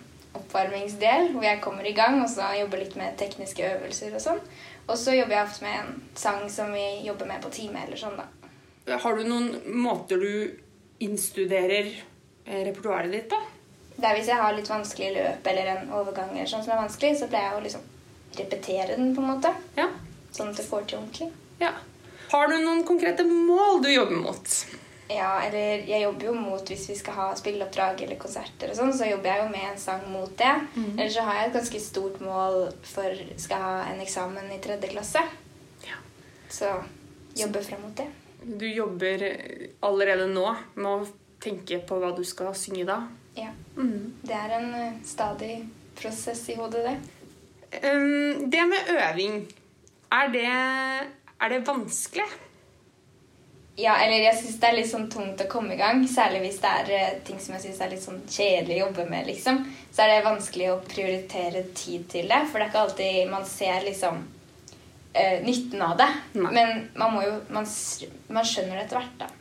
oppvarmingsdel 0.52 1.32
hvor 1.32 1.46
jeg 1.46 1.62
kommer 1.64 1.88
i 1.88 1.96
gang, 1.96 2.20
og 2.22 2.30
så 2.30 2.52
jobber 2.60 2.84
litt 2.84 2.98
med 3.00 3.16
tekniske 3.20 3.64
øvelser 3.78 4.16
og 4.16 4.24
sånn. 4.24 4.42
Og 4.90 4.98
så 5.00 5.16
jobber 5.16 5.38
jeg 5.38 5.48
ofte 5.48 5.64
med 5.64 5.78
en 5.80 5.92
sang 6.20 6.44
som 6.52 6.74
vi 6.76 6.86
jobber 7.06 7.30
med 7.30 7.42
på 7.44 7.52
time 7.54 7.86
eller 7.86 8.00
sånn, 8.00 8.18
da. 8.20 8.98
Har 9.00 9.16
du 9.16 9.24
noen 9.24 9.62
måter 9.80 10.20
du 10.20 10.58
innstuderer 11.06 11.88
eh, 12.46 12.64
repertoaret 12.66 13.12
ditt 13.14 13.30
på? 13.32 13.40
Det 13.96 14.10
er 14.10 14.18
hvis 14.18 14.32
jeg 14.32 14.42
har 14.42 14.56
litt 14.58 14.70
vanskelig 14.70 15.12
løp 15.16 15.48
eller 15.52 15.72
en 15.76 15.94
overgang 15.94 16.34
eller 16.34 16.50
sånn 16.50 16.66
som 16.66 16.74
er 16.76 16.82
vanskelig, 16.82 17.14
så 17.20 17.30
pleier 17.30 17.52
jeg 17.52 17.60
å 17.60 17.64
liksom 17.68 17.88
repetere 18.42 18.98
den 18.98 19.16
på 19.16 19.22
en 19.22 19.32
måte. 19.36 19.54
Ja. 19.78 19.88
Sånn 20.34 20.52
at 20.52 20.60
det 20.60 20.68
får 20.68 20.86
til 20.90 21.02
ordentlig. 21.02 21.32
ja. 21.64 21.74
Har 22.32 22.48
du 22.48 22.54
noen 22.64 22.86
konkrete 22.88 23.26
mål 23.28 23.82
du 23.84 23.90
jobber 23.92 24.16
mot? 24.24 24.54
Ja, 25.12 25.32
eller 25.44 25.84
jeg 25.88 26.04
jobber 26.06 26.30
jo 26.30 26.34
mot 26.38 26.70
hvis 26.72 26.88
vi 26.90 26.96
skal 27.00 27.18
ha 27.18 27.28
spilleoppdrag 27.36 28.04
eller 28.06 28.20
konserter 28.22 28.72
og 28.72 28.78
sånn, 28.78 28.94
så 28.96 29.10
jobber 29.10 29.32
jeg 29.32 29.44
jo 29.44 29.52
med 29.52 29.68
en 29.68 29.80
sang 29.82 30.06
mot 30.12 30.32
det. 30.40 30.54
Eller 30.96 31.12
så 31.14 31.26
har 31.28 31.40
jeg 31.40 31.50
et 31.50 31.58
ganske 31.60 31.84
stort 31.84 32.20
mål 32.24 32.60
for 32.88 33.24
skal 33.42 33.66
ha 33.66 33.74
en 33.92 34.04
eksamen 34.04 34.52
i 34.56 34.60
tredje 34.64 34.92
klasse. 34.94 35.24
Ja. 35.88 36.00
Så 36.50 36.72
jobber 37.40 37.66
frem 37.66 37.84
mot 37.84 37.96
det. 37.98 38.08
Du 38.42 38.66
jobber 38.66 39.26
allerede 39.86 40.30
nå 40.32 40.48
med 40.76 40.92
å 40.92 41.10
tenke 41.42 41.82
på 41.86 41.98
hva 42.02 42.14
du 42.18 42.24
skal 42.28 42.54
synge 42.58 42.86
da. 42.90 43.02
Ja. 43.38 43.52
Det 43.76 44.38
er 44.38 44.56
en 44.58 44.74
eh, 44.76 45.02
stadig 45.08 45.62
prosess 45.98 46.44
i 46.52 46.58
hodet, 46.60 46.84
det. 46.88 46.96
Um, 47.86 48.50
det 48.52 48.64
med 48.68 48.90
øving, 48.92 49.36
er 50.12 50.32
det, 50.34 50.48
er 51.40 51.54
det 51.54 51.62
vanskelig? 51.68 52.28
Ja, 53.80 53.96
eller 53.96 54.20
jeg 54.20 54.36
syns 54.36 54.58
det 54.60 54.68
er 54.68 54.76
litt 54.76 54.90
sånn 54.90 55.08
tungt 55.12 55.42
å 55.42 55.48
komme 55.50 55.76
i 55.76 55.80
gang. 55.80 56.02
Særlig 56.10 56.42
hvis 56.44 56.60
det 56.64 56.72
er 56.82 56.92
eh, 56.98 57.14
ting 57.28 57.40
som 57.40 57.56
jeg 57.56 57.64
syns 57.66 57.80
er 57.82 57.94
litt 57.94 58.04
sånn 58.04 58.20
kjedelig 58.28 58.78
å 58.78 58.82
jobbe 58.86 59.06
med, 59.10 59.30
liksom. 59.30 59.62
Så 59.92 60.04
er 60.04 60.12
det 60.12 60.28
vanskelig 60.28 60.68
å 60.74 60.82
prioritere 60.84 61.64
tid 61.78 62.08
til 62.12 62.28
det. 62.32 62.42
For 62.52 62.60
det 62.60 62.68
er 62.68 62.72
ikke 62.74 62.84
alltid 62.86 63.32
man 63.32 63.48
ser 63.48 63.86
liksom 63.88 64.20
uh, 64.22 65.38
nytten 65.48 65.86
av 65.88 65.96
det. 66.00 66.10
Nei. 66.36 66.52
Men 66.60 66.84
man 67.00 67.16
må 67.16 67.24
jo 67.26 67.38
Man, 67.52 67.68
man 68.32 68.48
skjønner 68.48 68.78
det 68.78 68.86
etter 68.86 69.00
hvert, 69.00 69.16
da. 69.24 69.32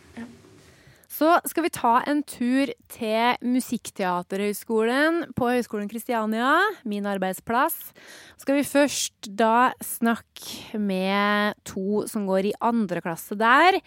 Så 1.21 1.35
skal 1.51 1.67
vi 1.67 1.73
ta 1.75 1.99
en 2.09 2.23
tur 2.25 2.71
til 2.89 3.41
Musikkteaterhøgskolen 3.45 5.35
på 5.37 5.51
Høgskolen 5.53 5.91
Kristiania, 5.91 6.55
min 6.89 7.05
arbeidsplass. 7.05 7.91
Så 8.39 8.47
Skal 8.47 8.57
vi 8.57 8.65
først 8.65 9.29
da 9.37 9.75
snakke 9.85 10.81
med 10.81 11.59
to 11.69 12.07
som 12.09 12.25
går 12.25 12.49
i 12.49 12.57
andre 12.65 13.03
klasse 13.05 13.37
der. 13.37 13.83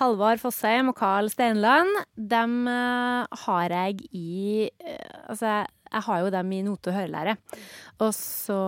Halvard 0.00 0.40
Fossheim 0.40 0.88
og 0.88 0.96
Carl 0.96 1.28
Steinland. 1.28 1.92
Dem 2.16 2.64
eh, 2.72 3.28
har 3.44 3.68
jeg 3.68 4.08
i 4.08 4.70
eh, 4.80 5.28
Altså, 5.28 5.66
jeg 5.92 6.06
har 6.08 6.22
jo 6.22 6.32
dem 6.34 6.52
i 6.52 6.62
note- 6.66 6.92
og 6.92 6.98
hørelære. 6.98 7.36
Og 8.04 8.12
så 8.14 8.58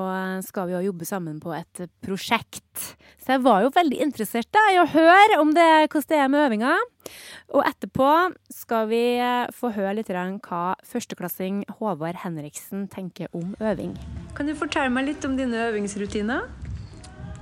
skal 0.42 0.66
vi 0.66 0.74
jo 0.74 0.84
jobbe 0.90 1.06
sammen 1.06 1.38
på 1.42 1.52
et 1.54 1.84
prosjekt. 2.02 2.96
Så 3.20 3.36
jeg 3.36 3.44
var 3.44 3.62
jo 3.62 3.70
veldig 3.74 4.00
interessert 4.02 4.48
da, 4.50 4.62
i 4.72 4.80
å 4.80 4.88
høre 4.90 5.38
om 5.38 5.52
det, 5.54 5.68
hvordan 5.92 6.08
det 6.10 6.18
er 6.18 6.30
med 6.32 6.46
øvinga. 6.48 6.72
Og 7.54 7.64
etterpå 7.66 8.08
skal 8.54 8.88
vi 8.90 9.02
eh, 9.18 9.50
få 9.54 9.72
høre 9.74 9.96
litt 9.98 10.10
hva 10.10 10.74
førsteklassing 10.86 11.64
Håvard 11.78 12.20
Henriksen 12.24 12.86
tenker 12.90 13.30
om 13.32 13.54
øving. 13.60 13.96
Kan 14.34 14.46
du 14.46 14.54
fortelle 14.58 14.90
meg 14.90 15.08
litt 15.10 15.24
om 15.26 15.36
dine 15.38 15.68
øvingsrutiner? 15.70 16.46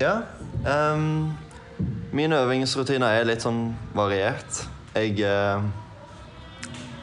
Ja. 0.01 0.23
Um, 0.65 1.35
mine 2.13 2.39
øvingsrutiner 2.45 3.21
er 3.21 3.29
litt 3.29 3.45
sånn 3.45 3.73
variert. 3.97 4.65
Jeg 4.97 5.21
uh, 5.25 5.63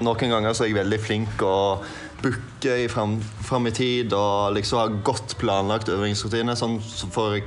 Noen 0.03 0.31
ganger 0.31 0.51
så 0.51 0.65
er 0.65 0.73
jeg 0.73 0.79
veldig 0.81 0.97
flink 0.99 1.43
å 1.45 1.57
booke 2.25 2.77
i 2.83 2.87
fram, 2.89 3.19
fram 3.45 3.69
i 3.69 3.73
tid 3.75 4.13
og 4.17 4.55
liksom 4.57 4.81
ha 4.81 4.85
godt 5.05 5.37
planlagt 5.41 5.91
øvingsrutine. 5.93 6.55
Sånn 6.57 6.79
for, 6.81 7.37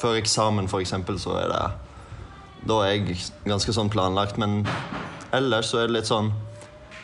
før 0.00 0.18
eksamen, 0.18 0.70
for 0.70 0.82
eksempel, 0.84 1.20
så 1.22 1.38
er 1.44 1.52
det 1.52 1.64
Da 2.64 2.80
er 2.80 2.94
jeg 2.94 3.18
ganske 3.44 3.74
sånn 3.76 3.92
planlagt. 3.92 4.40
Men 4.40 4.64
ellers 5.36 5.70
så 5.70 5.82
er 5.82 5.90
det 5.90 6.00
litt 6.00 6.10
sånn 6.10 6.32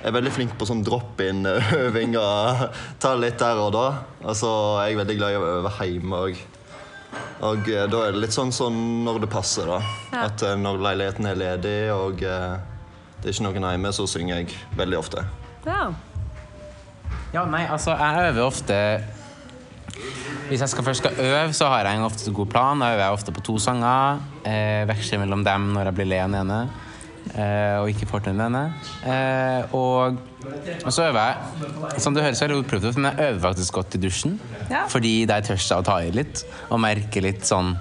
jeg 0.00 0.08
er 0.08 0.14
veldig 0.16 0.30
flink 0.32 0.52
på 0.56 0.64
sånn 0.64 0.80
drop-in-øving 0.80 2.14
og 2.16 2.62
ta 3.02 3.10
litt 3.20 3.36
der 3.42 3.58
og 3.60 3.74
da. 3.76 3.84
Og 4.24 4.32
så 4.38 4.52
er 4.80 4.88
jeg 4.88 5.00
veldig 5.02 5.16
glad 5.18 5.34
i 5.34 5.36
å 5.36 5.50
øve 5.58 5.72
hjemme 5.76 6.22
òg. 6.24 6.40
Og 7.50 7.68
eh, 7.68 7.84
da 7.90 8.06
er 8.06 8.16
det 8.16 8.22
litt 8.22 8.32
sånn, 8.36 8.52
sånn 8.52 8.78
når 9.04 9.26
det 9.26 9.30
passer, 9.32 9.68
da. 9.68 9.82
At 10.24 10.40
eh, 10.46 10.56
når 10.56 10.80
leiligheten 10.86 11.28
er 11.28 11.40
ledig 11.40 11.78
og 11.92 12.24
eh, 12.24 12.56
det 13.20 13.28
er 13.28 13.36
ikke 13.36 13.44
noen 13.50 13.68
hjemme, 13.68 13.92
så 13.92 14.08
synger 14.08 14.40
jeg 14.40 14.56
veldig 14.80 15.00
ofte. 15.02 15.26
Ja. 15.68 15.90
Ja, 17.30 17.44
nei, 17.46 17.62
altså, 17.70 17.94
jeg 17.94 18.30
øver 18.32 18.42
ofte 18.42 18.76
Hvis 20.48 20.60
jeg 20.64 20.68
skal 20.72 20.84
først 20.84 21.04
skal 21.04 21.18
øve, 21.22 21.52
så 21.54 21.68
har 21.70 21.86
jeg 21.86 21.98
en 21.98 22.06
ofte 22.08 22.32
god 22.34 22.46
plan. 22.50 22.80
Da 22.82 22.92
øver 22.94 23.04
jeg 23.04 23.14
ofte 23.14 23.32
på 23.32 23.42
to 23.46 23.58
sanger. 23.58 24.18
Eh, 24.46 24.88
veksler 24.88 25.20
mellom 25.22 25.44
dem 25.46 25.68
når 25.76 25.90
jeg 25.90 25.94
blir 25.94 26.08
lei 26.10 26.18
av 26.18 26.32
den 26.32 26.40
ene. 26.40 26.60
Eh, 27.30 27.76
og 27.78 27.90
ikke 27.92 28.08
får 28.10 28.24
til 28.24 28.34
den 28.34 28.42
ene. 28.48 28.64
Eh, 29.06 29.74
og, 29.76 30.18
og 30.82 30.90
så 30.90 31.06
øver 31.06 31.20
jeg 31.20 32.00
Som 32.02 32.16
du 32.16 32.20
høres 32.20 32.42
veldig 32.42 32.56
utprøvd 32.64 32.88
ut, 32.88 32.98
men 32.98 33.12
jeg 33.12 33.28
øver 33.28 33.40
faktisk 33.44 33.78
godt 33.78 33.94
i 33.94 34.02
dusjen. 34.02 34.40
Ja. 34.70 34.86
Fordi 34.90 35.14
der 35.30 35.46
tør 35.46 35.60
jeg 35.60 35.78
å 35.78 35.86
ta 35.86 36.00
i 36.02 36.10
litt 36.10 36.42
og 36.68 36.82
merke 36.82 37.22
litt 37.22 37.46
sånn 37.46 37.76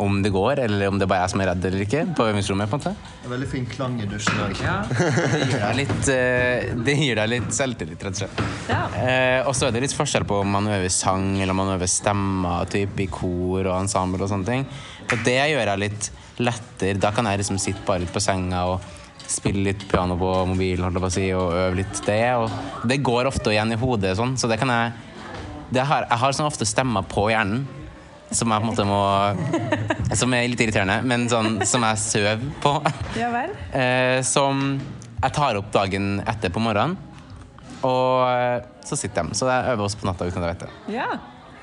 om 0.00 0.20
det 0.24 0.32
går, 0.34 0.62
eller 0.64 0.90
om 0.90 0.98
det 1.00 1.08
bare 1.10 1.22
er 1.22 1.28
jeg 1.28 1.34
som 1.34 1.42
er 1.44 1.50
redd 1.50 1.66
eller 1.68 1.84
ikke. 1.84 2.02
På 2.16 2.26
øvingsrommet, 2.30 2.70
på 2.70 2.78
en 2.78 2.82
måte. 2.82 3.10
Det 3.20 3.28
er 3.28 3.34
veldig 3.34 3.48
fin 3.50 3.66
klang 3.70 3.96
i 4.02 4.08
dusjen 4.10 4.40
òg. 4.44 4.62
Ja, 4.64 4.76
det 4.90 5.40
gir 5.42 5.58
deg 5.64 5.76
litt, 5.80 6.12
eh, 6.14 6.70
det 6.88 6.94
gir 7.00 7.20
deg 7.20 7.32
litt 7.34 7.50
selvtillit, 7.56 8.06
rett 8.06 8.16
og 8.16 8.22
slett. 8.22 8.44
Ja. 8.70 8.80
Eh, 9.00 9.40
og 9.48 9.56
så 9.56 9.68
er 9.68 9.76
det 9.76 9.84
litt 9.86 9.96
forskjell 9.96 10.26
på 10.28 10.40
om 10.44 10.54
man 10.56 10.70
øver 10.70 10.92
sang 10.94 11.34
eller 11.38 11.54
om 11.54 11.62
man 11.62 11.74
øver 11.76 11.90
stemmer 11.90 12.70
typ, 12.72 13.00
i 13.00 13.08
kor 13.10 13.66
og 13.66 13.74
ensemble 13.76 14.24
og 14.24 14.32
sånne 14.32 14.48
ting. 14.48 14.64
For 15.10 15.20
det 15.26 15.38
gjør 15.52 15.74
jeg 15.74 15.84
litt 15.84 16.10
lettere. 16.40 17.00
Da 17.02 17.12
kan 17.14 17.28
jeg 17.28 17.42
liksom 17.42 17.60
sitte 17.60 17.84
bare 17.86 18.04
litt 18.04 18.14
på 18.14 18.22
senga 18.24 18.64
og 18.72 18.96
spille 19.30 19.62
litt 19.68 19.84
piano 19.90 20.16
på 20.18 20.30
mobilen 20.50 20.82
holdt 20.86 20.98
jeg 20.98 21.04
på 21.04 21.10
å 21.10 21.14
si, 21.14 21.26
og 21.36 21.52
øve 21.54 21.80
litt 21.82 22.02
det. 22.06 22.22
Og 22.40 22.88
det 22.90 23.02
går 23.06 23.30
ofte 23.30 23.52
igjen 23.54 23.76
i 23.76 23.78
hodet, 23.78 24.16
sånn, 24.18 24.36
så 24.40 24.50
det 24.50 24.58
kan 24.60 24.72
jeg 24.74 24.98
det 25.70 25.84
har, 25.86 26.02
Jeg 26.10 26.18
har 26.18 26.32
sånn 26.34 26.48
ofte 26.48 26.66
stemmer 26.66 27.04
på 27.06 27.28
hjernen. 27.30 27.62
Som 28.30 28.52
jeg 28.54 28.62
på 28.62 28.68
en 28.68 28.70
måte 28.70 28.84
må 28.86 30.14
Som 30.16 30.34
er 30.36 30.46
litt 30.50 30.60
irriterende, 30.62 31.00
men 31.06 31.26
sånn 31.30 31.60
som 31.66 31.82
jeg 31.88 31.98
sover 32.02 32.44
på. 32.62 32.76
Ja 33.18 33.30
vel? 33.34 33.54
eh, 33.74 34.20
som 34.26 34.78
jeg 35.20 35.34
tar 35.36 35.58
opp 35.58 35.72
dagen 35.74 36.20
etter 36.30 36.52
på 36.54 36.62
morgenen. 36.62 36.96
Og 37.86 38.22
eh, 38.30 38.62
så 38.86 38.96
sitter 38.96 39.26
de. 39.28 39.36
Så 39.36 39.48
jeg 39.50 39.74
øver 39.74 39.84
også 39.86 40.00
på 40.00 40.08
natta 40.08 40.28
uten 40.28 40.42
at 40.42 40.46
jeg 40.46 40.56
vet 40.56 40.64
det. 40.66 40.96
Ja. 41.00 41.10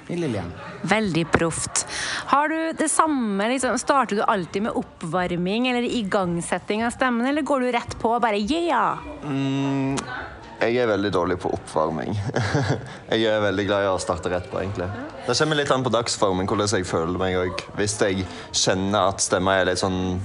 I 0.08 0.16
Lillehjem. 0.16 0.52
Veldig 0.88 1.26
proft. 1.34 1.82
Har 2.32 2.48
du 2.48 2.56
det 2.80 2.88
samme, 2.88 3.50
liksom, 3.52 3.76
Starter 3.82 4.16
du 4.16 4.22
alltid 4.24 4.64
med 4.70 4.78
oppvarming 4.80 5.68
eller 5.68 5.84
igangsetting 5.84 6.86
av 6.88 6.94
stemmen, 6.96 7.28
eller 7.28 7.44
går 7.44 7.66
du 7.66 7.72
rett 7.76 7.98
på 8.00 8.14
og 8.16 8.22
bare 8.24 8.40
yeah? 8.40 9.04
Jeg 10.58 10.80
er 10.82 10.88
veldig 10.90 11.12
dårlig 11.14 11.36
på 11.44 11.52
oppvarming. 11.54 12.16
jeg 13.12 13.28
er 13.30 13.44
veldig 13.44 13.66
glad 13.68 13.86
i 13.86 13.90
å 13.92 14.00
starte 14.02 14.32
rett 14.34 14.48
på, 14.50 14.58
egentlig. 14.64 14.88
Det 15.28 15.36
kommer 15.38 15.60
litt 15.60 15.74
an 15.74 15.86
på 15.86 15.92
dagsformen, 15.94 16.48
hvordan 16.50 16.72
jeg 16.80 16.88
føler 16.90 17.22
meg 17.22 17.38
òg. 17.38 17.62
Hvis 17.78 17.94
jeg 18.02 18.26
kjenner 18.52 19.12
at 19.12 19.22
stemma 19.22 19.60
er 19.60 19.70
litt 19.70 19.84
sånn 19.84 20.18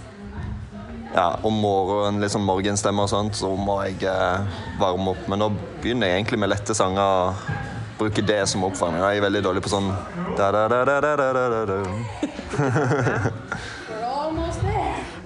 ja, 1.13 1.27
om 1.45 1.59
morgenen, 1.61 2.23
litt 2.23 2.33
sånn 2.33 2.47
morgenstemme 2.49 3.05
og 3.05 3.13
sånt, 3.13 3.37
så 3.37 3.53
må 3.53 3.77
jeg 3.85 4.09
eh, 4.09 4.57
varme 4.81 5.13
opp. 5.13 5.29
Men 5.29 5.45
nå 5.45 5.51
begynner 5.83 6.09
jeg 6.09 6.23
egentlig 6.23 6.41
med 6.41 6.53
lette 6.55 6.77
sanger. 6.79 7.29
og 7.29 7.99
Bruke 8.01 8.25
det 8.25 8.41
som 8.49 8.65
oppvarming. 8.65 9.05
Jeg 9.05 9.21
er 9.21 9.27
veldig 9.29 9.45
dårlig 9.45 9.67
på 9.67 9.75
sånn 9.75 9.93
da, 10.39 10.49
da, 10.49 10.65
da, 10.73 10.81
da, 10.89 10.97
da, 11.05 11.15
da, 11.29 11.63
da. 11.69 11.79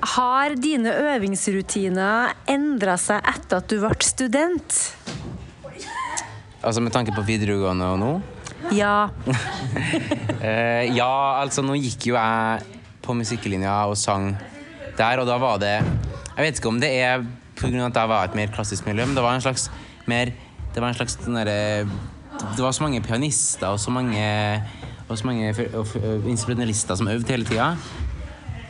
Har 0.07 0.55
dine 0.61 0.93
øvingsrutiner 1.15 2.37
endra 2.51 2.95
seg 3.01 3.25
etter 3.27 3.59
at 3.59 3.71
du 3.71 3.81
ble 3.83 3.97
student? 4.07 4.77
Altså 6.63 6.83
med 6.83 6.95
tanke 6.95 7.15
på 7.15 7.25
videregående 7.27 7.89
og 7.95 8.01
nå? 8.03 8.13
Ja. 8.75 9.09
Eh, 10.47 10.93
ja, 10.95 11.41
altså 11.41 11.63
nå 11.65 11.75
gikk 11.81 12.11
jo 12.11 12.15
jeg 12.15 12.77
på 13.03 13.15
musikklinja 13.17 13.73
og 13.89 13.97
sang 13.99 14.29
der, 14.99 15.19
og 15.19 15.27
da 15.27 15.39
var 15.41 15.57
det 15.59 15.73
Jeg 15.81 16.45
vet 16.45 16.61
ikke 16.61 16.71
om 16.71 16.79
det 16.79 16.91
er 16.93 17.25
pga. 17.57 17.87
at 17.87 17.97
jeg 17.97 18.11
var 18.13 18.29
et 18.29 18.37
mer 18.37 18.53
klassisk 18.55 18.87
miljø, 18.87 19.07
men 19.09 19.17
det 19.17 19.25
var 19.25 19.35
en 19.35 19.43
slags 19.43 19.71
mer 20.07 20.31
Det 20.75 20.83
var 20.85 20.93
en 20.93 20.99
slags 20.99 21.17
sånn 21.19 21.41
derre 21.41 21.89
det 22.37 22.63
var 22.63 22.73
så 22.77 22.85
mange 22.85 23.01
pianister 23.01 23.73
og 23.73 23.81
så 23.81 23.91
mange, 23.91 24.23
og 25.09 25.19
så 25.19 25.27
mange 25.27 25.55
instrumentalister 26.29 26.99
som 26.99 27.09
øvde 27.09 27.33
hele 27.33 27.49
tida. 27.49 27.71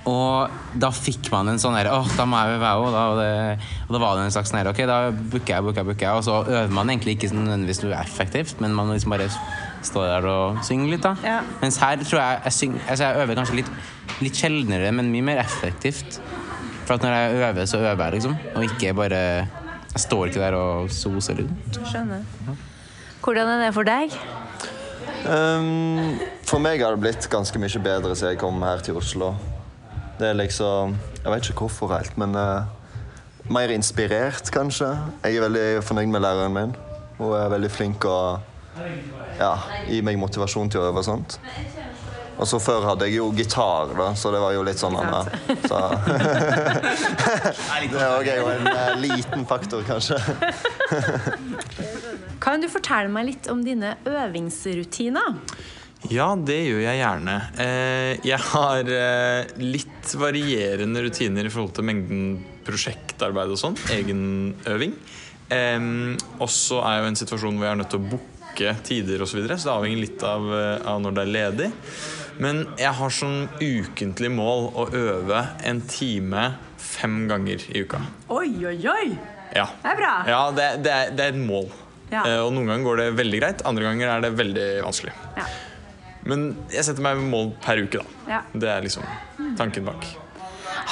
Og 0.07 0.51
da 0.79 0.91
fikk 0.95 1.33
man 1.33 1.49
en 1.51 1.59
sånn 1.59 1.75
Åh, 1.75 2.11
da 2.15 2.25
må 2.31 2.39
jeg 2.39 2.53
vel 2.53 2.61
være 2.63 2.91
da», 2.95 3.01
Og, 3.11 3.17
det- 3.19 3.59
og 3.89 3.93
da 3.97 3.99
var 3.99 4.17
det 4.17 4.25
en 4.29 4.31
slags 4.37 4.53
sånn 4.53 4.69
Ok, 4.71 4.79
da 4.87 5.11
booker 5.11 5.55
jeg, 5.57 5.63
booker 5.67 5.81
jeg, 5.83 5.87
booker 5.89 6.07
jeg. 6.07 6.15
Og 6.21 6.23
så 6.25 6.37
øver 6.47 6.71
man 6.77 6.89
egentlig 6.93 7.17
ikke 7.17 7.31
sånn 7.33 7.43
nødvendigvis 7.45 7.83
noe 7.83 7.97
effektivt, 7.99 8.61
men 8.61 8.75
man 8.75 8.93
liksom 8.95 9.11
bare 9.17 9.27
står 9.83 10.07
der 10.13 10.29
og 10.31 10.61
synger 10.67 10.91
litt, 10.95 11.03
da. 11.03 11.15
Ja. 11.27 11.41
Mens 11.61 11.77
her 11.83 11.97
tror 12.05 12.21
jeg 12.23 12.41
jeg, 12.45 12.53
syng, 12.53 12.79
altså 12.89 13.05
jeg 13.09 13.23
øver 13.25 13.35
kanskje 13.41 13.59
litt, 13.61 13.71
litt 14.23 14.35
sjeldnere, 14.39 14.93
men 14.95 15.11
mye 15.13 15.23
mer 15.27 15.39
effektivt. 15.43 16.21
For 16.87 16.95
at 16.95 17.03
når 17.03 17.15
jeg 17.17 17.37
øver, 17.51 17.67
så 17.67 17.79
øver 17.83 18.05
jeg, 18.05 18.13
liksom. 18.21 18.37
Og 18.55 18.65
ikke 18.71 18.95
bare 18.95 19.21
Jeg 19.97 20.03
står 20.05 20.27
ikke 20.29 20.41
der 20.43 20.55
og 20.55 20.91
soser 20.93 21.39
rundt. 21.41 21.79
Skjønner. 21.89 22.23
Hvordan 23.25 23.49
er 23.49 23.63
det 23.65 23.75
for 23.75 23.83
deg? 23.89 24.13
Um, 25.27 26.19
for 26.47 26.61
meg 26.63 26.83
har 26.85 26.95
det 26.95 27.01
blitt 27.03 27.27
ganske 27.33 27.59
mye 27.59 27.81
bedre 27.83 28.15
siden 28.15 28.35
jeg 28.35 28.39
kom 28.43 28.61
her 28.63 28.79
til 28.85 28.99
Oslo. 29.01 29.33
Det 30.17 30.31
er 30.31 30.37
liksom 30.39 30.97
Jeg 31.23 31.33
vet 31.33 31.51
ikke 31.51 31.67
hvorfor 31.67 31.93
helt, 31.93 32.17
men 32.19 32.35
uh, 32.35 32.65
mer 33.53 33.69
inspirert, 33.71 34.51
kanskje. 34.51 34.89
Jeg 35.25 35.37
er 35.37 35.41
veldig 35.47 35.83
fornøyd 35.85 36.07
med 36.11 36.21
læreren 36.25 36.55
min. 36.55 36.77
Hun 37.19 37.35
er 37.37 37.49
veldig 37.53 37.71
flink 37.71 38.05
og 38.05 38.39
ja, 39.39 39.55
gir 39.89 40.03
meg 40.05 40.19
motivasjon 40.21 40.71
til 40.73 40.81
å 40.83 40.85
øve 40.91 40.99
og 41.03 41.07
sånt. 41.07 41.39
Og 42.37 42.49
så 42.49 42.59
Før 42.61 42.85
hadde 42.91 43.05
jeg 43.09 43.17
jo 43.17 43.31
gitar, 43.37 43.95
da, 43.97 44.11
så 44.19 44.31
det 44.35 44.41
var 44.43 44.53
jo 44.53 44.63
litt 44.67 44.79
sånn 44.81 44.97
annet. 45.01 45.27
Så. 45.65 45.79
det 48.27 48.33
er 48.35 48.39
jo 48.43 48.49
en 48.53 48.67
eh, 48.73 48.93
liten 49.01 49.47
faktor, 49.49 49.81
kanskje. 49.89 50.19
Kan 52.45 52.61
du 52.61 52.69
fortelle 52.69 53.09
meg 53.13 53.25
litt 53.31 53.49
om 53.53 53.65
dine 53.65 53.91
øvingsrutiner? 54.05 55.31
Ja, 56.13 56.29
det 56.39 56.59
gjør 56.69 56.83
jeg 56.85 56.99
gjerne. 57.01 57.35
Eh, 57.59 58.19
Jeg 58.29 58.39
har 58.53 58.91
eh, 58.95 59.49
litt 59.59 60.13
varierende 60.21 61.03
rutiner 61.07 61.49
i 61.49 61.51
forhold 61.51 61.73
til 61.79 61.87
mengden 61.89 62.27
prosjektarbeid 62.67 63.51
og 63.55 63.59
sånn. 63.61 63.79
Egenøving. 63.95 64.93
Og 66.43 66.51
så 66.51 66.81
er 66.83 66.97
jeg 66.97 67.03
jo 67.03 67.07
i 67.07 67.11
en 67.13 67.21
situasjon 67.23 67.59
hvor 67.59 67.67
jeg 67.69 67.75
er 67.77 67.81
nødt 67.81 67.93
til 67.95 68.03
å 68.03 68.09
booke 68.13 68.73
tider 68.87 69.23
osv., 69.23 69.33
så, 69.33 69.39
videre, 69.41 69.59
så 69.61 69.69
det 69.69 69.75
avhenger 69.77 70.01
litt 70.05 70.23
av, 70.27 70.47
eh, 70.57 70.87
av 70.93 71.01
når 71.05 71.17
det 71.17 71.25
er 71.25 71.33
ledig. 71.37 71.69
Men 72.43 72.63
jeg 72.79 72.93
har 72.99 73.13
som 73.17 73.35
ukentlig 73.63 74.31
mål 74.37 74.69
å 74.77 74.87
øve 74.93 75.43
en 75.67 75.81
time 75.89 76.47
fem 76.83 77.23
ganger 77.31 77.63
i 77.73 77.83
uka. 77.87 78.03
Oi, 78.37 78.51
oi, 78.69 78.77
oi! 78.93 79.09
Ja. 79.57 79.67
Det 79.83 79.93
er 79.95 80.01
bra. 80.03 80.15
Ja, 80.29 80.41
det, 80.53 80.67
det, 80.85 80.93
er, 80.93 81.15
det 81.17 81.25
er 81.31 81.35
et 81.35 81.41
mål. 81.41 81.71
Ja. 82.13 82.23
Og 82.45 82.53
noen 82.55 82.69
ganger 82.69 82.87
går 82.87 83.01
det 83.01 83.07
veldig 83.19 83.39
greit, 83.41 83.63
andre 83.67 83.87
ganger 83.89 84.13
er 84.13 84.27
det 84.27 84.35
veldig 84.39 84.67
vanskelig. 84.85 85.15
Ja. 85.39 85.47
Men 86.27 86.47
jeg 86.73 86.87
setter 86.87 87.05
meg 87.05 87.23
mål 87.23 87.53
per 87.63 87.81
uke, 87.85 88.03
da. 88.03 88.23
Ja. 88.31 88.45
Det 88.53 88.71
er 88.71 88.87
liksom 88.87 89.07
tanken 89.59 89.87
bak. 89.87 90.07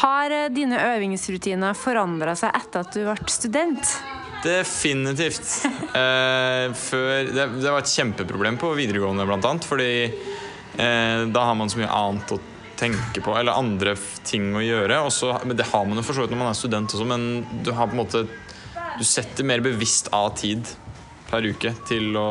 Har 0.00 0.32
eh, 0.34 0.50
dine 0.54 0.78
øvingsrutiner 0.94 1.76
forandra 1.78 2.34
seg 2.38 2.54
etter 2.56 2.84
at 2.84 2.94
du 2.94 3.04
ble 3.06 3.32
student? 3.32 3.96
Definitivt. 4.44 5.46
Eh, 5.94 6.72
før, 6.74 7.28
det, 7.30 7.44
det 7.62 7.70
var 7.70 7.84
et 7.84 7.90
kjempeproblem 7.92 8.56
på 8.58 8.72
videregående, 8.74 9.22
blant 9.28 9.44
annet. 9.46 9.66
Fordi 9.68 9.90
eh, 10.10 11.20
da 11.30 11.44
har 11.46 11.54
man 11.54 11.70
så 11.70 11.78
mye 11.78 11.90
annet 11.94 12.32
å 12.34 12.38
tenke 12.74 13.22
på, 13.22 13.30
eller 13.38 13.54
andre 13.54 13.92
ting 14.26 14.48
å 14.58 14.62
gjøre. 14.64 14.98
Også, 15.06 15.30
men 15.46 15.54
det 15.54 15.68
har 15.70 15.86
man 15.86 16.00
jo 16.00 16.02
for 16.02 16.18
så 16.18 16.24
vidt 16.24 16.34
når 16.34 16.42
man 16.42 16.50
er 16.50 16.58
student 16.58 16.96
også, 16.96 17.06
men 17.06 17.28
du 17.62 17.70
har 17.78 17.86
på 17.86 17.94
en 17.94 18.02
måte 18.02 18.24
Du 18.98 19.04
setter 19.06 19.46
mer 19.46 19.62
bevisst 19.62 20.10
av 20.14 20.32
tid 20.38 20.66
per 21.34 21.46
uke 21.50 21.72
til 21.88 22.14
å 22.14 22.28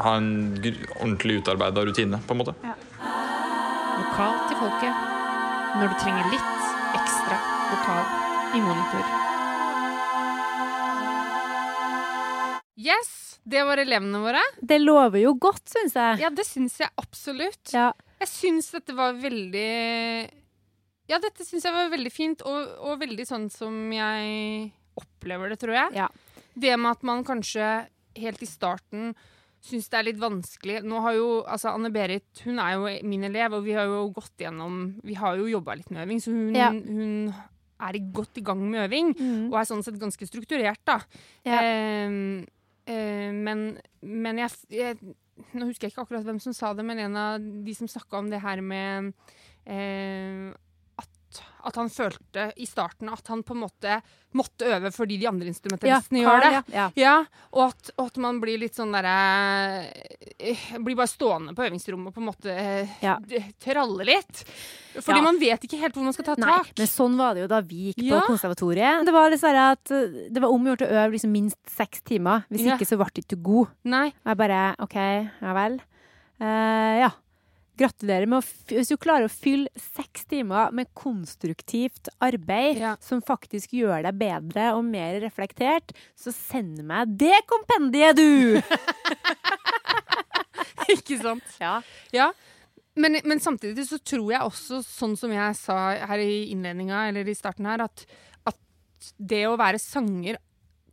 ha 0.00 0.14
en 0.16 0.28
ordentlig 0.56 1.42
utarbeida 1.42 1.82
rutine, 1.84 2.20
på 2.24 2.32
en 2.32 2.38
måte. 2.40 2.54
Vokal 3.98 4.38
til 4.48 4.56
folket 4.62 5.02
når 5.76 5.90
du 5.92 5.96
trenger 6.00 6.30
litt 6.32 6.54
ekstra 6.96 7.36
lokal 7.68 8.06
i 8.56 8.62
monitor. 8.64 9.10
Yes, 12.78 13.10
det 13.44 13.66
var 13.68 13.82
elevene 13.82 14.22
våre. 14.22 14.40
Det 14.62 14.78
lover 14.80 15.20
jo 15.26 15.34
godt, 15.36 15.66
syns 15.68 15.98
jeg. 15.98 16.22
Ja, 16.22 16.32
det 16.32 16.46
syns 16.48 16.78
jeg 16.80 16.88
absolutt. 16.96 17.74
Ja. 17.74 17.90
Jeg 18.22 18.32
syns 18.32 18.70
dette 18.72 18.96
var 18.96 19.18
veldig 19.20 19.68
Ja, 21.08 21.20
dette 21.20 21.44
syns 21.44 21.68
jeg 21.68 21.76
var 21.76 21.92
veldig 21.92 22.14
fint, 22.14 22.40
og, 22.48 22.72
og 22.88 23.04
veldig 23.04 23.28
sånn 23.28 23.46
som 23.52 23.76
jeg 23.92 24.72
opplever 24.96 25.52
det, 25.52 25.60
tror 25.60 25.76
jeg. 25.76 26.00
Ja. 26.00 26.08
Det 26.58 26.74
med 26.80 26.96
at 26.96 27.04
man 27.06 27.22
kanskje 27.26 27.68
helt 28.20 28.42
i 28.42 28.48
starten 28.48 29.12
syns 29.64 29.88
det 29.90 29.98
er 29.98 30.06
litt 30.06 30.20
vanskelig 30.22 30.80
Nå 30.86 31.00
har 31.02 31.16
jo 31.16 31.28
altså 31.42 31.72
Anne-Berit 31.74 32.44
hun 32.46 32.60
er 32.62 32.76
jo 32.76 32.90
min 33.08 33.26
elev, 33.26 33.56
og 33.58 33.64
vi 33.66 33.74
har 33.74 33.88
jo 33.90 34.04
gått 34.14 34.44
gjennom 34.44 34.98
Vi 35.06 35.16
har 35.18 35.38
jo 35.40 35.48
jobba 35.50 35.74
litt 35.78 35.90
med 35.90 36.04
øving, 36.06 36.20
så 36.22 36.34
hun, 36.34 36.54
Ja. 36.54 36.70
hun 36.70 37.32
er 37.78 37.98
godt 38.12 38.38
i 38.38 38.42
gang 38.42 38.58
med 38.70 38.88
øving. 38.88 39.12
Mm. 39.14 39.52
Og 39.52 39.58
er 39.58 39.66
sånn 39.68 39.84
sett 39.86 39.98
ganske 40.00 40.26
strukturert, 40.26 40.80
da. 40.86 40.98
Ja. 41.46 41.60
Eh, 41.62 42.44
eh, 42.90 43.30
men 43.32 43.78
men 44.02 44.38
jeg, 44.38 44.50
jeg 44.70 44.98
Nå 45.54 45.68
husker 45.68 45.86
jeg 45.86 45.92
ikke 45.92 46.02
akkurat 46.02 46.24
hvem 46.26 46.40
som 46.42 46.52
sa 46.52 46.72
det, 46.74 46.82
men 46.82 46.98
en 46.98 47.16
av 47.16 47.38
de 47.38 47.74
som 47.74 47.86
snakka 47.86 48.18
om 48.18 48.30
det 48.30 48.40
her 48.42 48.58
med 48.60 49.12
eh, 49.64 50.50
at, 51.28 51.40
at 51.68 51.76
han 51.76 51.90
følte 51.92 52.46
i 52.56 52.66
starten 52.68 53.10
at 53.12 53.26
han 53.28 53.42
på 53.44 53.52
en 53.54 53.60
måte 53.66 53.98
måtte 54.36 54.66
øve 54.68 54.90
fordi 54.92 55.16
de 55.20 55.26
andre 55.28 55.48
instrumentalistene 55.48 56.20
gjør 56.20 56.40
det. 56.44 56.50
Ja. 56.52 56.62
ja. 56.72 56.86
Ja, 56.96 57.14
og 57.52 57.62
at, 57.70 57.90
og 57.96 58.06
at 58.10 58.18
man 58.20 58.40
blir 58.42 58.58
litt 58.60 58.76
sånn 58.76 58.92
derre 58.92 59.14
eh, 60.38 60.66
Blir 60.84 60.96
bare 60.98 61.08
stående 61.08 61.54
på 61.56 61.64
øvingsrommet 61.64 62.10
og 62.10 62.16
på 62.16 62.22
en 62.22 62.28
måte 62.28 62.52
eh, 62.52 62.96
Ja. 63.04 63.16
tralle 63.64 64.04
litt. 64.08 64.42
Fordi 64.98 65.18
Ja. 65.20 65.24
man 65.24 65.38
vet 65.40 65.64
ikke 65.64 65.78
helt 65.80 65.94
hvor 65.96 66.04
man 66.08 66.16
skal 66.16 66.26
ta 66.28 66.34
Nei, 66.38 66.48
tak. 66.58 66.72
men 66.78 66.90
sånn 66.90 67.16
var 67.20 67.34
det 67.36 67.44
jo 67.46 67.50
da 67.52 67.60
vi 67.60 67.92
gikk 67.92 68.02
Ja. 68.08 68.20
på 68.20 68.32
konservatoriet. 68.34 69.04
Det 69.06 69.14
var 69.14 69.36
sånn 69.38 69.60
at 69.62 69.92
uh, 69.94 70.18
det 70.32 70.42
var 70.42 70.50
omgjort 70.52 70.82
å 70.84 70.90
øve 70.90 71.12
liksom 71.14 71.32
minst 71.32 71.58
seks 71.68 72.02
timer. 72.02 72.44
Hvis 72.50 72.66
Ja. 72.66 72.76
ikke 72.76 72.88
så 72.88 72.98
ble 73.00 73.08
du 73.14 73.22
ikke 73.22 73.42
god. 73.42 73.68
Nei. 73.84 74.08
Og 74.24 74.32
jeg 74.32 74.36
bare 74.36 74.74
OK, 74.78 74.94
ja 74.96 75.52
vel. 75.54 75.80
Uh, 76.40 76.94
ja. 77.06 77.10
Gratulerer 77.78 78.26
med 78.26 78.40
å 78.40 78.74
Hvis 78.74 78.90
du 78.90 78.96
klarer 79.00 79.28
å 79.28 79.32
fylle 79.32 79.70
seks 79.78 80.24
timer 80.30 80.72
med 80.74 80.90
konstruktivt 80.98 82.10
arbeid 82.24 82.80
Ja. 82.82 82.96
som 83.04 83.22
faktisk 83.22 83.74
gjør 83.78 84.02
deg 84.08 84.18
bedre 84.18 84.72
og 84.76 84.82
mer 84.88 85.20
reflektert, 85.22 85.94
så 86.18 86.32
send 86.34 86.82
meg 86.86 87.14
det 87.20 87.38
kompendiet, 87.50 88.18
du! 88.18 88.58
ikke 90.96 91.18
sant? 91.22 91.46
Ja. 91.60 91.78
Ja. 92.14 92.30
Men, 92.98 93.20
men 93.28 93.38
samtidig 93.42 93.84
så 93.86 94.00
tror 94.02 94.32
jeg 94.32 94.42
også, 94.42 94.80
sånn 94.82 95.14
som 95.18 95.30
jeg 95.34 95.54
sa 95.58 95.76
her 96.10 96.18
i 96.22 96.48
innledninga, 96.50 97.04
eller 97.12 97.28
i 97.30 97.36
starten 97.38 97.68
her, 97.70 97.84
at, 97.86 98.02
at 98.48 98.58
det 99.18 99.44
å 99.46 99.58
være 99.60 99.78
sanger 99.82 100.40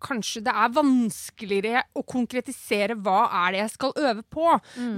Kanskje 0.03 0.43
det 0.45 0.53
er 0.53 0.73
vanskeligere 0.75 1.83
å 1.95 2.03
konkretisere 2.07 2.97
hva 2.99 3.25
er 3.43 3.55
det 3.55 3.61
jeg 3.61 3.73
skal 3.75 3.95
øve 4.01 4.25
på. 4.35 4.47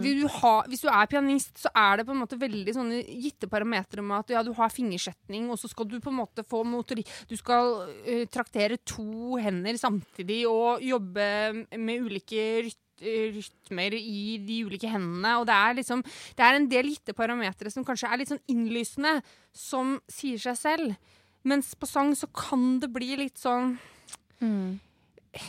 Vil 0.03 0.23
Du 0.23 0.27
ha, 0.39 0.53
hvis 0.67 0.83
du 0.85 0.89
er 0.91 1.09
pianist, 1.11 1.53
så 1.61 1.71
er 1.75 1.99
det 1.99 2.07
på 2.07 2.15
en 2.15 2.23
måte 2.23 2.39
veldig 2.39 2.73
sånne 2.75 3.03
gitte 3.05 3.49
parametere 3.51 4.05
med 4.05 4.23
at 4.23 4.33
ja, 4.37 4.43
du 4.43 4.53
har 4.57 4.73
fingersetning, 4.73 5.51
og 5.51 5.59
så 5.61 5.69
skal 5.71 5.87
du 5.89 5.99
på 5.99 6.13
en 6.13 6.19
måte 6.23 6.45
få 6.47 6.63
motori... 6.67 7.05
Du 7.29 7.35
skal 7.37 7.87
uh, 7.87 8.25
traktere 8.31 8.79
to 8.87 9.37
hender 9.41 9.77
samtidig 9.79 10.43
og 10.49 10.83
jobbe 10.83 11.29
med 11.77 12.05
ulike 12.07 12.49
rytmer 12.67 12.85
rytmer 13.01 13.93
i 13.93 14.37
de 14.41 14.63
ulike 14.65 14.89
hendene. 14.89 15.37
Og 15.37 15.45
det 15.45 15.53
er 15.53 15.77
liksom 15.77 16.03
Det 16.03 16.43
er 16.43 16.55
en 16.55 16.69
del 16.69 16.89
gitte 16.89 17.13
parametere 17.13 17.69
som 17.69 17.85
kanskje 17.85 18.09
er 18.09 18.17
litt 18.17 18.31
sånn 18.31 18.43
innlysende, 18.49 19.21
som 19.53 19.99
sier 20.09 20.37
seg 20.37 20.57
selv. 20.57 20.95
Mens 21.43 21.75
på 21.75 21.87
sang 21.87 22.15
så 22.15 22.27
kan 22.27 22.79
det 22.79 22.91
bli 22.91 23.15
litt 23.15 23.37
sånn 23.37 23.77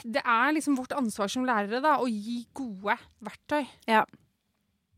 Det 0.04 0.22
er 0.24 0.52
liksom 0.56 0.76
vårt 0.76 0.92
ansvar 0.92 1.28
som 1.32 1.44
lærere 1.48 1.80
da, 1.82 1.96
å 2.02 2.08
gi 2.08 2.46
gode 2.54 2.96
verktøy. 3.24 3.66
Ja. 3.88 4.04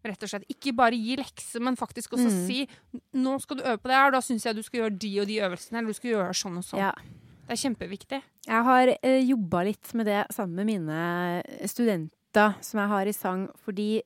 Rett 0.04 0.22
og 0.24 0.30
slett. 0.32 0.46
Ikke 0.48 0.72
bare 0.74 0.96
gi 0.96 1.16
lekser, 1.20 1.60
men 1.60 1.76
faktisk 1.76 2.14
også 2.16 2.30
Mm. 2.30 2.46
si 2.46 2.68
nå 3.14 3.38
skal 3.42 3.56
du 3.58 3.62
øve 3.64 3.78
på 3.82 3.88
det 3.90 3.96
her, 3.98 4.10
da 4.10 4.20
syns 4.24 4.44
jeg 4.44 4.56
du 4.56 4.62
skal 4.62 4.80
gjøre 4.80 4.98
de 4.98 5.20
og 5.20 5.26
de 5.28 5.36
øvelsene. 5.44 5.78
Eller 5.78 5.88
du 5.92 5.98
skal 5.98 6.10
gjøre 6.10 6.34
sånn 6.34 6.56
og 6.56 6.64
sånn. 6.64 6.80
Ja. 6.80 6.92
Det 7.46 7.58
er 7.58 7.68
kjempeviktig. 7.68 8.22
Jeg 8.46 8.62
har 8.64 8.88
eh, 9.02 9.20
jobba 9.26 9.64
litt 9.66 9.92
med 9.94 10.06
det 10.06 10.26
sammen 10.32 10.54
med 10.54 10.66
mine 10.66 11.42
studenter 11.68 12.54
som 12.62 12.80
jeg 12.80 12.88
har 12.88 13.06
i 13.06 13.12
sang, 13.12 13.48
fordi 13.64 14.02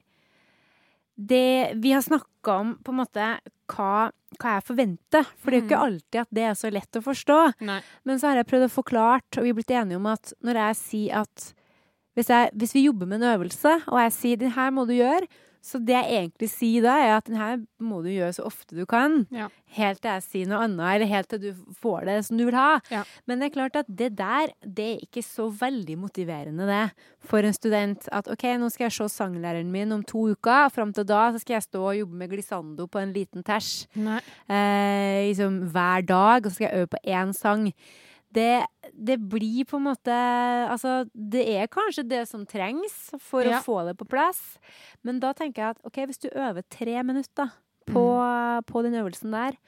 det 1.15 1.75
Vi 1.83 1.93
har 1.95 2.03
snakka 2.03 2.57
om 2.59 2.75
på 2.83 2.93
en 2.93 2.99
måte 2.99 3.27
hva, 3.71 4.11
hva 4.41 4.55
jeg 4.57 4.65
forventer, 4.67 5.29
for 5.39 5.51
det 5.51 5.57
er 5.57 5.63
jo 5.63 5.69
ikke 5.69 5.83
alltid 5.87 6.21
at 6.25 6.33
det 6.35 6.47
er 6.49 6.57
så 6.59 6.71
lett 6.75 6.99
å 6.99 7.05
forstå. 7.05 7.39
Nei. 7.65 7.81
Men 8.05 8.21
så 8.21 8.31
har 8.31 8.41
jeg 8.41 8.49
prøvd 8.51 8.67
å 8.67 8.73
forklare, 8.75 9.23
og 9.39 9.47
vi 9.47 9.53
er 9.53 9.59
blitt 9.59 9.75
enige 9.75 10.01
om 10.01 10.09
at 10.11 10.35
når 10.45 10.61
jeg 10.61 10.81
sier 10.81 11.23
at 11.23 11.47
hvis, 12.15 12.31
jeg, 12.31 12.51
hvis 12.55 12.75
vi 12.77 12.85
jobber 12.85 13.11
med 13.11 13.23
en 13.23 13.33
øvelse, 13.35 13.73
og 13.91 13.99
jeg 14.05 14.15
sier 14.15 14.37
'den 14.39 14.55
her 14.55 14.71
må 14.71 14.85
du 14.87 14.95
gjøre', 14.95 15.27
Så 15.65 15.81
det 15.81 15.97
jeg 15.97 16.19
egentlig 16.19 16.49
sier 16.53 16.85
da, 16.85 16.95
er 17.01 17.15
at 17.17 17.29
den 17.29 17.39
her 17.41 17.55
må 17.81 18.03
du 18.05 18.11
gjøre 18.13 18.35
så 18.37 18.45
ofte 18.45 18.77
du 18.77 18.85
kan. 18.89 19.23
Ja. 19.33 19.47
Helt 19.79 20.03
til 20.05 20.13
jeg 20.13 20.25
sier 20.27 20.51
noe 20.51 20.61
annet, 20.67 20.85
eller 20.91 21.09
helt 21.09 21.31
til 21.33 21.41
du 21.41 21.63
får 21.81 22.05
det 22.11 22.19
som 22.27 22.39
du 22.39 22.45
vil 22.51 22.59
ha. 22.59 22.83
Ja. 22.93 23.01
Men 23.25 23.41
det 23.41 23.49
er 23.49 23.55
klart 23.57 23.79
at 23.81 23.89
det 23.89 24.11
der, 24.19 24.53
det 24.61 24.89
er 24.91 25.03
ikke 25.07 25.25
så 25.25 25.49
veldig 25.49 25.97
motiverende, 26.03 26.69
det, 26.69 27.09
for 27.25 27.49
en 27.49 27.57
student. 27.57 28.05
At 28.13 28.29
OK, 28.29 28.45
nå 28.61 28.69
skal 28.75 28.91
jeg 28.91 28.97
se 28.99 29.09
sanglæreren 29.17 29.73
min 29.73 29.97
om 29.97 30.05
to 30.05 30.29
uker. 30.35 30.69
Fram 30.75 30.93
til 30.93 31.09
da 31.09 31.27
så 31.33 31.41
skal 31.41 31.59
jeg 31.59 31.69
stå 31.71 31.85
og 31.89 31.99
jobbe 32.03 32.21
med 32.21 32.35
glissando 32.37 32.87
på 32.87 33.01
en 33.01 33.17
liten 33.17 33.47
tersj. 33.47 33.87
Eh, 33.97 35.31
liksom 35.31 35.63
hver 35.73 36.05
dag, 36.05 36.45
og 36.45 36.51
så 36.53 36.59
skal 36.59 36.69
jeg 36.69 36.85
øve 36.85 36.93
på 36.93 37.07
én 37.09 37.33
sang. 37.37 37.71
Det, 38.35 38.65
det 38.91 39.17
blir 39.31 39.65
på 39.71 39.79
en 39.79 39.85
måte 39.87 40.15
Altså, 40.71 41.05
det 41.15 41.45
er 41.55 41.69
kanskje 41.71 42.03
det 42.11 42.23
som 42.31 42.43
trengs 42.51 43.13
for 43.23 43.47
Ja. 43.47 43.61
å 43.61 43.63
få 43.65 43.77
det 43.87 43.95
på 44.01 44.09
plass. 44.11 44.41
Men 45.07 45.21
da 45.23 45.33
tenker 45.37 45.63
jeg 45.63 45.77
at 45.77 45.85
OK, 45.87 46.01
hvis 46.09 46.19
du 46.25 46.29
øver 46.33 46.65
tre 46.69 46.97
minutter 47.07 47.53
på, 47.87 48.05
på 48.67 48.83
den 48.87 48.95
øvelsen 48.99 49.31
der, 49.37 49.59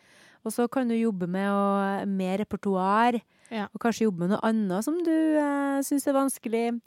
og 0.46 0.52
så 0.54 0.68
kan 0.70 0.88
du 0.88 0.94
jobbe 0.94 1.26
med, 1.28 1.48
å, 1.50 2.06
med 2.06 2.40
repertoar, 2.40 3.20
Ja. 3.50 3.68
og 3.74 3.78
kanskje 3.82 4.06
jobbe 4.08 4.24
med 4.24 4.30
noe 4.34 4.42
annet 4.48 4.82
som 4.86 4.96
du 5.04 5.12
eh, 5.38 5.82
syns 5.86 6.06
er 6.08 6.16
vanskelig. 6.16 6.80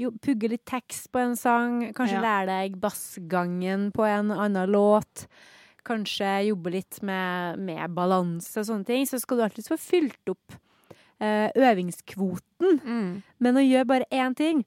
Jo, 0.00 0.10
pugge 0.24 0.48
litt 0.48 0.64
tekst 0.66 1.10
på 1.12 1.20
en 1.20 1.36
sang, 1.36 1.92
kanskje 1.94 2.16
Ja. 2.18 2.22
lære 2.24 2.46
deg 2.48 2.78
bassgangen 2.80 3.90
på 3.92 4.06
en 4.08 4.30
annen 4.32 4.70
låt. 4.72 5.26
Kanskje 5.84 6.46
jobbe 6.48 6.72
litt 6.74 6.98
med, 7.06 7.58
med 7.60 7.94
balanse 7.94 8.58
og 8.62 8.66
sånne 8.66 8.86
ting. 8.88 9.06
Så 9.06 9.20
skal 9.20 9.38
du 9.38 9.44
alltid 9.44 9.68
få 9.68 9.78
fylt 9.80 10.32
opp 10.32 10.56
øvingskvoten. 11.20 12.80
Mm. 12.84 13.22
Men 13.38 13.54
å 13.60 13.64
gjøre 13.64 13.86
bare 13.86 14.06
én 14.10 14.34
ting 14.38 14.64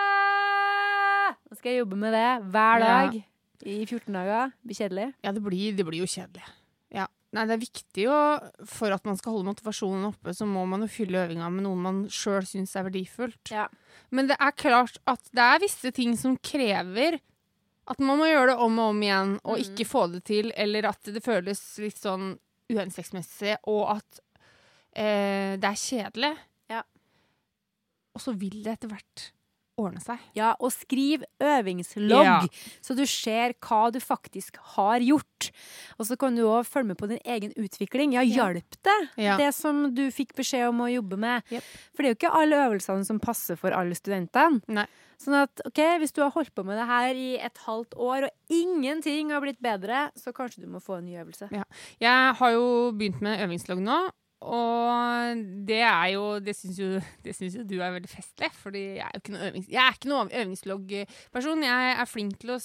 ah! 0.00 1.34
Nå 1.50 1.56
skal 1.58 1.72
jeg 1.74 1.80
jobbe 1.82 1.98
med 1.98 2.12
det 2.14 2.28
hver 2.52 2.78
Ja. 2.80 2.86
dag 2.86 3.22
i 3.66 3.84
14 3.86 4.12
dager. 4.14 4.52
Det 4.52 4.66
blir 4.66 4.78
kjedelig. 4.80 5.14
Ja, 5.24 5.32
det 5.32 5.42
blir, 5.42 5.76
det 5.76 5.84
blir 5.86 5.98
jo 6.00 6.06
kjedelig. 6.08 6.44
Ja. 6.90 7.06
Nei, 7.32 7.44
det 7.46 7.52
er 7.54 7.62
viktig 7.62 8.02
jo 8.08 8.14
For 8.66 8.90
at 8.90 9.04
man 9.06 9.16
skal 9.16 9.32
holde 9.36 9.46
motivasjonen 9.52 10.08
oppe, 10.08 10.32
så 10.34 10.46
må 10.46 10.66
man 10.66 10.80
jo 10.82 10.88
fylle 10.90 11.20
øvinga 11.28 11.50
med 11.52 11.62
noe 11.62 11.76
man 11.76 12.04
sjøl 12.08 12.42
syns 12.48 12.74
er 12.76 12.84
verdifullt. 12.88 13.50
Ja. 13.52 13.68
Men 14.10 14.26
det 14.26 14.36
er 14.40 14.50
klart 14.52 14.98
at 15.06 15.20
det 15.32 15.38
er 15.44 15.58
visse 15.62 15.92
ting 15.94 16.16
som 16.16 16.36
krever 16.42 17.20
at 17.90 17.98
man 17.98 18.18
må 18.18 18.26
gjøre 18.26 18.52
det 18.52 18.58
om 18.62 18.78
og 18.78 18.90
om 18.90 19.00
igjen, 19.02 19.40
og 19.44 19.58
Mm. 19.58 19.62
ikke 19.64 19.86
få 19.88 20.06
det 20.12 20.24
til, 20.24 20.52
eller 20.56 20.86
at 20.86 21.02
det 21.02 21.22
føles 21.24 21.78
litt 21.78 21.96
sånn 21.98 22.38
uhensiktsmessig, 22.70 23.56
og 23.66 23.96
at 23.96 24.20
eh, 24.94 25.56
det 25.60 25.64
er 25.64 25.78
kjedelig. 25.80 26.36
Ja. 26.70 26.82
Og 28.14 28.20
så 28.24 28.34
vil 28.38 28.62
det 28.64 28.78
etter 28.78 28.88
hvert 28.94 29.30
ordne 29.80 30.00
seg. 30.04 30.18
Ja, 30.36 30.50
og 30.60 30.74
skriv 30.74 31.22
øvingslogg, 31.40 32.24
Ja. 32.26 32.40
så 32.84 32.92
du 32.94 33.06
ser 33.08 33.54
hva 33.64 33.90
du 33.90 33.96
faktisk 33.98 34.58
har 34.74 35.00
gjort. 35.00 35.50
Og 35.98 36.04
så 36.04 36.18
kan 36.20 36.36
du 36.36 36.42
òg 36.44 36.66
følge 36.68 36.88
med 36.90 36.98
på 36.98 37.08
din 37.08 37.22
egen 37.24 37.54
utvikling. 37.56 38.12
Ja, 38.12 38.20
Ja. 38.20 38.44
hjalp 38.52 38.76
det, 38.82 39.08
Ja. 39.16 39.38
det 39.38 39.54
som 39.54 39.94
du 39.94 40.10
fikk 40.10 40.34
beskjed 40.36 40.68
om 40.68 40.80
å 40.80 40.92
jobbe 40.92 41.16
med? 41.16 41.42
Yep. 41.50 41.62
For 41.94 42.02
det 42.02 42.04
er 42.04 42.14
jo 42.14 42.18
ikke 42.28 42.34
alle 42.42 42.56
øvelsene 42.68 43.06
som 43.06 43.18
passer 43.20 43.56
for 43.56 43.70
alle 43.72 43.94
studentene. 43.94 44.60
Nei. 44.68 44.86
Sånn 45.18 45.42
at 45.42 45.60
ok, 45.64 45.98
hvis 46.00 46.12
du 46.12 46.20
har 46.22 46.30
holdt 46.32 46.54
på 46.54 46.62
med 46.64 46.76
det 46.76 46.86
her 46.86 47.14
i 47.14 47.38
et 47.38 47.56
halvt 47.66 47.92
år, 47.96 48.24
og 48.24 48.30
ingenting 48.50 49.30
har 49.30 49.40
blitt 49.40 49.60
bedre, 49.62 50.10
så 50.16 50.32
kanskje 50.32 50.60
du 50.60 50.66
må 50.66 50.80
få 50.82 50.98
en 50.98 51.06
ny 51.06 51.16
øvelse. 51.16 51.48
Jeg 52.00 52.34
har 52.36 52.50
jo 52.52 52.92
begynt 52.92 53.20
med 53.22 53.40
øvingslogg 53.40 53.80
nå, 53.80 54.10
og 54.40 55.42
det 55.68 55.82
er 55.84 56.06
jo 56.14 56.22
Det 56.40 56.54
syns 56.56 56.78
jo, 56.80 56.86
jo 56.96 57.64
du 57.68 57.74
er 57.80 57.92
veldig 57.92 58.08
festlig, 58.10 58.48
fordi 58.56 58.84
jeg 58.96 59.04
er 59.04 59.12
jo 59.12 59.20
ikke 59.20 59.34
noen 59.34 59.50
øvings... 59.50 59.68
noe 60.08 60.30
øvingsloggperson. 60.44 61.66
Jeg 61.68 61.92
er 62.00 62.08
flink 62.08 62.38
til 62.40 62.54
å, 62.56 62.58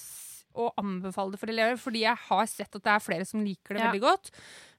å 0.55 0.69
anbefale 0.79 1.35
det 1.35 1.39
for 1.41 1.51
elever, 1.51 1.75
fordi 1.81 2.05
jeg 2.05 2.15
har 2.29 2.45
sett 2.47 2.75
at 2.79 2.83
det 2.85 2.93
er 2.95 3.03
flere 3.03 3.27
som 3.27 3.43
liker 3.43 3.75
det 3.75 3.83
Ja. 3.83 3.89
veldig 3.91 4.01
godt. 4.05 4.31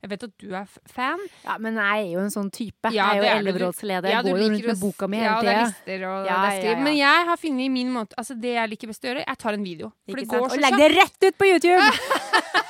Jeg 0.03 0.11
vet 0.13 0.25
at 0.27 0.33
du 0.39 0.51
er 0.55 0.67
fan. 0.93 1.21
Ja, 1.45 1.57
men 1.59 1.75
jeg 1.81 2.03
er 2.07 2.11
jo 2.15 2.21
en 2.21 2.31
sånn 2.31 2.51
type. 2.55 2.93
Ja, 2.95 3.13
jeg 3.17 3.25
er 3.27 3.41
jo 3.41 3.41
elleverådsleder. 3.43 4.11
Ja, 4.13 4.21
går 4.23 4.37
jo 4.39 4.49
rundt 4.49 4.67
med 4.71 4.81
boka 4.81 5.09
mi 5.09 5.17
Ja, 5.19 5.23
hele 5.23 5.37
og 5.37 5.45
det 5.45 5.53
er 5.53 5.57
tida. 5.57 5.67
lister 5.73 6.05
og 6.09 6.27
Ja, 6.29 6.37
det 6.37 6.37
er 6.37 6.53
ja, 6.53 6.61
skriv. 6.61 6.71
ja. 6.77 6.85
Men 6.85 6.97
jeg 7.01 7.27
har 7.31 7.37
funnet 7.43 7.73
min 7.73 7.93
måte 7.93 8.15
Altså, 8.21 8.35
det 8.41 8.53
jeg 8.55 8.71
liker 8.73 8.93
best 8.93 9.05
å 9.05 9.09
gjøre, 9.11 9.25
jeg 9.27 9.39
tar 9.39 9.53
en 9.59 9.65
video. 9.65 9.93
For 10.09 10.17
Ikke 10.17 10.21
det 10.21 10.29
sant? 10.31 10.53
sånn 10.53 10.53
Og 10.53 10.65
legger 10.65 10.79
legg 10.79 10.97
det 10.97 10.97
rett 11.01 11.29
ut 11.29 11.39
på 11.41 11.51
YouTube! 11.53 12.63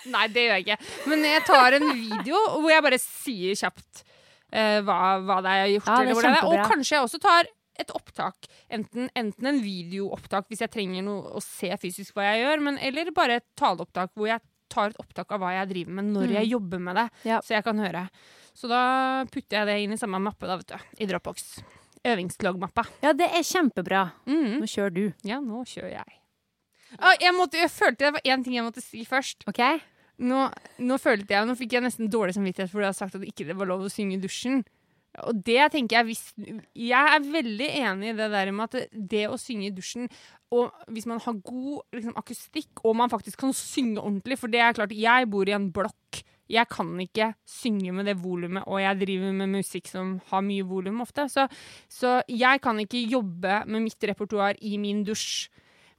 Nei, 0.14 0.26
det 0.28 0.46
gjør 0.46 0.56
jeg 0.58 0.66
ikke. 0.66 0.78
Men 1.12 1.24
jeg 1.28 1.44
tar 1.46 1.72
en 1.80 1.88
video 1.92 2.40
hvor 2.58 2.70
jeg 2.70 2.82
bare 2.82 2.98
sier 3.02 3.54
kjapt 3.60 4.02
uh, 4.04 4.80
hva, 4.86 4.98
hva 5.24 5.40
det 5.44 5.50
er 5.50 5.56
jeg 5.56 5.64
har 5.64 5.72
gjort. 5.74 5.88
Ja, 5.88 5.96
er 5.96 6.02
eller 6.04 6.14
hvordan 6.20 6.36
det 6.36 6.42
er. 6.42 6.52
Og 6.64 6.70
kanskje 6.74 6.96
jeg 6.96 7.02
også 7.08 7.20
tar 7.20 7.50
et 7.80 7.90
opptak. 7.96 8.48
Enten, 8.68 9.08
enten 9.16 9.46
en 9.48 9.60
videoopptak 9.64 10.48
hvis 10.50 10.60
jeg 10.60 10.70
trenger 10.74 11.02
noe 11.06 11.34
å 11.38 11.40
se 11.40 11.70
fysisk 11.80 12.14
hva 12.18 12.26
jeg 12.34 12.42
gjør, 12.44 12.60
men, 12.66 12.78
eller 12.84 13.10
bare 13.16 13.38
et 13.40 13.46
taleopptak 13.56 14.12
hvor 14.14 14.28
jeg 14.28 14.40
tar 14.70 14.92
et 14.92 15.00
opptak 15.02 15.32
av 15.34 15.40
hva 15.42 15.54
jeg 15.56 15.70
driver 15.72 15.96
med 15.96 16.10
når 16.14 16.26
Mm. 16.28 16.34
jeg 16.36 16.50
jobber 16.52 16.78
med 16.78 16.96
det, 17.00 17.06
Ja. 17.24 17.40
så 17.40 17.56
jeg 17.56 17.64
kan 17.64 17.78
høre. 17.78 18.04
Så 18.54 18.68
da 18.68 19.24
putter 19.32 19.56
jeg 19.58 19.66
det 19.66 19.78
inn 19.82 19.92
i 19.92 19.96
samme 19.98 20.20
mappe, 20.20 20.46
da, 20.46 20.56
vet 20.60 20.66
du. 20.74 20.76
I 21.02 21.06
Dropbox. 21.10 21.60
Øvingsloggmappa. 22.04 22.84
Ja, 23.02 23.12
det 23.12 23.26
er 23.34 23.42
kjempebra. 23.44 24.04
Mm. 24.26 24.60
Nå 24.60 24.68
kjører 24.70 24.94
du. 24.94 25.02
Ja, 25.26 25.40
nå 25.40 25.64
kjører 25.68 25.96
jeg. 25.98 26.19
Jeg, 26.98 27.32
måtte, 27.36 27.60
jeg 27.60 27.70
følte 27.70 28.06
det 28.06 28.12
var 28.16 28.26
én 28.34 28.44
ting 28.44 28.56
jeg 28.56 28.66
måtte 28.66 28.82
si 28.84 29.04
først. 29.06 29.46
Okay. 29.50 29.78
Nå, 30.20 30.48
nå 30.84 30.98
følte 31.00 31.32
jeg, 31.32 31.48
nå 31.48 31.56
fikk 31.56 31.76
jeg 31.76 31.86
nesten 31.86 32.10
dårlig 32.12 32.34
samvittighet 32.36 32.72
fordi 32.72 32.84
jeg 32.84 32.92
har 32.92 32.98
sagt 32.98 33.16
at 33.16 33.22
det 33.22 33.30
ikke 33.32 33.56
var 33.56 33.70
lov 33.70 33.86
å 33.86 33.92
synge 33.92 34.18
i 34.18 34.22
dusjen. 34.22 34.60
Og 35.26 35.40
det 35.42 35.72
tenker 35.74 35.96
jeg 35.96 36.06
hvis, 36.06 36.20
Jeg 36.78 37.14
er 37.14 37.24
veldig 37.32 37.68
enig 37.80 38.12
i 38.12 38.18
det 38.18 38.28
der 38.30 38.52
med 38.54 38.68
at 38.68 38.92
det 38.94 39.24
å 39.26 39.38
synge 39.40 39.66
i 39.66 39.74
dusjen 39.74 40.06
og 40.54 40.70
Hvis 40.90 41.06
man 41.06 41.18
har 41.22 41.40
god 41.46 41.96
liksom, 41.96 42.14
akustikk, 42.18 42.82
og 42.84 42.96
man 42.98 43.10
faktisk 43.10 43.38
kan 43.38 43.54
synge 43.54 44.02
ordentlig 44.02 44.38
For 44.38 44.50
det 44.50 44.62
er 44.62 44.76
klart, 44.76 44.94
jeg 44.94 45.28
bor 45.30 45.48
i 45.48 45.54
en 45.54 45.70
blokk. 45.74 46.22
Jeg 46.50 46.66
kan 46.66 46.90
ikke 46.98 47.28
synge 47.46 47.92
med 47.94 48.08
det 48.10 48.16
volumet, 48.18 48.64
og 48.66 48.80
jeg 48.82 48.98
driver 49.04 49.34
med 49.38 49.52
musikk 49.52 49.86
som 49.86 50.16
har 50.32 50.42
mye 50.42 50.64
volum 50.66 50.98
ofte. 51.04 51.28
Så, 51.30 51.44
så 51.86 52.16
jeg 52.26 52.58
kan 52.64 52.80
ikke 52.82 53.04
jobbe 53.06 53.60
med 53.70 53.84
mitt 53.84 54.06
repertoar 54.10 54.58
i 54.58 54.74
min 54.82 55.04
dusj. 55.06 55.46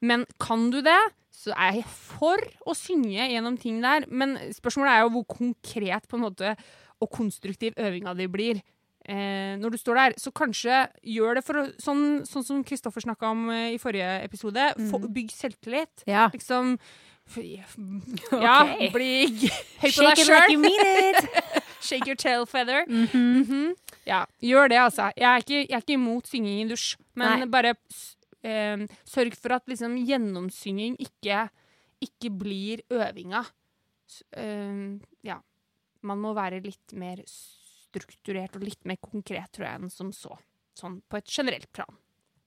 Men 0.02 0.26
kan 0.42 0.70
du 0.74 0.82
det, 0.86 1.00
så 1.42 1.54
er 1.56 1.80
jeg 1.80 1.88
for 1.90 2.42
å 2.70 2.76
synge 2.78 3.30
gjennom 3.32 3.58
ting 3.62 3.80
der. 3.82 4.06
Men 4.10 4.36
spørsmålet 4.54 4.94
er 4.94 5.06
jo 5.06 5.14
hvor 5.16 5.26
konkret 5.38 6.08
på 6.10 6.20
en 6.20 6.26
måte 6.28 6.56
og 7.02 7.10
konstruktiv 7.10 7.78
øvinga 7.82 8.14
di 8.18 8.28
blir. 8.30 8.62
Eh, 9.10 9.58
når 9.58 9.74
du 9.74 9.78
står 9.82 9.98
der, 9.98 10.14
så 10.22 10.30
kanskje 10.30 10.84
gjør 11.10 11.40
det 11.40 11.42
for 11.48 11.58
å 11.58 11.64
Sånn, 11.82 12.22
sånn 12.30 12.46
som 12.46 12.60
Kristoffer 12.66 13.02
snakka 13.02 13.32
om 13.34 13.48
eh, 13.50 13.72
i 13.74 13.80
forrige 13.82 14.20
episode. 14.28 14.68
Få, 14.92 15.00
bygg 15.10 15.32
selvtillit. 15.34 16.04
Ja. 16.10 16.28
Liksom 16.34 16.76
Ja, 18.32 18.58
okay. 18.68 18.90
bli 18.92 19.12
høy 19.82 19.88
på 19.88 19.92
Shake 19.96 20.16
deg 20.16 20.22
it 20.22 20.28
like 20.28 20.28
sjøl. 20.28 20.52
you 20.52 20.60
mean 20.62 21.16
it! 21.16 21.44
Shake 21.88 22.06
your 22.06 22.16
tail 22.20 22.46
feather. 22.46 22.84
Mhm. 22.86 23.72
Ja, 24.06 24.26
gjør 24.42 24.70
det, 24.70 24.78
altså. 24.82 25.10
Jeg 25.18 25.30
er 25.30 25.46
ikke, 25.46 25.60
jeg 25.64 25.76
er 25.78 25.82
ikke 25.86 25.98
imot 25.98 26.30
synging 26.30 26.62
i 26.62 26.70
dusj, 26.70 26.96
men 27.18 27.46
Nei. 27.46 27.50
bare 27.54 27.74
eh, 28.44 28.86
sørg 29.08 29.38
for 29.38 29.58
at 29.58 29.68
liksom 29.72 29.98
gjennomsynging 30.08 30.98
ikke, 31.02 31.48
ikke 32.04 32.34
blir 32.44 32.84
øvinga. 32.92 33.46
Eh, 34.38 35.00
ja. 35.28 35.40
Man 36.02 36.18
må 36.18 36.34
være 36.34 36.64
litt 36.66 36.96
mer 36.98 37.22
strukturert 37.30 38.56
og 38.58 38.66
litt 38.66 38.82
mer 38.90 38.98
konkret, 38.98 39.52
tror 39.54 39.68
jeg, 39.68 39.82
enn 39.84 39.94
som 39.94 40.10
så. 40.16 40.34
Sånn 40.78 41.02
på 41.06 41.20
et 41.20 41.30
generelt 41.30 41.70
plan. 41.76 41.94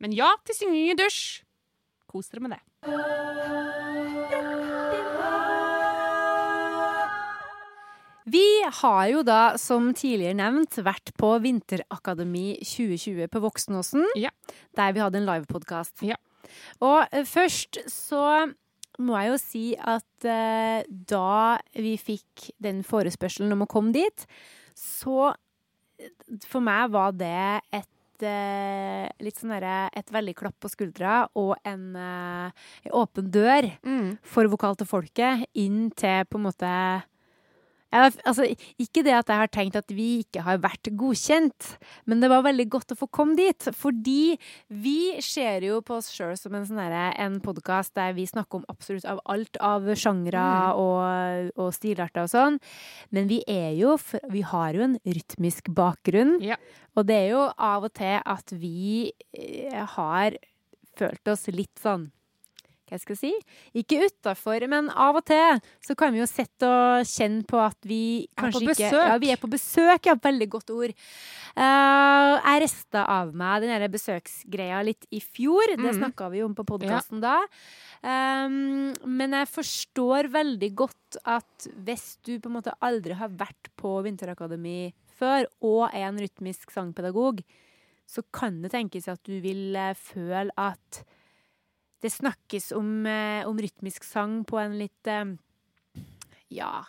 Men 0.02 0.14
ja 0.16 0.32
til 0.44 0.58
synging 0.58 0.90
i 0.90 0.98
dusj. 0.98 1.44
Kos 2.10 2.30
dere 2.32 2.42
med 2.44 2.56
det. 2.56 2.62
Vi 8.24 8.44
har 8.80 9.06
jo 9.12 9.22
da, 9.26 9.54
som 9.60 9.90
tidligere 9.92 10.38
nevnt, 10.38 10.78
vært 10.84 11.12
på 11.20 11.34
Vinterakademi 11.44 12.54
2020 12.64 13.28
på 13.28 13.42
Voksenåsen. 13.44 14.06
Ja. 14.16 14.32
Der 14.78 14.94
vi 14.96 15.02
hadde 15.04 15.20
en 15.20 15.28
livepodkast. 15.28 16.00
Ja. 16.06 16.16
Og 16.80 17.04
eh, 17.10 17.26
først 17.28 17.82
så 17.92 18.24
må 19.02 19.16
jeg 19.18 19.32
jo 19.32 19.40
si 19.40 19.64
at 19.76 20.28
eh, 20.28 20.84
da 20.86 21.58
vi 21.74 21.96
fikk 22.00 22.50
den 22.62 22.84
forespørselen 22.86 23.54
om 23.54 23.64
å 23.66 23.70
komme 23.70 23.94
dit, 23.94 24.26
så 24.78 25.32
eh, 25.32 26.12
for 26.46 26.64
meg 26.64 26.92
var 26.94 27.16
det 27.18 27.34
et 27.74 28.26
eh, 28.26 29.08
litt 29.24 29.40
sånn 29.40 29.54
derre 29.56 29.90
Et 29.98 30.12
veldig 30.14 30.36
klapp 30.38 30.56
på 30.62 30.70
skuldra 30.70 31.24
og 31.38 31.56
en, 31.66 31.96
en 31.98 32.94
åpen 32.94 33.30
dør 33.34 33.68
for 34.22 34.48
Vokal 34.52 34.78
til 34.78 34.88
folket 34.88 35.44
inn 35.58 35.90
til 35.98 36.24
på 36.30 36.38
en 36.38 36.46
måte 36.46 36.70
ja, 37.94 38.08
altså, 38.26 38.46
ikke 38.80 39.04
det 39.06 39.12
at 39.14 39.28
jeg 39.30 39.38
har 39.38 39.50
tenkt 39.54 39.76
at 39.78 39.92
vi 39.94 40.24
ikke 40.24 40.42
har 40.42 40.58
vært 40.62 40.90
godkjent, 40.98 41.68
men 42.10 42.22
det 42.22 42.30
var 42.32 42.42
veldig 42.46 42.66
godt 42.72 42.94
å 42.94 42.98
få 42.98 43.06
komme 43.14 43.36
dit. 43.38 43.68
Fordi 43.78 44.34
vi 44.74 44.98
ser 45.22 45.62
jo 45.68 45.78
på 45.86 46.00
oss 46.00 46.10
sjøl 46.10 46.34
som 46.38 46.56
en, 46.58 46.66
sånn 46.66 46.80
en 46.82 47.38
podkast 47.44 47.94
der 47.94 48.16
vi 48.16 48.26
snakker 48.26 48.60
om 48.60 48.66
absolutt 48.72 49.06
av 49.06 49.22
alt 49.30 49.60
av 49.62 49.86
sjangre 49.94 50.46
og, 50.80 51.52
og 51.54 51.70
stilarter 51.76 52.26
og 52.26 52.32
sånn. 52.34 52.58
Men 53.14 53.30
vi 53.30 53.42
er 53.46 53.70
jo 53.78 53.94
Vi 54.32 54.42
har 54.46 54.74
jo 54.74 54.82
en 54.88 54.96
rytmisk 55.06 55.70
bakgrunn. 55.74 56.36
Ja. 56.42 56.58
Og 56.98 57.06
det 57.06 57.20
er 57.22 57.30
jo 57.34 57.44
av 57.54 57.86
og 57.86 57.94
til 57.94 58.18
at 58.18 58.52
vi 58.58 59.12
eh, 59.36 59.80
har 59.94 60.36
følt 60.98 61.30
oss 61.30 61.46
litt 61.54 61.78
sånn 61.82 62.08
Hva 62.94 63.00
skal 63.02 63.16
si, 63.18 63.32
ikke 63.74 64.04
utafor, 64.06 64.64
men 64.70 64.88
av 64.90 65.18
og 65.18 65.24
til 65.26 65.58
så 65.82 65.96
kan 65.98 66.14
vi 66.14 66.20
jo 66.22 66.28
sette 66.30 66.68
og 66.68 67.08
kjenne 67.10 67.42
på 67.50 67.58
at 67.58 67.78
vi 67.90 68.00
på 68.30 68.44
kanskje 68.44 68.68
ikke. 68.70 68.90
Ja, 68.94 69.16
vi 69.18 69.32
er 69.34 69.40
på 69.42 69.50
besøk, 69.50 70.06
ja. 70.06 70.14
Veldig 70.24 70.48
godt 70.52 70.70
ord. 70.70 70.94
Uh, 71.58 72.34
jeg 72.38 72.62
rista 72.64 73.02
av 73.10 73.34
meg 73.34 73.66
den 73.66 73.90
besøksgreia 73.90 74.82
litt 74.86 75.08
i 75.10 75.20
fjor. 75.20 75.74
Det 75.74 75.82
Mhm. 75.82 75.98
snakka 75.98 76.30
vi 76.30 76.38
jo 76.38 76.46
om 76.46 76.54
på 76.54 76.64
podkasten 76.70 77.20
da. 77.20 77.40
Um, 78.04 78.92
men 79.06 79.32
jeg 79.32 79.48
forstår 79.48 80.30
veldig 80.30 80.70
godt 80.76 81.18
at 81.24 81.68
hvis 81.86 82.18
du 82.22 82.38
på 82.38 82.50
en 82.50 82.58
måte 82.60 82.74
aldri 82.80 83.14
har 83.16 83.28
vært 83.28 83.70
på 83.80 84.02
Vinterakademi 84.04 84.92
før, 85.18 85.46
og 85.62 85.90
er 85.94 86.08
en 86.08 86.18
rytmisk 86.18 86.70
sangpedagog, 86.74 87.42
så 88.06 88.22
kan 88.34 88.60
det 88.60 88.72
tenkes 88.74 89.08
at 89.08 89.22
du 89.24 89.38
vil 89.40 89.74
eh, 89.80 89.94
føle 89.96 90.50
at 90.60 91.04
det 92.04 92.12
snakkes 92.12 92.70
om, 92.76 92.90
eh, 93.08 93.46
om 93.48 93.58
rytmisk 93.58 94.04
sang 94.04 94.42
på 94.48 94.60
en 94.60 94.76
litt 94.80 95.10
eh, 95.10 95.32
Ja 96.52 96.82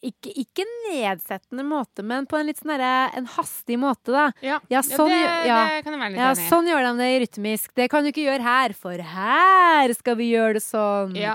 ikke, 0.00 0.30
ikke 0.40 0.64
nedsettende 0.88 1.64
måte, 1.66 2.02
men 2.06 2.24
på 2.28 2.38
en 2.38 2.48
litt 2.48 2.60
sånn 2.60 2.72
En 2.80 3.26
hastig 3.36 3.76
måte, 3.80 4.12
da. 4.14 4.26
Ja, 4.40 4.58
Ja, 4.72 4.80
sånn, 4.80 5.10
det, 5.12 5.18
ja. 5.46 5.58
det 5.68 5.82
kan 5.84 5.92
jeg 5.92 6.00
være 6.00 6.12
litt 6.14 6.20
Ja, 6.22 6.30
enig 6.32 6.46
i. 6.46 6.48
sånn 6.48 6.70
gjør 6.70 6.86
de 6.86 6.92
det 6.96 7.08
i 7.10 7.18
rytmisk. 7.24 7.74
Det 7.76 7.88
kan 7.92 8.02
du 8.02 8.08
ikke 8.08 8.24
gjøre 8.24 8.46
her, 8.46 8.72
for 8.72 8.96
her 8.96 9.92
skal 9.92 10.16
vi 10.16 10.30
gjøre 10.32 10.56
det 10.56 10.64
sånn. 10.64 11.16
Ja. 11.20 11.34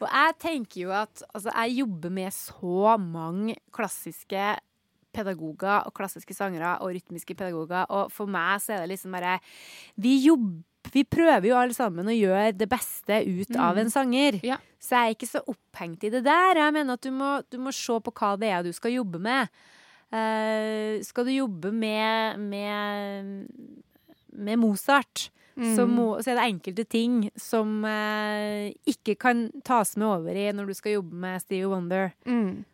Og 0.00 0.08
jeg 0.08 0.38
tenker 0.40 0.80
jo 0.80 0.94
at 0.96 1.22
altså, 1.34 1.52
jeg 1.52 1.76
jobber 1.82 2.10
med 2.10 2.32
så 2.32 2.96
mange 3.00 3.56
klassiske 3.72 4.46
pedagoger 5.16 5.86
og 5.86 5.94
klassiske 5.96 6.34
sangere 6.36 6.74
og 6.84 6.92
rytmiske 6.92 7.36
pedagoger, 7.36 7.84
og 7.88 8.10
for 8.12 8.28
meg 8.28 8.60
så 8.60 8.76
er 8.76 8.84
det 8.84 8.94
liksom 8.96 9.12
bare 9.16 9.38
Vi 9.96 10.18
jobber 10.24 10.64
vi 10.94 11.04
prøver 11.08 11.48
jo 11.50 11.58
alle 11.58 11.76
sammen 11.76 12.08
å 12.08 12.14
gjøre 12.14 12.54
det 12.56 12.68
beste 12.70 13.22
ut 13.26 13.56
av 13.60 13.78
en 13.80 13.90
sanger. 13.92 14.40
Ja. 14.46 14.58
Så 14.82 14.94
jeg 14.96 15.08
er 15.08 15.16
ikke 15.16 15.30
så 15.30 15.42
opphengt 15.48 16.04
i 16.06 16.12
det 16.12 16.22
der. 16.26 16.60
Jeg 16.60 16.74
mener 16.76 16.98
at 16.98 17.06
du 17.06 17.10
må, 17.14 17.38
du 17.50 17.58
må 17.62 17.72
se 17.74 17.96
på 18.02 18.14
hva 18.14 18.34
det 18.40 18.52
er 18.52 18.66
du 18.66 18.72
skal 18.76 18.94
jobbe 18.94 19.20
med. 19.22 19.50
Uh, 20.14 21.02
skal 21.02 21.26
du 21.26 21.32
jobbe 21.34 21.72
med, 21.74 22.38
med, 22.38 23.72
med 24.36 24.62
Mozart, 24.62 25.30
så, 25.56 25.86
må, 25.88 26.18
så 26.20 26.30
er 26.30 26.36
det 26.36 26.46
enkelte 26.50 26.84
ting 26.84 27.14
som 27.40 27.80
uh, 27.88 28.68
ikke 28.84 29.14
kan 29.16 29.46
tas 29.64 29.94
med 29.96 30.04
over 30.04 30.36
i 30.36 30.50
når 30.52 30.68
du 30.68 30.76
skal 30.76 30.98
jobbe 30.98 31.16
med 31.16 31.40
Stevie 31.40 31.70
Wonder. 31.70 32.10
Mm. 32.28 32.66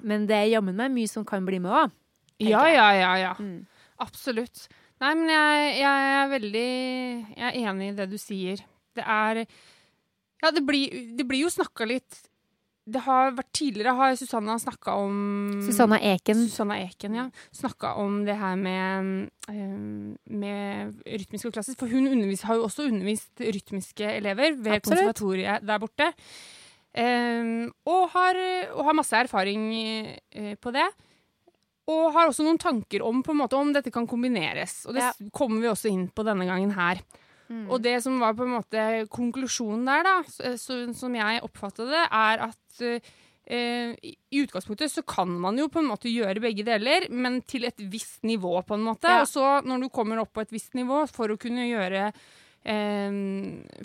Men 0.00 0.24
det 0.28 0.38
er 0.38 0.54
jammen 0.54 0.76
meg 0.76 0.92
mye 0.94 1.08
som 1.08 1.26
kan 1.28 1.44
bli 1.46 1.60
med 1.60 1.72
òg. 1.72 1.92
Ja, 2.40 2.64
ja, 2.72 2.88
ja, 2.96 3.12
ja. 3.20 3.34
Mm. 3.36 3.66
Absolutt. 4.00 4.66
Nei, 5.00 5.12
men 5.16 5.30
jeg, 5.32 5.68
jeg 5.80 6.08
er 6.14 6.26
veldig 6.34 6.70
Jeg 7.36 7.46
er 7.48 7.60
enig 7.62 7.92
i 7.92 7.94
det 7.96 8.08
du 8.10 8.18
sier. 8.20 8.64
Det 8.96 9.04
er 9.04 9.44
Ja, 10.42 10.50
det 10.52 10.64
blir, 10.66 10.92
det 11.16 11.26
blir 11.28 11.46
jo 11.46 11.52
snakka 11.52 11.88
litt 11.88 12.20
Det 12.90 13.02
har 13.06 13.32
vært 13.38 13.52
Tidligere 13.56 13.96
har 13.96 14.18
Susanna 14.20 14.58
snakka 14.60 14.98
om 15.00 15.16
Susanna 15.64 16.00
Eken. 16.12 16.44
Susanna 16.48 16.80
Eken, 16.84 17.16
ja. 17.16 17.26
Snakka 17.56 17.94
om 18.02 18.22
det 18.28 18.36
her 18.40 18.56
med, 18.60 19.28
eh, 19.48 20.14
med 20.26 21.04
rytmisk 21.04 21.48
og 21.48 21.54
klassisk. 21.56 21.78
For 21.80 21.92
hun 21.92 22.08
har 22.08 22.58
jo 22.58 22.64
også 22.66 22.88
undervist 22.88 23.40
rytmiske 23.40 24.16
elever 24.16 24.56
ved 24.56 24.80
Absolutt. 24.80 24.88
konservatoriet 24.88 25.68
der 25.68 25.78
borte. 25.78 26.10
Um, 26.90 27.68
og, 27.86 28.08
har, 28.16 28.34
og 28.74 28.88
har 28.88 28.96
masse 28.98 29.14
erfaring 29.14 29.68
eh, 29.78 30.56
på 30.58 30.72
det. 30.74 30.88
Og 31.88 32.12
har 32.12 32.28
også 32.28 32.44
noen 32.44 32.58
tanker 32.58 33.02
om, 33.02 33.22
på 33.22 33.32
en 33.32 33.38
måte, 33.40 33.56
om 33.56 33.72
dette 33.72 33.90
kan 33.90 34.06
kombineres. 34.06 34.86
Og 34.86 34.94
det 34.94 35.02
Ja. 35.02 35.12
kommer 35.32 35.60
vi 35.60 35.66
også 35.68 35.88
inn 35.90 36.08
på 36.08 36.22
denne 36.24 36.44
gangen 36.46 36.70
her. 36.76 37.00
Mm. 37.48 37.68
Og 37.70 37.82
det 37.82 38.02
som 38.02 38.20
var 38.20 38.34
på 38.34 38.42
en 38.44 38.52
måte 38.60 39.08
konklusjonen 39.10 39.84
der, 39.86 40.02
da, 40.04 40.22
så, 40.22 40.52
så, 40.56 40.94
som 40.94 41.14
jeg 41.14 41.40
oppfatta 41.42 41.84
det, 41.88 42.04
er 42.12 42.44
at 42.46 42.80
eh, 43.50 43.96
i 44.06 44.16
i 44.30 44.44
utgangspunktet 44.44 44.92
så 44.92 45.02
kan 45.02 45.26
man 45.40 45.56
jo 45.58 45.66
på 45.66 45.80
en 45.80 45.88
måte 45.90 46.06
gjøre 46.06 46.38
begge 46.40 46.62
deler, 46.62 47.08
men 47.10 47.40
til 47.42 47.64
et 47.66 47.74
visst 47.90 48.22
nivå, 48.22 48.62
på 48.62 48.74
en 48.74 48.84
måte. 48.86 49.08
Ja. 49.10 49.22
Og 49.22 49.26
så 49.26 49.64
når 49.66 49.80
du 49.82 49.88
kommer 49.90 50.20
opp 50.22 50.32
på 50.32 50.40
et 50.44 50.52
visst 50.54 50.74
nivå, 50.78 51.08
for 51.10 51.26
å 51.34 51.36
kunne 51.40 51.66
gjøre 51.66 52.12
eh, 52.62 53.10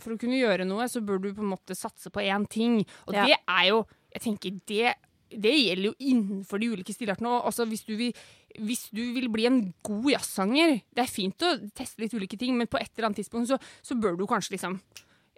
For 0.04 0.14
å 0.14 0.20
kunne 0.22 0.38
gjøre 0.38 0.68
noe, 0.68 0.86
så 0.92 1.02
bør 1.02 1.22
du 1.24 1.34
på 1.34 1.42
en 1.42 1.54
måte 1.56 1.74
satse 1.78 2.12
på 2.14 2.22
én 2.22 2.46
ting. 2.48 2.84
Og 3.08 3.14
Ja. 3.16 3.26
det 3.26 3.38
er 3.48 3.70
jo 3.70 3.86
Jeg 4.14 4.22
tenker 4.22 4.62
det 4.68 4.94
det 5.32 5.54
gjelder 5.54 5.90
jo 5.90 5.96
innenfor 6.00 6.62
de 6.62 6.70
ulike 6.74 6.94
stilartene. 6.94 7.32
Altså, 7.42 7.66
hvis, 7.70 7.84
du 7.88 7.96
vil, 8.00 8.14
hvis 8.62 8.86
du 8.94 9.02
vil 9.16 9.30
bli 9.34 9.48
en 9.50 9.60
god 9.86 10.12
jazzsanger 10.14 10.78
Det 10.96 11.04
er 11.04 11.12
fint 11.12 11.46
å 11.46 11.56
teste 11.76 12.04
litt 12.04 12.14
ulike 12.14 12.38
ting, 12.40 12.58
men 12.58 12.70
på 12.70 12.80
et 12.80 12.92
eller 12.94 13.10
annet 13.10 13.24
tidspunkt 13.24 13.50
så, 13.50 13.60
så 13.82 13.98
bør 13.98 14.20
du 14.20 14.28
kanskje 14.30 14.58
liksom 14.58 14.80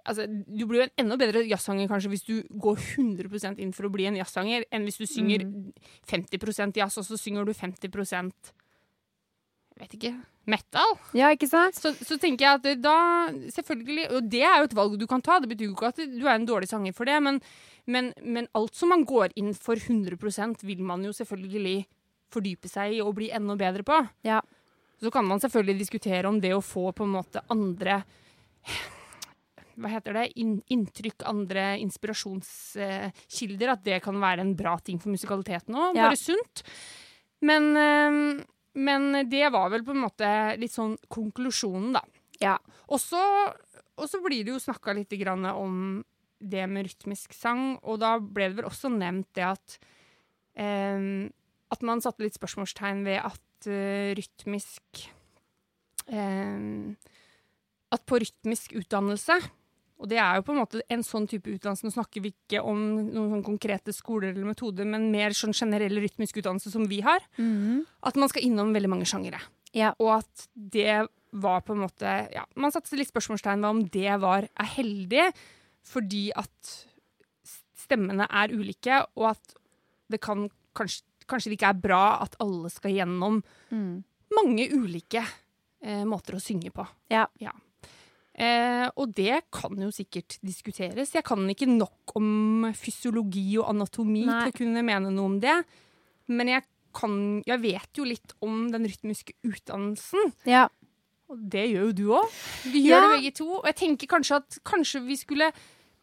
Altså, 0.07 0.23
du 0.23 0.61
blir 0.63 0.79
jo 0.79 0.85
en 0.85 1.01
enda 1.03 1.17
bedre 1.19 1.41
jazzsanger 1.43 1.89
kanskje 1.91 2.09
hvis 2.13 2.23
du 2.23 2.35
går 2.63 2.77
100% 2.79 3.59
inn 3.59 3.73
for 3.75 3.89
å 3.89 3.91
bli 3.91 4.05
en 4.07 4.15
jazzsanger, 4.15 4.63
enn 4.71 4.85
hvis 4.87 5.01
du 5.01 5.03
synger 5.03 5.43
50% 6.07 6.79
jazz, 6.79 6.95
og 7.01 7.03
så 7.03 7.19
synger 7.19 7.43
du 7.43 7.51
50% 7.51 8.53
jeg 9.77 9.83
vet 9.83 9.97
ikke 9.99 10.13
metal. 10.49 10.95
Ja, 11.17 11.29
ikke 11.35 11.49
sant? 11.49 11.77
Så, 11.77 11.93
så 11.99 12.17
tenker 12.21 12.45
jeg 12.45 12.59
at 12.59 12.81
da 12.83 12.97
Selvfølgelig, 13.53 14.07
og 14.15 14.29
det 14.31 14.43
er 14.47 14.61
jo 14.61 14.69
et 14.69 14.75
valg 14.77 14.97
du 14.99 15.07
kan 15.09 15.23
ta. 15.23 15.39
Det 15.43 15.51
betyr 15.51 15.69
jo 15.69 15.75
ikke 15.75 15.91
at 15.91 16.01
du 16.01 16.25
er 16.25 16.35
en 16.35 16.47
dårlig 16.47 16.69
sanger 16.71 16.95
for 16.95 17.09
det, 17.09 17.17
men, 17.23 17.39
men, 17.85 18.11
men 18.23 18.49
alt 18.57 18.75
som 18.77 18.93
man 18.93 19.05
går 19.07 19.35
inn 19.39 19.53
for 19.57 19.79
100% 19.79 20.63
vil 20.67 20.83
man 20.87 21.03
jo 21.05 21.15
selvfølgelig 21.15 21.81
fordype 22.33 22.71
seg 22.71 22.97
i 22.97 23.01
og 23.03 23.15
bli 23.19 23.31
enda 23.35 23.55
bedre 23.59 23.85
på. 23.87 23.99
Ja. 24.27 24.41
Så 24.97 25.11
kan 25.13 25.27
man 25.27 25.41
selvfølgelig 25.43 25.83
diskutere 25.83 26.27
om 26.29 26.39
det 26.41 26.55
å 26.55 26.63
få 26.65 26.89
på 26.95 27.05
en 27.05 27.17
måte 27.19 27.43
andre 27.53 28.01
hva 29.77 29.91
heter 29.91 30.15
det, 30.17 30.25
In 30.41 30.57
inntrykk, 30.73 31.21
andre 31.29 31.75
inspirasjonskilder, 31.83 33.73
at 33.75 33.83
det 33.85 33.99
kan 34.01 34.17
være 34.21 34.41
en 34.41 34.55
bra 34.57 34.73
ting 34.81 34.97
for 35.01 35.13
musikaliteten 35.13 35.77
òg. 35.77 35.97
Ja. 35.97 36.07
Bare 36.09 36.17
sunt. 36.17 36.63
Men, 37.45 37.69
eh, 37.77 38.43
men 38.77 39.23
det 39.29 39.47
var 39.53 39.71
vel 39.73 39.83
på 39.85 39.95
en 39.95 40.03
måte 40.05 40.29
litt 40.61 40.73
sånn 40.73 40.95
konklusjonen, 41.11 41.95
da. 41.97 42.03
Ja. 42.41 42.57
Og 42.87 43.01
så 43.01 44.21
blir 44.23 44.45
det 44.45 44.53
jo 44.53 44.61
snakka 44.61 44.93
litt 44.93 45.15
grann 45.17 45.47
om 45.49 46.03
det 46.37 46.67
med 46.69 46.85
rytmisk 46.85 47.33
sang, 47.33 47.79
og 47.81 48.01
da 48.03 48.17
ble 48.21 48.51
det 48.51 48.59
vel 48.59 48.69
også 48.69 48.91
nevnt 48.93 49.29
det 49.37 49.45
at 49.47 49.77
eh, 50.53 51.29
At 51.67 51.81
man 51.83 51.99
satte 51.99 52.23
litt 52.23 52.37
spørsmålstegn 52.37 53.01
ved 53.07 53.17
at 53.25 53.67
eh, 53.67 54.13
rytmisk 54.15 55.07
eh, 56.13 56.93
At 57.91 58.05
på 58.05 58.21
rytmisk 58.21 58.77
utdannelse 58.77 59.39
og 59.99 60.07
det 60.11 60.17
er 60.21 60.35
jo 60.37 60.43
på 60.45 60.53
en 60.53 60.59
måte 60.61 60.81
en 60.93 61.01
sånn 61.03 61.25
type 61.27 61.49
utdannelse. 61.49 61.87
Nå 61.87 61.91
snakker 61.95 62.21
vi 62.21 62.29
ikke 62.35 62.61
om 62.61 62.77
noen 63.07 63.31
sånn 63.33 63.43
konkrete 63.47 63.93
skoler 63.95 64.29
eller 64.31 64.45
metoder, 64.45 64.85
men 64.85 65.07
mer 65.11 65.33
sånn 65.33 65.55
generell 65.57 65.97
rytmisk 66.03 66.37
utdannelse 66.37 66.69
som 66.71 66.85
vi 66.87 66.99
har. 67.01 67.19
At 68.05 68.15
man 68.15 68.29
skal 68.29 68.45
innom 68.45 68.73
veldig 68.77 68.89
mange 68.93 69.07
sjangere. 69.09 69.39
Ja. 69.73 69.95
Og 69.97 70.19
at 70.19 70.47
det 70.53 71.07
var 71.33 71.61
på 71.65 71.73
en 71.75 71.81
måte 71.83 72.11
ja, 72.33 72.45
Man 72.55 72.71
satte 72.71 72.95
litt 72.95 73.09
spørsmålstegn 73.11 73.59
ved 73.61 73.69
om 73.69 73.81
det 73.91 74.13
var 74.21 74.45
er 74.47 74.69
heldig, 74.77 75.25
fordi 75.83 76.27
at 76.37 76.75
stemmene 77.77 78.27
er 78.29 78.53
ulike, 78.55 79.01
og 79.17 79.31
at 79.33 79.53
det 80.11 80.19
kan 80.23 80.47
kanskje, 80.77 81.03
kanskje 81.27 81.51
det 81.51 81.57
ikke 81.59 81.71
er 81.73 81.81
bra 81.83 82.03
at 82.23 82.37
alle 82.43 82.69
skal 82.71 82.91
gjennom 82.95 83.41
Mm. 83.71 84.03
mange 84.31 84.69
ulike 84.71 85.23
eh, 85.81 86.03
måter 86.05 86.35
å 86.37 86.39
synge 86.41 86.71
på. 86.71 86.85
Ja. 87.11 87.27
Ja. 87.39 87.51
Eh, 88.37 88.85
og 89.01 89.15
det 89.17 89.39
kan 89.51 89.73
jo 89.81 89.89
sikkert 89.89 90.35
diskuteres. 90.45 91.13
Jeg 91.15 91.23
kan 91.25 91.41
ikke 91.49 91.65
nok 91.71 92.13
om 92.19 92.67
fysiologi 92.77 93.57
og 93.57 93.71
anatomi 93.71 94.25
Nei. 94.27 94.43
til 94.45 94.53
å 94.53 94.57
kunne 94.59 94.83
mene 94.85 95.09
noe 95.13 95.25
om 95.31 95.39
det. 95.41 95.55
Men 96.29 96.51
jeg, 96.51 96.63
kan, 96.93 97.15
jeg 97.47 97.61
vet 97.63 97.97
jo 97.97 98.05
litt 98.05 98.35
om 98.45 98.67
den 98.73 98.85
rytmiske 98.85 99.33
utdannelsen. 99.47 100.33
Ja. 100.45 100.67
Og 101.27 101.41
det 101.51 101.65
gjør 101.71 101.89
jo 101.89 101.95
du 101.97 102.05
òg. 102.19 102.37
Vi 102.71 102.85
gjør 102.85 103.01
Ja. 103.01 103.01
det 103.09 103.17
begge 103.17 103.33
to. 103.41 103.47
Og 103.57 103.65
jeg 103.65 103.75
tenker 103.81 104.07
kanskje 104.13 104.35
at 104.43 104.59
kanskje 104.63 105.01
vi 105.07 105.17
skulle 105.19 105.49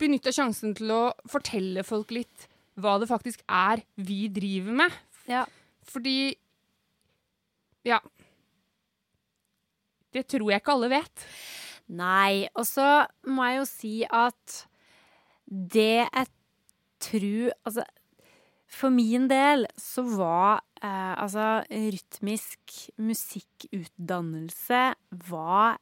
benytta 0.02 0.32
sjansen 0.34 0.74
til 0.76 0.90
å 0.90 1.02
fortelle 1.30 1.84
folk 1.86 2.10
litt 2.10 2.48
hva 2.76 2.98
det 2.98 3.06
faktisk 3.08 3.44
er 3.48 3.84
vi 3.96 4.26
driver 4.28 4.72
med. 4.82 4.92
Ja. 5.30 5.44
Fordi 5.86 6.34
Ja. 7.86 8.00
Det 10.14 10.26
tror 10.30 10.50
jeg 10.50 10.60
ikke 10.62 10.72
alle 10.74 10.88
vet. 10.92 11.24
Nei. 11.88 12.48
Og 12.54 12.66
så 12.68 13.04
må 13.28 13.44
jeg 13.48 13.60
jo 13.60 13.66
si 13.68 13.94
at 14.08 14.60
det 15.48 16.06
jeg 16.08 16.26
tror 17.04 17.52
Altså, 17.68 17.84
for 18.74 18.90
min 18.90 19.28
del 19.28 19.66
så 19.78 20.02
var 20.08 20.62
eh, 20.80 21.14
altså 21.20 21.64
rytmisk 21.68 22.78
musikkutdannelse 22.96 24.94
var 25.28 25.76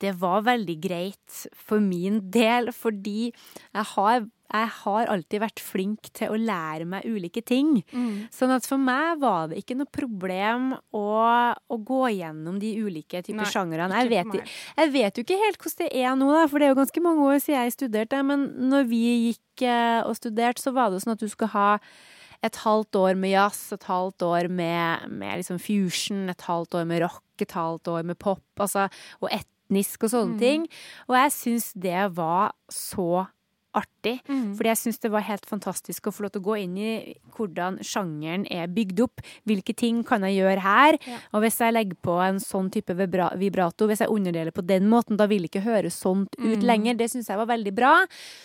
det 0.00 0.14
var 0.20 0.44
veldig 0.46 0.76
greit 0.82 1.38
for 1.58 1.82
min 1.82 2.20
del, 2.32 2.72
fordi 2.72 3.32
jeg 3.74 3.86
har 3.94 4.28
jeg 4.48 4.68
har 4.80 5.10
alltid 5.12 5.42
vært 5.42 5.60
flink 5.60 6.08
til 6.16 6.32
å 6.32 6.38
lære 6.40 6.86
meg 6.88 7.04
ulike 7.04 7.42
ting. 7.44 7.82
Mm. 7.92 8.28
Sånn 8.32 8.54
at 8.54 8.66
for 8.68 8.80
meg 8.80 9.20
var 9.20 9.50
det 9.50 9.60
ikke 9.60 9.76
noe 9.76 9.90
problem 9.92 10.70
å, 10.96 11.04
å 11.52 11.78
gå 11.90 12.02
gjennom 12.16 12.56
de 12.62 12.72
ulike 12.80 13.20
typer 13.26 13.50
sjangrene. 13.52 14.04
Jeg, 14.08 14.44
jeg 14.78 14.92
vet 14.94 15.18
jo 15.18 15.26
ikke 15.26 15.40
helt 15.44 15.60
hvordan 15.60 15.82
det 15.84 15.90
er 16.00 16.16
nå, 16.16 16.30
da, 16.32 16.46
for 16.48 16.58
det 16.58 16.68
er 16.68 16.72
jo 16.72 16.80
ganske 16.80 17.04
mange 17.04 17.26
år 17.28 17.42
siden 17.44 17.66
jeg 17.66 17.76
studerte. 17.76 18.22
Men 18.30 18.46
når 18.72 18.88
vi 18.88 19.02
gikk 19.28 19.66
eh, 19.68 20.00
og 20.00 20.16
studerte, 20.16 20.64
så 20.64 20.72
var 20.76 20.88
det 20.88 20.98
jo 20.98 21.04
sånn 21.06 21.18
at 21.18 21.24
du 21.24 21.28
skulle 21.28 21.52
ha 21.52 21.70
et 22.46 22.58
halvt 22.62 22.96
år 22.96 23.18
med 23.18 23.34
jazz, 23.34 23.60
et 23.74 23.86
halvt 23.88 24.24
år 24.24 24.48
med, 24.48 25.08
med 25.10 25.40
liksom 25.40 25.58
fusion, 25.60 26.28
et 26.30 26.44
halvt 26.46 26.78
år 26.80 26.88
med 26.88 27.02
rock, 27.04 27.24
et 27.42 27.54
halvt 27.54 27.90
år 27.92 28.06
med 28.06 28.18
pop, 28.22 28.44
altså, 28.62 28.86
og 29.20 29.32
etnisk 29.34 30.06
og 30.06 30.14
sånne 30.14 30.38
ting. 30.40 30.68
Og 31.10 31.18
jeg 31.18 31.34
syns 31.34 31.72
det 31.76 32.06
var 32.16 32.54
så 32.72 33.26
artig. 33.78 34.16
Mm. 34.28 34.52
Fordi 34.58 34.70
jeg 34.72 34.80
syns 34.82 34.98
det 35.02 35.10
var 35.14 35.24
helt 35.26 35.46
fantastisk 35.48 36.08
å 36.10 36.12
få 36.14 36.24
lov 36.26 36.32
til 36.34 36.42
å 36.42 36.46
gå 36.48 36.56
inn 36.64 36.76
i 36.82 36.92
hvordan 37.36 37.78
sjangeren 37.86 38.44
er 38.50 38.66
bygd 38.74 39.00
opp. 39.06 39.22
Hvilke 39.48 39.74
ting 39.78 40.02
kan 40.06 40.26
jeg 40.26 40.38
gjøre 40.40 40.64
her? 40.64 40.98
Ja. 41.08 41.18
Og 41.32 41.42
hvis 41.44 41.58
jeg 41.62 41.74
legger 41.76 41.98
på 42.04 42.16
en 42.24 42.40
sånn 42.42 42.70
type 42.74 42.94
vibra 42.98 43.30
vibrato, 43.38 43.86
hvis 43.90 44.02
jeg 44.04 44.12
underdeler 44.14 44.52
på 44.56 44.66
den 44.66 44.88
måten, 44.90 45.16
da 45.20 45.26
vil 45.30 45.46
det 45.46 45.52
ikke 45.52 45.64
høres 45.66 45.98
sånt 45.98 46.34
ut 46.38 46.58
Mm. 46.58 46.66
lenger. 46.66 46.94
Det 46.98 47.10
syns 47.10 47.28
jeg 47.28 47.36
var 47.38 47.46
veldig 47.46 47.74
bra. 47.74 47.94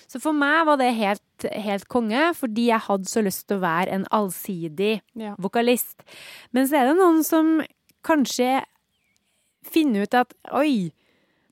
Så 0.08 0.22
for 0.22 0.34
meg 0.34 0.66
var 0.66 0.78
det 0.78 0.94
helt, 0.96 1.22
helt 1.52 1.88
konge, 1.88 2.34
fordi 2.36 2.68
jeg 2.70 2.80
hadde 2.88 3.06
så 3.10 3.24
lyst 3.24 3.48
til 3.48 3.58
å 3.58 3.62
være 3.66 3.90
en 3.92 4.06
allsidig 4.12 5.02
Ja. 5.16 5.36
vokalist. 5.40 5.96
Men 6.52 6.68
så 6.68 6.78
er 6.82 6.88
det 6.88 6.98
noen 6.98 7.24
som 7.24 7.62
kanskje 8.04 8.64
finner 9.64 10.04
ut 10.04 10.14
at 10.14 10.34
oi, 10.54 10.92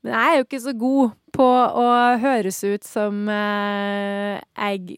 men 0.03 0.13
jeg 0.13 0.27
er 0.33 0.37
jo 0.39 0.45
ikke 0.47 0.61
så 0.63 0.73
god 0.81 1.11
på 1.35 1.47
å 1.47 1.87
høres 2.21 2.59
ut 2.65 2.83
som 2.87 3.23
eh, 3.31 4.39
jeg 4.57 4.97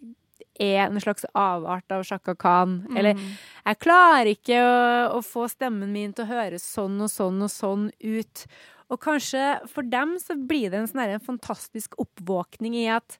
er 0.63 0.83
en 0.85 0.99
slags 1.01 1.25
avart 1.35 1.91
av 1.91 2.03
Shaka 2.07 2.35
Khan. 2.39 2.75
Eller 2.95 3.15
Mm. 3.17 3.31
jeg 3.65 3.79
klarer 3.83 4.29
ikke 4.31 4.59
å, 4.61 5.17
å 5.17 5.21
få 5.25 5.47
stemmen 5.49 5.91
min 5.91 6.13
til 6.13 6.25
å 6.25 6.29
høres 6.29 6.63
sånn 6.75 6.99
og 7.01 7.09
sånn 7.11 7.41
og 7.41 7.49
sånn 7.51 7.87
ut. 7.99 8.45
Og 8.93 8.99
kanskje 9.01 9.67
for 9.71 9.81
dem 9.83 10.15
så 10.21 10.35
blir 10.37 10.69
det 10.69 10.79
en 10.79 10.87
sånn 10.87 11.01
her 11.01 11.19
fantastisk 11.25 11.95
oppvåkning 11.97 12.75
i 12.83 12.87
at 12.93 13.17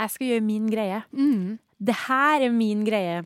jeg 0.00 0.10
skal 0.10 0.26
gjøre 0.32 0.44
min 0.48 0.66
greie. 0.72 1.02
Mm. 1.14 1.58
Det 1.78 1.94
her 2.08 2.42
er 2.48 2.50
min 2.54 2.82
greie. 2.84 3.22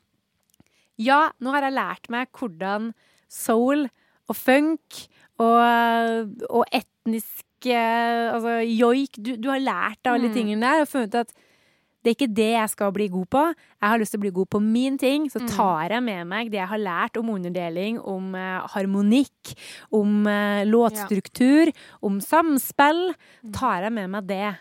Ja, 1.01 1.31
nå 1.41 1.53
har 1.53 1.63
jeg 1.67 1.77
lært 1.77 2.11
meg 2.13 2.29
hvordan 2.37 2.93
soul 3.29 3.87
og 4.29 4.37
funk 4.37 5.07
og, 5.41 6.37
og 6.51 6.65
etnisk 6.75 7.46
Altså 7.75 8.61
joik 8.79 9.17
du, 9.19 9.37
du 9.37 9.49
har 9.51 9.59
lært 9.61 9.99
deg 10.03 10.13
alle 10.13 10.29
Mm. 10.29 10.35
tingene 10.35 10.61
der 10.61 10.81
og 10.83 10.89
funnet 10.89 11.15
at 11.15 11.33
det 12.05 12.13
er 12.13 12.15
ikke 12.25 12.35
det 12.37 12.53
jeg 12.53 12.69
skal 12.71 12.93
bli 12.93 13.09
god 13.09 13.27
på. 13.27 13.41
Jeg 13.83 13.89
har 13.91 13.99
lyst 13.99 14.13
til 14.15 14.21
å 14.21 14.23
bli 14.23 14.31
god 14.31 14.49
på 14.51 14.61
min 14.63 14.97
ting. 14.99 15.25
Så 15.29 15.41
Mm. 15.43 15.49
tar 15.49 15.89
jeg 15.91 16.03
med 16.05 16.27
meg 16.29 16.51
det 16.53 16.59
jeg 16.61 16.69
har 16.69 16.79
lært 16.79 17.17
om 17.17 17.29
underdeling, 17.31 17.99
om 17.99 18.35
eh, 18.35 18.61
harmonikk, 18.69 19.55
om 19.91 20.25
eh, 20.27 20.65
låtstruktur, 20.65 21.73
om 22.03 22.21
samspill. 22.21 23.15
Mm. 23.43 23.53
Tar 23.53 23.83
jeg 23.83 23.93
med 23.93 24.11
meg 24.11 24.27
det. 24.29 24.57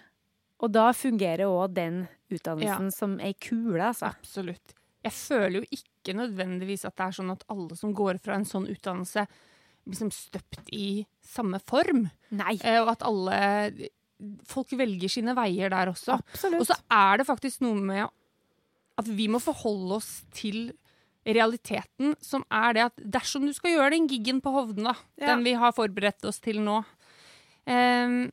Og 0.59 0.71
da 0.71 0.91
fungerer 0.91 1.45
òg 1.45 1.73
den 1.75 2.07
utdannelsen 2.31 2.91
som 2.91 3.19
ei 3.19 3.33
kule, 3.33 3.77
altså. 3.91 4.09
Absolutt. 4.09 4.73
Jeg 5.03 5.11
føler 5.11 5.61
jo 5.61 5.65
ikke 5.69 6.15
nødvendigvis 6.17 6.83
at 6.85 6.95
det 6.95 7.05
er 7.05 7.11
sånn 7.21 7.31
at 7.31 7.43
alle 7.47 7.75
som 7.77 7.93
går 7.93 8.17
fra 8.19 8.33
en 8.33 8.45
sånn 8.45 8.65
utdannelse, 8.67 9.27
liksom 9.89 10.11
støpt 10.13 10.69
i 10.73 11.05
samme 11.25 11.59
form. 11.65 12.05
Nei. 12.35 12.55
Eh, 12.63 12.79
og 12.81 12.93
at 12.95 13.05
alle 13.05 13.91
Folk 14.47 14.69
velger 14.79 15.11
sine 15.11 15.33
veier 15.35 15.67
der 15.73 15.89
også. 15.91 16.15
Absolutt. 16.15 16.61
Og 16.63 16.67
så 16.69 16.75
er 16.89 17.17
det 17.19 17.25
faktisk 17.27 17.59
noe 17.65 17.75
med 17.83 18.05
at 18.95 19.09
vi 19.11 19.25
må 19.27 19.41
forholde 19.43 19.97
oss 19.97 20.21
til 20.33 20.69
realiteten, 21.27 22.13
som 22.23 22.45
er 22.53 22.77
det 22.77 22.83
at 22.85 23.03
dersom 23.17 23.43
du 23.43 23.51
skal 23.53 23.73
gjøre 23.73 23.89
den 23.97 24.07
giggen 24.07 24.39
på 24.45 24.53
Hovden, 24.55 24.87
da, 24.87 24.93
Ja. 25.19 25.33
den 25.33 25.43
vi 25.43 25.51
har 25.59 25.73
forberedt 25.75 26.23
oss 26.23 26.39
til 26.39 26.61
nå, 26.63 26.77
um, 27.67 28.31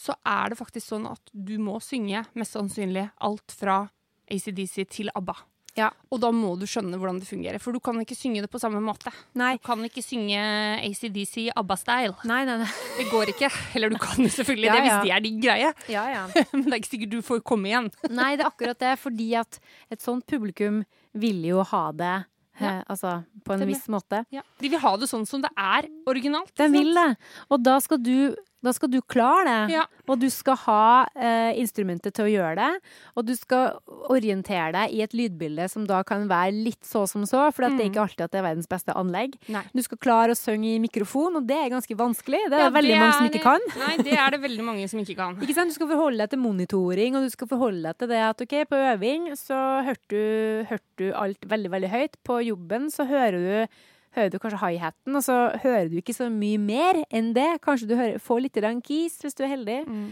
så 0.00 0.16
er 0.26 0.48
det 0.50 0.58
faktisk 0.58 0.88
sånn 0.90 1.06
at 1.10 1.20
du 1.32 1.54
må 1.62 1.78
synge 1.84 2.24
mest 2.34 2.56
sannsynlig 2.56 3.06
alt 3.20 3.52
fra 3.52 3.90
ACDC 4.30 4.88
til 4.90 5.10
ABBA. 5.14 5.36
Ja. 5.78 5.90
Og 6.10 6.18
da 6.20 6.30
må 6.34 6.56
du 6.58 6.64
skjønne 6.66 6.98
hvordan 6.98 7.20
det 7.22 7.28
fungerer, 7.28 7.60
for 7.62 7.72
du 7.72 7.78
kan 7.80 7.98
ikke 8.02 8.16
synge 8.18 8.42
det 8.42 8.50
på 8.50 8.58
samme 8.60 8.80
måte. 8.82 9.12
Nei. 9.38 9.52
Du 9.56 9.62
kan 9.68 9.82
ikke 9.86 10.02
synge 10.02 10.40
ACDC 10.82 11.50
ABBA-style. 11.54 12.16
Nei, 12.28 12.40
nei, 12.48 12.56
nei. 12.64 12.70
Det 12.98 13.06
går 13.12 13.30
ikke. 13.34 13.50
Eller 13.78 13.92
du 13.94 13.98
kan 14.02 14.18
jo 14.24 14.30
selvfølgelig 14.34 14.66
Ja, 14.70 14.74
det 14.74 14.82
hvis 14.86 14.92
ja. 14.96 15.02
det 15.04 15.12
er 15.16 15.24
din 15.28 15.38
greie, 15.44 15.70
Ja, 15.92 16.04
ja. 16.10 16.24
men 16.56 16.66
det 16.66 16.72
er 16.74 16.80
ikke 16.82 16.92
sikkert 16.96 17.14
du 17.14 17.20
får 17.22 17.44
komme 17.46 17.70
igjen. 17.70 17.88
Nei, 18.20 18.32
det 18.36 18.44
er 18.44 18.50
akkurat 18.50 18.82
det, 18.82 18.96
fordi 19.00 19.30
at 19.40 19.60
et 19.90 20.02
sånt 20.02 20.26
publikum 20.30 20.82
vil 21.14 21.40
jo 21.52 21.62
ha 21.70 21.84
det 21.92 22.12
Ja. 22.60 22.74
eh, 22.74 22.82
altså, 22.92 23.14
på 23.46 23.54
en 23.54 23.62
Stemmer. 23.62 23.70
viss 23.72 23.86
måte. 23.88 24.24
De 24.60 24.68
vil 24.68 24.82
ha 24.82 24.90
det 25.00 25.06
sånn 25.08 25.24
som 25.26 25.40
det 25.40 25.48
er 25.56 25.86
originalt. 26.10 26.52
De 26.60 26.66
vil 26.74 26.90
det. 26.98 27.06
Og 27.48 27.62
da 27.64 27.78
skal 27.80 28.02
du, 28.04 28.34
da 28.60 28.72
skal 28.76 28.90
du 28.92 29.00
klare 29.00 29.44
det. 29.48 29.76
Ja. 29.78 29.84
Og 30.10 30.18
du 30.20 30.26
skal 30.32 30.58
ha 30.66 31.06
eh, 31.14 31.56
instrumentet 31.60 32.14
til 32.16 32.26
å 32.26 32.30
gjøre 32.30 32.56
det. 32.58 32.92
Og 33.16 33.26
du 33.28 33.32
skal 33.38 33.78
orientere 34.12 34.72
deg 34.74 34.96
i 34.96 35.02
et 35.04 35.14
lydbilde 35.16 35.68
som 35.72 35.86
da 35.88 36.02
kan 36.06 36.26
være 36.30 36.52
litt 36.56 36.84
så 36.86 37.06
som 37.08 37.24
så, 37.28 37.46
for 37.54 37.64
mm. 37.64 37.78
det 37.78 37.84
er 37.84 37.90
ikke 37.92 38.04
alltid 38.04 38.24
at 38.26 38.34
det 38.34 38.40
er 38.42 38.46
verdens 38.50 38.70
beste 38.70 38.96
anlegg. 38.96 39.38
Nei. 39.52 39.64
Du 39.72 39.82
skal 39.86 40.00
klare 40.02 40.36
å 40.36 40.38
synge 40.38 40.74
i 40.74 40.80
mikrofon, 40.82 41.38
og 41.40 41.46
det 41.48 41.56
er 41.56 41.72
ganske 41.72 41.96
vanskelig. 41.96 42.42
Det 42.50 42.58
er 42.58 42.66
Ja, 42.66 42.68
det 42.68 42.76
veldig 42.76 42.98
mange 43.00 43.14
som 43.16 43.24
er- 43.24 43.30
ikke 43.30 43.46
kan. 43.46 43.68
Nei, 43.84 43.94
det 44.04 44.18
er 44.18 44.36
det 44.36 44.42
veldig 44.44 44.66
mange 44.66 44.88
som 44.92 45.00
ikke 45.00 45.16
kan. 45.16 45.38
Ikke 45.40 45.56
sant? 45.56 45.72
Du 45.72 45.78
skal 45.78 45.92
forholde 45.94 46.20
deg 46.20 46.34
til 46.34 46.42
monitoring, 46.42 47.16
og 47.16 47.24
du 47.24 47.30
skal 47.32 47.48
forholde 47.48 47.82
deg 47.86 48.02
til 48.02 48.12
det 48.12 48.20
at 48.26 48.44
ok, 48.44 48.56
på 48.68 48.82
øving 48.90 49.30
så 49.38 49.60
hørte 49.86 50.10
du, 50.10 50.66
hørte 50.68 51.00
du 51.00 51.06
alt 51.16 51.48
veldig, 51.48 51.72
veldig 51.72 51.90
høyt. 51.94 52.20
På 52.26 52.40
jobben 52.44 52.90
så 52.92 53.08
hører 53.08 53.40
du, 53.40 53.80
hører 54.16 54.30
du 54.32 54.38
kanskje 54.42 54.60
high-haten, 54.62 55.16
og 55.16 55.24
så 55.24 55.36
hører 55.62 55.90
du 55.90 55.98
ikke 56.00 56.16
så 56.16 56.30
mye 56.32 56.60
mer 56.60 57.02
enn 57.10 57.32
det. 57.36 57.48
Kanskje 57.64 57.90
du 57.90 57.96
hører, 57.98 58.22
får 58.22 58.46
litt 58.46 58.62
keys 58.86 59.20
hvis 59.22 59.36
du 59.38 59.44
er 59.46 59.54
heldig. 59.54 59.82
Mm. 59.86 60.08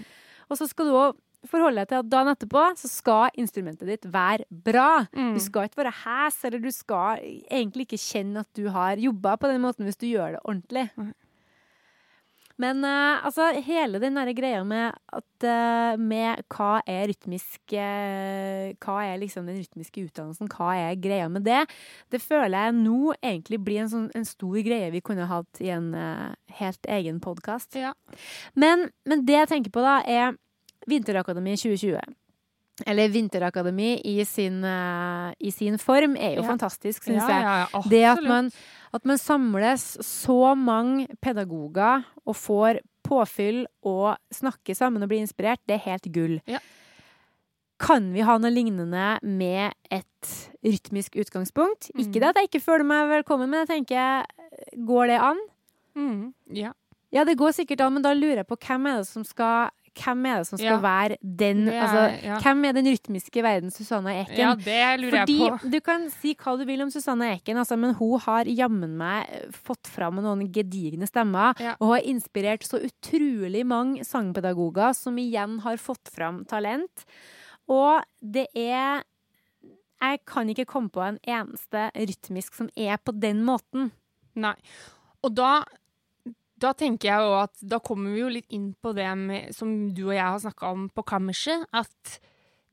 Og 0.48 0.60
så 0.60 0.68
skal 0.70 0.88
du 0.88 0.96
òg 0.96 1.18
forholde 1.46 1.82
deg 1.82 1.90
til 1.90 2.00
at 2.00 2.10
dagen 2.10 2.32
etterpå 2.32 2.62
så 2.80 2.88
skal 2.90 3.38
instrumentet 3.38 3.86
ditt 3.86 4.08
være 4.10 4.46
bra. 4.50 5.06
Mm. 5.14 5.36
Du 5.36 5.42
skal 5.42 5.68
ikke 5.68 5.84
være 5.84 5.94
hes, 6.02 6.38
eller 6.48 6.62
du 6.62 6.70
skal 6.74 7.22
egentlig 7.22 7.86
ikke 7.86 8.00
kjenne 8.02 8.42
at 8.42 8.50
du 8.58 8.68
har 8.74 8.98
jobba 8.98 9.36
på 9.38 9.50
den 9.50 9.62
måten 9.62 9.86
hvis 9.86 10.00
du 10.00 10.08
gjør 10.10 10.36
det 10.36 10.44
ordentlig. 10.44 10.88
Nei. 10.98 11.12
Men 12.58 12.82
uh, 12.82 13.22
altså, 13.22 13.52
hele 13.62 14.00
den 14.02 14.16
derre 14.18 14.34
greia 14.34 14.64
med 14.66 14.96
at 15.14 15.46
uh, 15.46 15.94
med 16.02 16.42
hva 16.50 16.80
er 16.90 17.06
rytmisk 17.12 17.74
uh, 17.78 18.74
Hva 18.82 18.96
er 19.06 19.20
liksom 19.22 19.46
den 19.46 19.60
rytmiske 19.60 20.02
utdannelsen? 20.08 20.50
Hva 20.50 20.72
er 20.74 20.98
greia 20.98 21.28
med 21.30 21.46
det? 21.46 21.60
Det 22.10 22.20
føler 22.22 22.68
jeg 22.68 22.76
nå 22.80 23.14
egentlig 23.22 23.60
blir 23.62 23.84
en, 23.84 23.92
sånn, 23.92 24.08
en 24.18 24.26
stor 24.26 24.58
greie 24.66 24.90
vi 24.90 25.04
kunne 25.06 25.28
hatt 25.30 25.62
i 25.62 25.70
en 25.74 25.92
helt 26.58 26.88
egen 26.98 27.20
podkast. 27.22 27.78
Ja. 27.78 27.94
Men, 28.58 28.88
men 29.06 29.22
det 29.28 29.38
jeg 29.38 29.52
tenker 29.54 29.74
på 29.74 29.84
da, 29.84 30.00
er 30.02 30.34
Vinterakademi 30.88 31.54
2020. 31.58 32.00
Eller 32.86 33.10
Vinterakademi 33.10 33.96
i 34.06 34.22
sin, 34.24 34.60
uh, 34.64 35.32
i 35.42 35.50
sin 35.50 35.78
form 35.82 36.14
er 36.16 36.36
jo 36.36 36.44
Ja. 36.44 36.48
fantastisk, 36.48 37.02
syns 37.08 37.24
Ja, 37.26 37.28
jeg. 37.28 37.66
ja, 37.74 37.80
Det 37.90 38.04
at 38.06 38.22
man, 38.22 38.50
at 38.94 39.04
man 39.08 39.20
samles 39.20 39.84
så 40.04 40.54
mange 40.56 41.06
pedagoger 41.24 42.06
og 42.24 42.36
får 42.36 42.80
påfyll 43.08 43.64
og 43.86 44.16
snakker 44.34 44.76
sammen 44.76 45.04
og 45.04 45.10
blir 45.10 45.24
inspirert, 45.24 45.62
det 45.68 45.78
er 45.78 45.86
helt 45.86 46.10
gull. 46.14 46.36
Ja. 46.48 46.60
Kan 47.78 48.10
vi 48.14 48.24
ha 48.26 48.34
noe 48.42 48.50
lignende 48.50 49.12
med 49.22 49.76
et 49.94 50.32
rytmisk 50.66 51.14
utgangspunkt? 51.20 51.92
Mm. 51.94 52.02
Ikke 52.02 52.18
det 52.18 52.32
at 52.32 52.40
jeg 52.40 52.50
ikke 52.50 52.64
føler 52.64 52.88
meg 52.88 53.12
velkommen, 53.12 53.50
men 53.52 53.62
jeg 53.62 53.70
tenker, 53.70 54.26
går 54.88 55.12
det 55.12 55.20
an? 55.22 55.42
Mm. 55.98 56.22
Ja. 56.58 56.74
Ja, 57.14 57.24
det 57.24 57.38
går 57.40 57.54
sikkert 57.56 57.80
an, 57.80 57.94
men 57.96 58.04
da 58.04 58.12
lurer 58.12 58.42
jeg 58.42 58.48
på 58.50 58.58
hvem 58.66 58.90
er 58.90 58.98
det 59.00 59.08
som 59.08 59.24
skal 59.24 59.70
hvem 59.98 60.26
er 60.30 60.38
det 60.40 60.46
som 60.48 60.58
skal 60.58 60.76
Ja. 60.76 60.78
være 60.80 61.16
den 61.22 61.68
er- 61.68 61.80
altså, 61.82 62.02
ja. 62.24 62.38
Hvem 62.40 62.64
er 62.68 62.72
den 62.72 62.86
rytmiske 62.86 63.42
verden 63.42 63.70
Susanna 63.70 64.10
Eken? 64.22 64.36
ja, 64.38 64.54
det 64.54 65.00
lurer 65.00 65.18
Fordi 65.26 65.38
jeg 65.38 65.52
på. 65.52 65.70
du 65.70 65.80
kan 65.80 66.08
si 66.10 66.34
hva 66.34 66.56
du 66.58 66.64
vil 66.64 66.82
om 66.82 66.90
Susanne 66.90 67.32
Eken, 67.36 67.56
altså, 67.56 67.76
men 67.78 67.94
hun 67.94 68.18
har 68.20 68.44
jammen 68.44 68.96
meg 68.96 69.26
eh, 69.30 69.50
fått 69.52 69.86
fram 69.86 70.16
noen 70.16 70.46
gedigne 70.52 71.06
stemmer. 71.08 71.54
Ja. 71.60 71.74
Og 71.80 71.94
har 71.96 72.02
inspirert 72.08 72.62
så 72.62 72.80
utrolig 72.80 73.64
mange 73.66 74.04
sangpedagoger 74.04 74.94
som 74.94 75.16
igjen 75.18 75.60
har 75.60 75.76
fått 75.76 76.08
fram 76.14 76.44
talent. 76.44 77.04
Og 77.68 78.02
det 78.22 78.46
er 78.56 79.02
Jeg 80.00 80.20
kan 80.24 80.46
ikke 80.48 80.64
komme 80.64 80.88
på 80.94 81.00
en 81.02 81.18
eneste 81.26 81.90
rytmisk 81.96 82.54
som 82.54 82.68
er 82.76 82.98
på 82.98 83.10
den 83.18 83.40
måten. 83.44 83.90
Nei. 84.36 84.54
Og 85.24 85.34
da, 85.34 85.64
da 86.58 86.72
tenker 86.76 87.10
jeg 87.10 87.26
jo 87.26 87.36
at 87.38 87.62
da 87.74 87.78
kommer 87.84 88.14
vi 88.14 88.24
jo 88.24 88.32
litt 88.32 88.50
inn 88.54 88.72
på 88.80 88.92
det 88.96 89.08
med, 89.20 89.54
som 89.56 89.70
du 89.94 90.08
og 90.08 90.16
jeg 90.16 90.24
har 90.24 90.42
snakka 90.42 90.72
om 90.74 90.88
på 90.92 91.04
kammerset, 91.06 91.64
at 91.70 92.18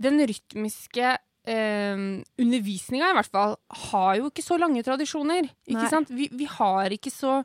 den 0.01 0.19
rytmiske 0.27 1.13
eh, 1.13 2.03
undervisninga 2.41 3.13
i 3.13 3.17
hvert 3.19 3.31
fall 3.31 3.55
har 3.85 4.11
jo 4.19 4.31
ikke 4.31 4.45
så 4.45 4.59
lange 4.61 4.83
tradisjoner. 4.85 5.47
Nei. 5.47 5.71
Ikke 5.71 5.87
sant? 5.91 6.11
Vi, 6.11 6.29
vi 6.33 6.49
har 6.57 6.95
ikke 6.95 7.13
så 7.13 7.39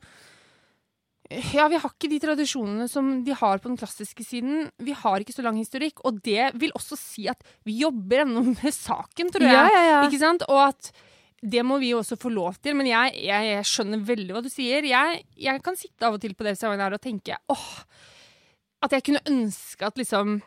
ja, 1.30 1.68
vi 1.70 1.78
har 1.78 1.92
ikke 1.92 2.10
de 2.10 2.18
tradisjonene 2.18 2.88
som 2.90 3.20
de 3.22 3.34
har 3.38 3.60
på 3.62 3.70
den 3.70 3.78
klassiske 3.78 4.24
siden. 4.26 4.64
Vi 4.82 4.96
har 4.98 5.22
ikke 5.22 5.36
så 5.36 5.44
lang 5.46 5.60
historikk, 5.60 6.02
og 6.02 6.18
det 6.26 6.48
vil 6.58 6.74
også 6.74 6.98
si 6.98 7.28
at 7.30 7.44
vi 7.68 7.76
jobber 7.84 8.24
ennå 8.24 8.42
med 8.50 8.74
saken, 8.74 9.30
tror 9.30 9.46
jeg. 9.46 9.54
Ja, 9.54 9.68
ja, 9.70 9.84
ja. 9.86 10.00
Ikke 10.08 10.18
sant? 10.18 10.42
Og 10.50 10.58
at 10.64 10.90
det 11.42 11.62
må 11.64 11.78
vi 11.80 11.92
også 11.96 12.18
få 12.20 12.28
lov 12.34 12.58
til. 12.60 12.74
Men 12.76 12.86
jeg, 12.90 13.14
jeg, 13.24 13.50
jeg 13.54 13.64
skjønner 13.70 14.02
veldig 14.04 14.34
hva 14.36 14.42
du 14.44 14.50
sier. 14.52 14.84
Jeg, 14.84 15.22
jeg 15.40 15.62
kan 15.64 15.76
sitte 15.80 16.06
av 16.08 16.18
og 16.18 16.20
til 16.20 16.34
på 16.36 16.44
det 16.44 16.56
seminaret 16.60 16.98
og 17.00 17.04
tenke 17.04 17.38
åh, 17.52 17.68
at 18.84 18.92
jeg 18.96 19.04
kunne 19.08 19.24
ønske 19.28 19.86
at 19.88 19.96
liksom 20.00 20.40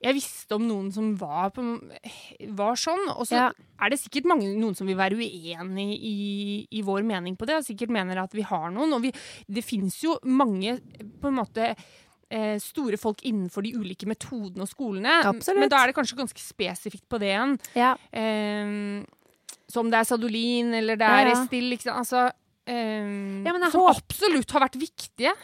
jeg 0.00 0.16
visste 0.16 0.56
om 0.56 0.62
noen 0.64 0.86
som 0.94 1.10
var, 1.20 1.50
på, 1.52 1.60
var 2.56 2.78
sånn. 2.80 3.02
Og 3.20 3.26
så 3.28 3.36
Ja. 3.36 3.48
er 3.84 3.90
det 3.92 3.98
sikkert 4.00 4.24
mange, 4.30 4.46
noen 4.56 4.72
som 4.78 4.88
vil 4.88 4.96
være 4.96 5.12
uenig 5.18 5.84
i, 5.92 6.14
i 6.72 6.80
vår 6.86 7.02
mening 7.04 7.36
på 7.36 7.44
det, 7.44 7.58
og 7.60 7.66
sikkert 7.66 7.92
mener 7.92 8.16
at 8.22 8.32
vi 8.32 8.40
har 8.48 8.70
noen. 8.72 8.94
Og 8.96 9.02
vi, 9.04 9.10
det 9.44 9.60
fins 9.66 9.98
jo 10.00 10.14
mange 10.24 10.78
på 11.20 11.28
en 11.28 11.36
måte 11.36 11.66
eh, 11.74 12.56
store 12.64 12.96
folk 12.96 13.20
innenfor 13.28 13.66
de 13.68 13.74
ulike 13.76 14.08
metodene 14.08 14.64
og 14.64 14.72
skolene. 14.72 15.18
Absolutt. 15.34 15.60
Men 15.66 15.68
da 15.74 15.82
er 15.84 15.92
det 15.92 15.98
kanskje 16.00 16.16
ganske 16.22 16.46
spesifikt 16.48 17.04
på 17.12 17.20
det 17.20 17.34
igjen. 17.34 17.58
Ja. 17.76 17.92
Eh, 18.08 19.04
som 19.72 19.90
det 19.90 20.00
er 20.00 20.08
Sadolin 20.08 20.74
eller 20.76 20.98
det 21.00 21.06
er 21.08 21.26
ja. 21.26 21.32
ja. 21.32 21.38
Estil? 21.38 21.76
Altså, 21.94 22.26
um, 22.70 23.44
Ja, 23.46 23.54
jeg 23.54 23.70
som 23.72 23.80
håper- 23.86 23.96
absolutt 23.96 24.50
har 24.56 24.64
vært 24.66 24.78
viktige? 24.80 25.34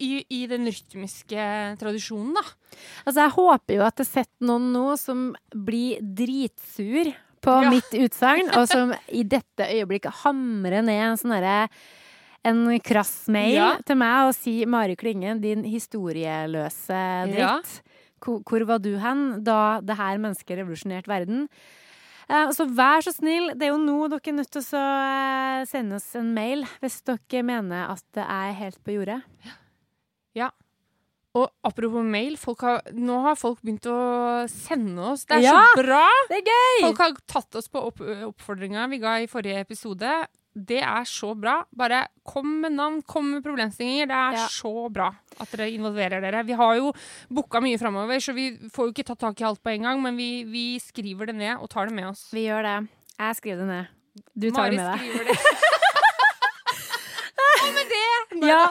I, 0.00 0.12
i 0.30 0.46
den 0.50 0.68
rytmiske 0.70 1.48
tradisjonen. 1.80 2.34
da. 2.38 2.44
Altså, 3.06 3.18
jeg 3.24 3.34
håper 3.38 3.76
jo 3.78 3.82
at 3.88 3.96
det 3.96 4.06
sitter 4.08 4.48
noen 4.48 4.70
nå 4.72 4.86
som 5.00 5.26
blir 5.52 5.98
dritsur 6.00 7.12
på 7.42 7.56
mitt 7.68 7.90
utsagn, 7.98 8.52
og 8.54 8.68
som 8.70 8.94
i 9.20 9.24
dette 9.26 9.66
øyeblikket 9.66 10.22
hamrer 10.22 10.84
ned 10.86 11.08
en 11.08 11.18
sånn 11.18 11.34
herre 11.34 11.68
en 12.44 12.64
krass 12.82 13.28
mail 13.30 13.78
til 13.86 13.98
meg 13.98 14.28
og 14.28 14.34
sier 14.34 14.66
'Mari 14.66 14.96
Klinge, 14.98 15.36
din 15.42 15.62
historieløse 15.62 17.02
dritt'. 17.30 17.76
Hvor, 18.22 18.42
hvor 18.46 18.64
var 18.66 18.78
du 18.78 18.96
hen 19.02 19.42
da 19.42 19.80
det 19.82 19.96
her 19.98 20.18
mennesket 20.18 20.58
revolusjonerte 20.58 21.10
verden? 21.10 21.48
Eh, 22.28 22.52
så 22.54 22.66
vær 22.70 23.02
så 23.04 23.14
snill, 23.14 23.52
det 23.58 23.66
er 23.66 23.72
jo 23.72 23.80
nå 23.82 23.96
dere 24.12 24.32
er 24.32 24.38
nødt 24.38 24.52
til 24.54 24.62
å 24.62 24.84
eh, 24.84 25.64
sende 25.70 25.98
oss 25.98 26.10
en 26.18 26.30
mail 26.36 26.66
hvis 26.82 27.00
dere 27.08 27.42
mener 27.46 27.90
at 27.92 28.04
det 28.16 28.26
er 28.26 28.54
helt 28.60 28.80
på 28.84 28.98
jordet. 28.98 29.22
Ja. 29.42 29.58
Og 31.32 31.48
apropos 31.64 32.04
mail, 32.04 32.34
folk 32.36 32.60
har, 32.66 32.82
nå 32.92 33.14
har 33.24 33.38
folk 33.40 33.62
begynt 33.64 33.86
å 33.88 33.96
sende 34.52 35.00
oss. 35.14 35.24
Det 35.24 35.38
er 35.38 35.46
Ja, 35.46 35.62
så 35.64 35.80
bra! 35.80 36.04
Det 36.28 36.42
er 36.42 36.50
gøy! 36.50 36.82
Folk 36.84 37.00
har 37.00 37.14
tatt 37.24 37.56
oss 37.56 37.70
på 37.72 37.80
opp, 37.88 38.02
oppfordringa 38.28 38.84
vi 38.92 38.98
ga 39.00 39.14
i 39.22 39.30
forrige 39.32 39.62
episode. 39.64 40.10
Det 40.54 40.80
er 40.84 41.04
så 41.08 41.30
bra. 41.38 41.62
Bare 41.74 42.02
kom 42.28 42.60
med 42.60 42.72
navn, 42.76 43.00
kom 43.08 43.30
med 43.32 43.42
problemstillinger. 43.44 44.06
Det 44.10 44.18
er 44.18 44.32
Ja. 44.36 44.46
så 44.52 44.90
bra 44.92 45.10
at 45.40 45.50
dere 45.50 45.70
involverer 45.72 46.20
dere. 46.20 46.42
Vi 46.44 46.52
har 46.52 46.74
jo 46.76 46.92
booka 47.30 47.60
mye 47.60 47.78
framover, 47.80 48.20
så 48.20 48.34
vi 48.36 48.50
får 48.68 48.84
jo 48.88 48.92
ikke 48.92 49.06
tatt 49.06 49.18
tak 49.24 49.40
i 49.40 49.44
alt 49.48 49.62
på 49.62 49.70
en 49.72 49.82
gang, 49.82 50.02
men 50.02 50.16
vi, 50.16 50.44
vi 50.44 50.78
skriver 50.78 51.26
det 51.32 51.36
ned 51.36 51.56
og 51.58 51.70
tar 51.70 51.86
det 51.88 51.94
med 51.94 52.10
oss. 52.10 52.28
Vi 52.32 52.44
gjør 52.48 52.62
det. 52.62 52.88
Jeg 53.18 53.36
skriver 53.36 53.58
det 53.64 53.68
ned. 53.68 53.86
Du 54.36 54.50
tar 54.50 54.68
Mari 54.68 54.76
det 54.76 54.82
med 54.82 54.92
deg. 54.92 54.98
skriver 55.00 55.24
det. 55.24 55.38
Ja. 58.40 58.62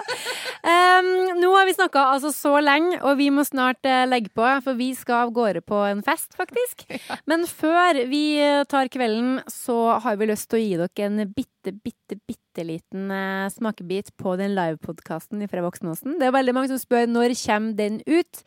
Um, 0.61 1.39
nå 1.39 1.51
har 1.55 1.65
vi 1.65 1.73
snakka 1.73 2.03
altså 2.13 2.31
så 2.33 2.53
lenge, 2.61 2.99
og 3.01 3.17
vi 3.19 3.29
må 3.33 3.43
snart 3.47 3.85
uh, 3.87 4.03
legge 4.09 4.31
på, 4.33 4.45
for 4.65 4.77
vi 4.79 4.91
skal 4.97 5.27
av 5.27 5.33
gårde 5.35 5.63
på 5.65 5.79
en 5.87 6.03
fest, 6.05 6.33
faktisk. 6.37 6.85
Men 7.29 7.47
før 7.49 8.01
vi 8.09 8.23
eh, 8.41 8.63
tar 8.69 8.91
kvelden, 8.93 9.39
så 9.49 9.97
har 10.03 10.19
vi 10.19 10.29
lyst 10.29 10.49
til 10.51 10.59
å 10.59 10.61
gi 10.61 10.75
dere 10.81 11.07
en 11.07 11.23
bitte, 11.33 11.73
bitte, 11.73 12.17
bitte 12.27 12.65
liten 12.67 13.09
uh, 13.13 13.49
smakebit 13.53 14.13
på 14.21 14.35
den 14.41 14.55
livepodkasten 14.57 15.43
fra 15.51 15.65
Voksenåsen. 15.65 16.19
Det 16.19 16.29
er 16.29 16.35
veldig 16.35 16.57
mange 16.57 16.73
som 16.73 16.81
spør 16.81 17.09
når 17.09 17.37
kommer 17.41 17.77
den 17.77 18.01
ut. 18.09 18.43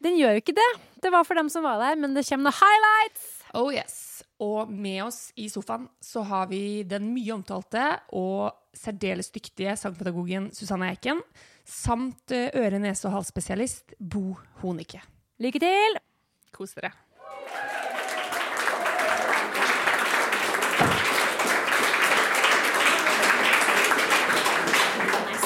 Den 0.00 0.16
gjør 0.16 0.36
jo 0.36 0.44
ikke 0.44 0.56
det. 0.56 0.70
Det 1.04 1.12
var 1.12 1.26
for 1.28 1.36
dem 1.36 1.52
som 1.52 1.66
var 1.66 1.80
der, 1.82 2.00
men 2.00 2.16
det 2.16 2.24
kommer 2.28 2.48
noen 2.48 2.60
highlights. 2.60 3.28
Oh 3.56 3.68
yes. 3.74 4.24
Og 4.40 4.70
med 4.72 5.02
oss 5.04 5.28
i 5.36 5.50
sofaen 5.52 5.88
så 6.00 6.22
har 6.24 6.48
vi 6.48 6.82
den 6.88 7.10
mye 7.12 7.34
omtalte 7.36 7.84
og 8.16 8.56
særdeles 8.76 9.30
dyktige 9.34 9.76
sangpedagogen 9.76 10.50
Susanne 10.54 10.90
Eiken, 10.92 11.22
samt 11.66 12.32
eh, 12.34 12.50
øre-, 12.54 12.80
nese- 12.82 13.08
og 13.08 13.18
halsspesialist 13.18 13.94
Bo 14.00 14.36
Honike. 14.62 15.02
Lykke 15.40 15.62
til! 15.62 16.00
Kos 16.52 16.74
dere. 16.76 16.90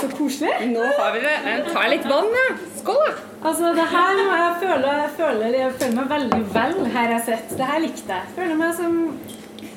Så 0.00 0.08
koselig. 0.16 0.52
Nå 0.72 0.84
har 0.98 1.12
vi 1.14 1.20
det. 1.24 1.36
Ta 1.72 1.86
litt 1.88 2.08
vann, 2.08 2.32
ja. 2.34 2.48
Skål, 2.80 3.00
da. 3.06 3.14
Altså, 3.44 3.70
det 3.76 3.84
her 3.92 4.18
må 4.24 4.36
jeg 4.40 4.52
føle 4.62 4.92
føler, 5.16 5.56
jeg 5.58 5.72
føler 5.80 5.96
meg 5.98 6.06
veldig 6.12 6.42
vel 6.54 6.78
her 6.94 7.10
jeg 7.12 7.24
sitter. 7.26 7.56
Det 7.58 7.66
her 7.70 7.82
likte 7.84 8.14
jeg. 8.16 8.28
Jeg 8.28 8.36
føler 8.38 8.60
meg 8.60 8.70
som 8.78 8.94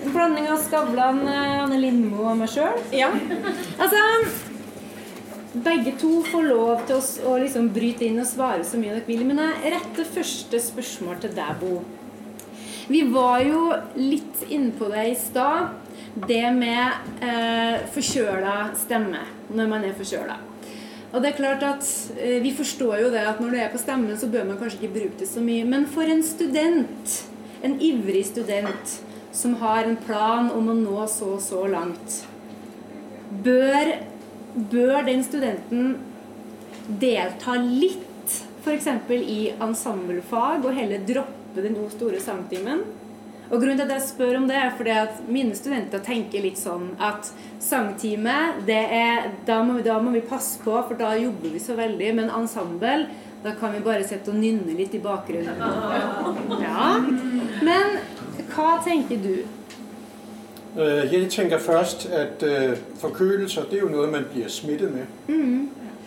en 0.04 0.14
blanding 0.14 0.50
av 0.50 0.58
Skavlan, 0.62 1.24
eh, 1.28 1.64
Anne 1.64 1.80
Lindmo 1.82 2.28
og 2.30 2.38
meg 2.42 2.52
sjøl. 2.54 2.78
Ja. 2.96 3.10
Altså 3.78 4.04
Begge 5.58 5.96
to 5.98 6.20
får 6.28 6.44
lov 6.46 6.84
til 6.86 7.00
å, 7.00 7.04
å 7.32 7.38
liksom 7.42 7.72
bryte 7.74 8.06
inn 8.06 8.20
og 8.22 8.28
svare 8.30 8.66
så 8.68 8.78
mye 8.78 8.94
dere 8.94 9.08
vil. 9.08 9.24
Men 9.26 9.42
jeg 9.42 9.72
retter 9.74 10.10
første 10.18 10.60
spørsmål 10.62 11.24
til 11.24 11.34
deg, 11.34 11.56
Bo. 11.62 11.80
Vi 12.88 13.02
var 13.12 13.42
jo 13.44 13.72
litt 13.98 14.44
inne 14.48 14.76
på 14.78 14.92
det 14.92 15.08
i 15.10 15.16
stad. 15.18 15.74
Det 16.28 16.44
med 16.54 17.24
eh, 17.26 17.88
forkjøla 17.94 18.54
stemme 18.78 19.24
når 19.54 19.72
man 19.72 19.88
er 19.88 19.98
forkjøla. 19.98 20.38
Og 21.14 21.24
det 21.24 21.32
er 21.32 21.38
klart 21.38 21.64
at 21.64 21.90
eh, 22.20 22.38
Vi 22.44 22.54
forstår 22.56 23.02
jo 23.06 23.12
det 23.14 23.26
at 23.26 23.42
når 23.42 23.54
du 23.54 23.60
er 23.64 23.74
på 23.74 23.82
stemmen, 23.82 24.18
så 24.20 24.30
bør 24.30 24.46
man 24.48 24.60
kanskje 24.62 24.82
ikke 24.84 24.96
bruke 25.00 25.22
det 25.24 25.30
så 25.32 25.42
mye. 25.44 25.66
Men 25.66 25.88
for 25.90 26.06
en 26.06 26.24
student, 26.26 27.18
en 27.66 27.78
ivrig 27.82 28.26
student, 28.30 28.98
som 29.32 29.56
har 29.62 29.84
en 29.86 29.98
plan 30.02 30.52
om 30.52 30.70
å 30.72 30.76
nå 30.78 31.08
så 31.12 31.34
og 31.38 31.42
så 31.44 31.64
langt, 31.70 32.22
bør, 33.44 33.92
bør 34.72 35.02
den 35.08 35.24
studenten 35.26 35.96
delta 36.88 37.58
litt 37.62 38.04
f.eks. 38.64 38.88
i 39.16 39.42
ensemblefag 39.64 40.66
og 40.66 40.74
heller 40.76 41.04
droppe 41.08 41.64
den 41.64 41.76
store 41.94 42.20
sangtimen? 42.24 42.82
Og 43.48 43.62
grunnen 43.62 43.78
til 43.80 43.86
at 43.86 43.94
jeg 43.96 44.04
spør 44.10 44.36
om 44.42 44.48
det, 44.50 44.58
er 44.60 44.74
fordi 44.76 44.92
at 44.92 45.22
mine 45.32 45.56
studenter 45.56 46.02
tenker 46.04 46.44
litt 46.44 46.58
sånn 46.60 46.90
at 47.00 47.30
sangtime, 47.64 48.34
det 48.68 48.82
er, 48.92 49.30
da, 49.48 49.62
må, 49.64 49.78
vi- 49.78 49.86
da 49.86 49.96
må 50.04 50.12
vi 50.12 50.20
passe 50.28 50.60
på, 50.60 50.74
for 50.90 51.00
da 51.00 51.14
jobber 51.16 51.54
vi 51.54 51.62
så 51.64 51.78
veldig. 51.80 52.10
Men 52.18 52.34
ensemble, 52.36 53.06
da 53.46 53.54
kan 53.56 53.72
vi 53.72 53.80
bare 53.86 54.04
sitte 54.04 54.34
og 54.34 54.42
nynne 54.42 54.76
litt 54.76 54.98
i 55.00 55.04
bakgrunnen. 55.04 55.64
Ja. 56.68 56.98
Men 57.64 57.96
hva 58.58 58.90
tenker 58.92 59.18
du? 59.24 59.36
Øh, 60.82 61.14
Jeg 61.14 61.30
tænker 61.30 61.58
først, 61.60 62.10
at 62.10 62.44
øh, 62.44 62.78
forkølelser, 63.00 63.62
det 63.64 63.74
er 63.78 63.82
jo 63.82 63.90
noe 63.90 64.08
man 64.12 64.26
blir 64.34 64.48
smittet 64.50 64.92
med. 64.92 65.06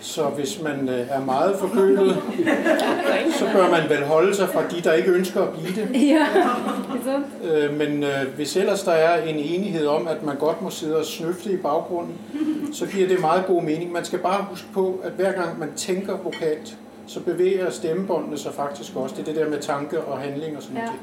Så 0.02 0.22
hvis 0.24 0.62
man 0.62 0.88
øh, 0.88 1.06
er 1.10 1.20
meget 1.24 1.56
forkjølet, 1.58 2.16
så 3.38 3.44
bør 3.52 3.70
man 3.70 3.88
vel 3.88 4.04
holde 4.04 4.34
seg 4.36 4.48
fra 4.48 4.62
de, 4.70 4.80
der 4.80 4.92
ikke 4.92 5.10
ønsker 5.10 5.40
å 5.40 5.50
bli 5.56 5.72
det. 5.76 5.88
Ja, 6.12 6.26
Men 7.78 8.04
hvis 8.36 8.56
ellers 8.56 8.82
der 8.82 8.92
er 8.92 9.22
en 9.22 9.36
enighet 9.36 9.88
om, 9.88 10.08
at 10.08 10.22
man 10.24 10.36
godt 10.36 10.62
må 10.62 10.70
sidde 10.70 10.96
og 10.96 11.04
snøfte 11.04 11.52
i 11.52 11.56
baggrunden, 11.56 12.14
så 12.72 12.86
gir 12.86 13.08
det 13.08 13.20
meget 13.20 13.46
god 13.46 13.62
mening. 13.62 13.92
Man 13.92 14.04
skal 14.04 14.18
bare 14.18 14.44
huske 14.50 14.66
på, 14.74 15.00
at 15.04 15.12
hver 15.12 15.32
gang 15.32 15.58
man 15.58 15.68
tænker 15.76 16.16
vokalt, 16.24 16.76
så 17.06 17.20
beveger 17.20 17.70
stemmebåndene 17.70 18.38
seg 18.38 18.52
faktisk 18.52 18.96
også. 18.96 19.14
Det 19.18 19.28
er 19.28 19.32
det 19.32 19.36
der 19.36 19.48
med 19.50 19.58
tanke 19.58 20.00
og 20.00 20.18
handling 20.18 20.56
og 20.56 20.62
sånne 20.62 20.80
Ja. 20.80 20.84
noget. 20.86 21.00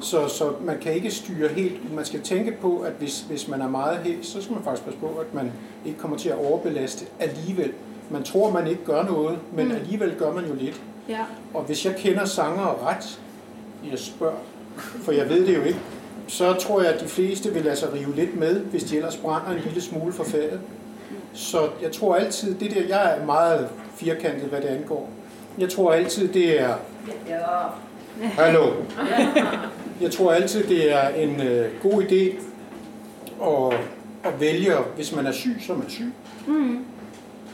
Så, 0.00 0.28
så 0.28 0.52
man 0.64 0.78
kan 0.78 0.92
ikke 0.92 1.10
styre 1.10 1.48
helt. 1.48 1.94
Man 1.94 2.04
skal 2.04 2.20
tænke 2.22 2.52
på, 2.60 2.78
at 2.78 2.92
hvis, 2.98 3.20
hvis 3.20 3.48
man 3.48 3.60
er 3.60 3.68
meget 3.68 3.98
hæs, 3.98 4.26
så 4.26 4.42
skal 4.42 4.54
man 4.54 4.64
faktisk 4.64 4.84
passe 4.84 4.98
på, 5.00 5.06
at 5.06 5.34
man 5.34 5.52
ikke 5.86 5.98
kommer 5.98 6.16
til 6.16 6.28
at 6.28 6.36
overbelaste 6.36 7.04
alligevel. 7.20 7.72
Man 8.10 8.22
tror, 8.22 8.50
man 8.50 8.66
ikke 8.66 8.84
gør 8.84 9.04
noget, 9.04 9.38
men 9.56 9.66
Mm. 9.68 9.74
alligevel 9.74 10.14
gør 10.18 10.32
man 10.32 10.44
jo 10.46 10.54
lidt. 10.54 10.82
Ja. 11.08 11.18
Og 11.54 11.62
hvis 11.62 11.84
jeg 11.86 11.96
kender 11.96 12.24
sangere 12.24 12.74
ret, 12.86 13.20
jeg 13.90 13.98
spørger, 13.98 14.36
for 14.76 15.12
jeg 15.12 15.28
ved 15.28 15.46
det 15.46 15.56
jo 15.56 15.62
ikke, 15.62 15.78
så 16.28 16.52
tror 16.52 16.82
jeg, 16.82 16.92
at 16.94 17.00
de 17.00 17.08
fleste 17.08 17.52
vil 17.52 17.62
lade 17.64 17.76
sig 17.76 17.92
rive 17.92 18.14
lidt 18.16 18.36
med, 18.38 18.60
hvis 18.60 18.84
de 18.84 18.96
ellers 18.96 19.16
brænder 19.16 19.50
en 19.50 19.62
lille 19.64 19.80
smule 19.80 20.12
for 20.12 20.24
faget. 20.24 20.60
Så 21.34 21.68
jeg 21.82 21.92
tror 21.92 22.14
altid, 22.14 22.54
det 22.54 22.70
der, 22.70 22.82
jeg 22.88 23.16
er 23.18 23.26
meget 23.26 23.68
firkantet, 23.94 24.48
hvad 24.48 24.60
det 24.60 24.68
angår. 24.68 25.10
Jeg 25.58 25.68
tror 25.68 25.92
altid, 25.92 26.28
det 26.28 26.60
er... 26.60 26.74
Hallo. 28.20 28.72
Jeg 30.00 30.10
tror 30.10 30.32
altid, 30.32 30.64
det 30.64 30.92
er 30.92 31.08
en 31.08 31.40
øh, 31.40 31.70
god 31.82 32.02
idé 32.02 32.42
at, 33.44 33.78
at 34.24 34.40
vælge, 34.40 34.72
hvis 34.96 35.16
man 35.16 35.26
er 35.26 35.32
syg, 35.32 35.56
så 35.60 35.72
er 35.72 35.76
man 35.76 35.90
syg. 35.90 36.12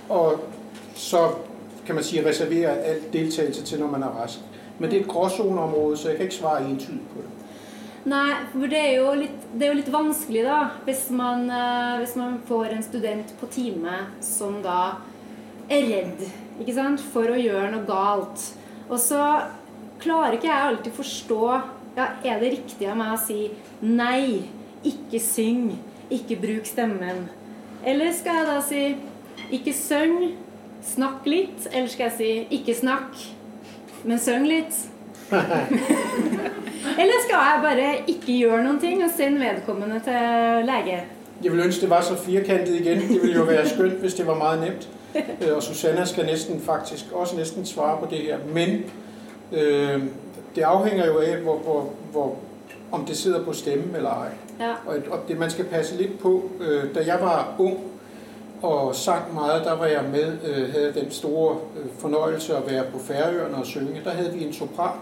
Og 0.09 0.41
så 0.95 1.29
kan 1.87 1.95
man 1.95 2.05
sige, 2.05 2.29
reservere 2.29 2.79
alt 2.79 3.13
deltagelse 3.13 3.63
til, 3.63 3.81
når 3.81 3.87
man 3.87 4.03
er 4.03 4.23
rask. 4.23 4.39
Men 4.79 4.91
det 4.91 4.97
er 4.97 5.01
et 5.01 5.09
gråzoneområde, 5.09 5.97
så 5.97 6.09
jeg 6.09 6.17
kan 6.17 6.25
ikke 6.25 6.37
svare 6.37 6.71
entydigt 6.71 7.15
på 7.15 7.23
det. 7.23 7.31
Nei, 8.05 8.33
for 8.53 8.71
det 8.71 8.79
er 8.79 8.95
jo 8.97 9.13
litt, 9.19 9.41
det 9.53 9.67
er 9.67 9.73
jo 9.73 9.79
litt 9.81 9.93
vanskelig, 9.93 10.43
da, 10.47 10.59
hvis 10.87 11.09
man, 11.11 11.51
eh, 11.51 11.99
hvis 11.99 12.15
man 12.17 12.39
får 12.49 12.65
en 12.65 12.83
student 12.83 13.35
på 13.41 13.47
time 13.53 13.97
som 14.21 14.63
da 14.65 14.79
er 15.69 15.83
redd 15.91 16.23
ikke 16.61 16.75
sant? 16.75 17.03
for 17.13 17.29
å 17.29 17.39
gjøre 17.39 17.73
noe 17.75 17.85
galt. 17.89 18.45
Og 18.89 18.97
så 19.03 19.21
klarer 20.03 20.37
ikke 20.37 20.51
jeg 20.51 20.67
alltid 20.71 20.93
forstå 20.93 21.43
ja, 21.97 22.07
Er 22.25 22.39
det 22.41 22.53
riktig 22.53 22.87
av 22.87 22.99
meg 22.99 23.15
å 23.15 23.21
si 23.21 23.51
nei, 23.83 24.45
ikke 24.87 25.19
syng, 25.23 25.73
ikke 26.15 26.37
bruk 26.39 26.69
stemmen? 26.69 27.25
Eller 27.87 28.13
skal 28.15 28.41
jeg 28.41 28.47
da 28.47 28.61
si 28.63 28.83
ikke 29.55 29.75
syng, 29.75 30.37
snakk 30.85 31.27
litt? 31.27 31.67
Eller 31.73 31.91
skal 31.91 32.09
jeg 32.11 32.17
si 32.19 32.61
ikke 32.61 32.77
snakk, 32.79 33.19
men 34.05 34.23
syng 34.23 34.47
litt? 34.47 34.75
Eller 36.99 37.19
skal 37.25 37.43
jeg 37.43 37.61
bare 37.63 37.89
ikke 38.09 38.39
gjøre 38.39 38.63
noen 38.65 38.79
ting 38.81 39.03
og 39.05 39.11
sende 39.17 39.43
vedkommende 39.43 40.01
til 40.07 40.69
lege? 40.69 41.03
Jeg 41.43 41.53
vil 41.53 41.61
ønske 41.61 41.81
det 41.81 41.91
var 41.91 42.03
så 42.03 42.17
firkantet 42.19 42.81
igjen. 42.81 43.03
Det 43.09 43.21
ville 43.23 43.37
jo 43.37 43.45
være 43.47 43.69
skønt 43.69 44.01
hvis 44.03 44.15
det 44.15 44.27
var 44.27 44.39
meget 44.39 44.61
nemt. 44.61 44.89
Øh, 45.19 45.57
Og 45.57 45.63
Susanna 45.63 46.05
skal 46.05 46.27
nesten, 46.27 46.61
faktisk 46.61 47.13
også 47.13 47.37
nesten 47.37 47.67
svare 47.67 47.99
på 48.01 48.07
det 48.11 48.19
her. 48.19 48.39
Men 48.55 48.85
øh, 49.53 50.03
det 50.57 50.63
afhænger 50.63 51.07
jo 51.07 51.19
af, 51.19 51.37
hvor, 51.37 51.57
hvor, 51.57 51.91
hvor, 52.13 52.37
om 52.93 53.05
det 53.05 53.17
sidder 53.17 53.45
på 53.45 53.53
stemmen 53.53 53.97
eller 53.97 54.11
ej. 54.11 54.29
Ja. 54.61 54.71
Og, 54.87 54.97
og 55.11 55.19
det, 55.29 55.39
man 55.39 55.51
skal 55.51 55.65
passe 55.65 55.97
lidt 55.97 56.19
på. 56.19 56.51
Øh, 56.61 56.95
da 56.95 57.05
jeg 57.07 57.19
var 57.21 57.55
ung 57.59 57.79
og 58.63 58.95
sang 58.95 59.35
meget, 59.35 59.65
der 59.65 59.77
var 59.77 59.87
jeg 59.87 60.05
med, 60.13 60.33
øh, 60.45 60.73
havde 60.73 60.95
den 60.95 61.11
store 61.11 61.57
øh, 61.77 61.87
fornøjelse 61.99 62.57
at 62.57 62.71
være 62.71 62.85
på 62.93 62.99
Færøerne 62.99 63.57
og 63.57 63.67
synge. 63.67 64.01
Der 64.05 64.11
havde 64.11 64.33
vi 64.33 64.45
en 64.45 64.53
sopran 64.53 64.99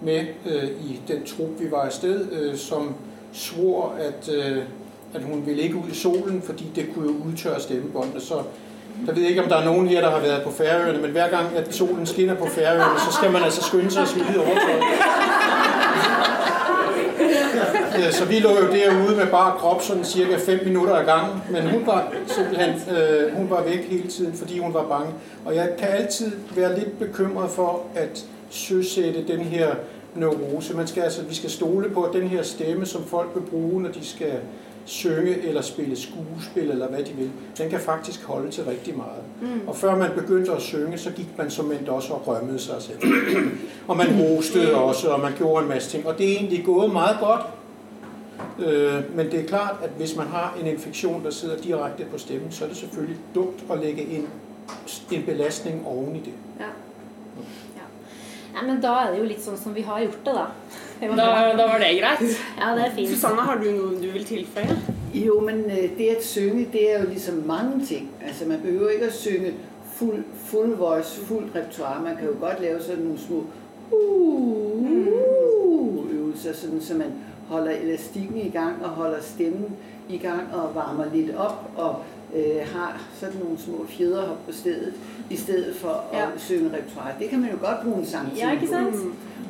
med 0.00 0.26
øh, 0.46 0.64
i 0.64 1.00
den 1.08 1.24
trup, 1.24 1.48
vi 1.60 1.70
var 1.70 1.80
afsted, 1.80 2.32
øh, 2.32 2.56
som 2.56 2.94
svor, 3.32 3.94
at, 3.98 4.28
øh, 4.34 4.62
at 5.14 5.22
hun 5.22 5.46
ville 5.46 5.62
ikke 5.62 5.76
ud 5.76 5.88
i 5.90 5.94
solen, 5.94 6.42
fordi 6.42 6.70
det 6.74 6.86
kunne 6.94 7.12
jo 7.12 7.16
udtørre 7.28 7.60
stemmebåndene. 7.60 8.20
Så 8.20 8.42
jeg 9.06 9.16
ved 9.16 9.22
ikke, 9.22 9.42
om 9.42 9.48
der 9.48 9.56
er 9.56 9.64
nogen 9.64 9.88
her, 9.88 10.00
der 10.00 10.10
har 10.10 10.20
været 10.20 10.42
på 10.42 10.50
Færøerne, 10.50 11.02
men 11.02 11.10
hver 11.10 11.28
gang, 11.28 11.46
at 11.56 11.74
solen 11.74 12.06
skinner 12.06 12.34
på 12.34 12.46
Færøerne, 12.46 13.00
så 13.00 13.12
skal 13.12 13.32
man 13.32 13.42
altså 13.42 13.62
skynde 13.62 13.90
sig 13.90 14.02
at 14.02 14.08
smide 14.08 14.38
overtøjet. 14.38 14.82
Ja, 17.98 18.10
Så 18.10 18.24
vi 18.24 18.38
lå 18.38 18.50
jo 18.50 18.72
derude 18.72 19.16
med 19.16 19.26
bare 19.26 19.58
krop 19.58 19.82
sådan 19.82 20.04
cirka 20.04 20.36
5 20.46 20.60
minutter 20.64 20.94
ad 20.94 21.04
gangen, 21.04 21.42
men 21.50 21.70
hun 21.70 21.86
var 21.86 22.12
simpelthen 22.26 22.70
øh, 22.70 23.36
hun 23.36 23.50
var 23.50 23.62
væk 23.62 23.90
hele 23.90 24.08
tiden, 24.08 24.34
fordi 24.34 24.58
hun 24.58 24.74
var 24.74 24.84
bange. 24.88 25.12
Og 25.44 25.56
jeg 25.56 25.68
kan 25.78 25.88
altid 25.88 26.32
være 26.56 26.78
lidt 26.78 26.98
bekymret 26.98 27.50
for 27.50 27.86
at 27.94 28.24
søsætte 28.50 29.24
den 29.28 29.40
her 29.40 29.74
neurose. 30.14 30.74
Altså, 30.96 31.22
vi 31.22 31.34
skal 31.34 31.50
stole 31.50 31.90
på, 31.90 32.02
at 32.02 32.12
den 32.12 32.28
her 32.28 32.42
stemme, 32.42 32.86
som 32.86 33.04
folk 33.04 33.28
vil 33.34 33.40
bruge, 33.40 33.82
når 33.82 33.88
de 33.88 34.06
skal 34.06 34.32
synge 34.84 35.46
eller 35.48 35.62
spille 35.62 35.96
skuespil 35.96 36.70
eller 36.70 36.88
hvad 36.88 36.98
de 36.98 37.12
vil, 37.12 37.30
den 37.58 37.70
kan 37.70 37.80
faktisk 37.80 38.24
holde 38.24 38.50
til 38.50 38.64
rigtig 38.64 38.96
meget. 38.96 39.22
Mm. 39.40 39.68
Og 39.68 39.76
før 39.76 39.96
man 39.96 40.10
begyndte 40.16 40.52
at 40.52 40.62
synge, 40.62 40.98
så 40.98 41.10
gik 41.10 41.38
man 41.38 41.50
som 41.50 41.72
også 41.88 42.12
og 42.12 42.28
rømmede 42.28 42.58
sig 42.58 42.74
selv. 42.78 42.98
og 43.88 43.96
man 43.96 44.14
hostede 44.14 44.74
også, 44.74 45.08
og 45.08 45.20
man 45.20 45.32
gjorde 45.36 45.62
en 45.62 45.68
masse 45.68 45.90
ting. 45.90 46.06
Og 46.06 46.18
det 46.18 46.32
er 46.32 46.36
egentlig 46.36 46.64
gået 46.64 46.92
meget 46.92 47.16
godt. 47.20 47.40
Øh, 48.58 49.16
men 49.16 49.30
det 49.30 49.40
er 49.40 49.46
klart, 49.46 49.76
at 49.82 49.90
hvis 49.90 50.16
man 50.16 50.26
har 50.26 50.56
en 50.60 50.66
infektion, 50.66 51.24
der 51.24 51.30
sidder 51.30 51.56
direkte 51.56 52.04
på 52.04 52.18
stemmen, 52.18 52.52
så 52.52 52.64
er 52.64 52.68
det 52.68 52.76
selvfølgelig 52.76 53.18
dumt 53.34 53.64
at 53.70 53.78
lægge 53.78 54.02
en, 54.02 54.28
en 55.10 55.22
belastning 55.22 55.86
oven 55.86 56.16
i 56.16 56.18
det. 56.18 56.32
Ja. 56.60 56.64
ja. 57.76 57.86
ja 58.54 58.72
men 58.72 58.82
da 58.82 58.88
er 58.88 59.10
det 59.10 59.18
jo 59.18 59.24
litt 59.24 59.44
sånn 59.44 59.58
som 59.58 59.74
vi 59.74 59.84
har 59.86 60.00
gjort 60.00 60.24
det, 60.26 60.34
da. 60.34 60.46
Da, 61.02 61.16
da 61.58 61.64
var 61.66 61.78
det 61.82 61.88
greit. 62.00 62.20
Ja, 62.60 62.68
det 62.76 62.84
er 62.86 62.90
fint. 62.94 63.08
Susanne, 63.10 63.40
har 63.42 63.56
du 63.58 63.64
noe 63.70 63.96
du 64.02 64.10
vil 64.14 64.24
tilføye? 64.24 64.76
Jo, 65.14 65.40
men 65.40 65.64
øh, 65.70 65.98
det 65.98 66.08
at 66.16 66.24
synge, 66.24 66.68
det 66.72 66.92
er 66.94 67.02
jo 67.02 67.08
liksom 67.08 67.42
mange 67.46 67.86
ting. 67.86 68.10
Altså 68.26 68.44
man 68.48 68.60
behøver 68.62 68.90
ikke 68.90 69.06
å 69.10 69.16
synge 69.16 69.52
full, 69.94 70.22
full 70.46 70.74
voice, 70.78 71.20
full 71.26 71.44
repertoire. 71.54 72.02
Man 72.04 72.16
kan 72.16 72.26
jo 72.30 72.34
godt 72.40 72.60
lave 72.62 72.80
sånne 72.82 73.04
noen 73.04 73.18
små 73.18 73.42
uh, 73.92 73.96
øvelser, 76.14 76.54
sånn 76.56 76.80
så 76.80 76.94
man 77.00 77.12
holder 77.50 77.72
elastikken 77.82 78.38
i 78.46 78.50
gang 78.54 78.78
og 78.84 78.88
holder 79.02 79.20
stemmen 79.26 79.74
i 80.08 80.16
gang 80.22 80.46
og 80.54 80.70
varmer 80.74 81.06
litt 81.12 81.34
opp. 81.36 81.66
og 81.76 81.94
øh, 82.34 82.62
har 82.74 82.96
sådan 83.20 83.36
nogle 83.42 83.58
små 83.58 83.84
fjederhop 83.88 84.46
på 84.46 84.52
stedet, 84.52 84.92
i 85.30 85.36
stedet 85.36 85.76
for 85.76 85.88
å 85.88 86.16
Ja. 86.16 86.26
synge 86.38 86.70
repertoire. 86.72 87.14
Det 87.18 87.28
kan 87.28 87.40
man 87.40 87.50
jo 87.50 87.56
godt 87.60 87.82
bruke 87.84 87.98
en 87.98 88.06
sang 88.06 88.30
til. 88.30 88.38
Ja, 88.38 88.50
ikke 88.52 88.68
sant? 88.68 88.94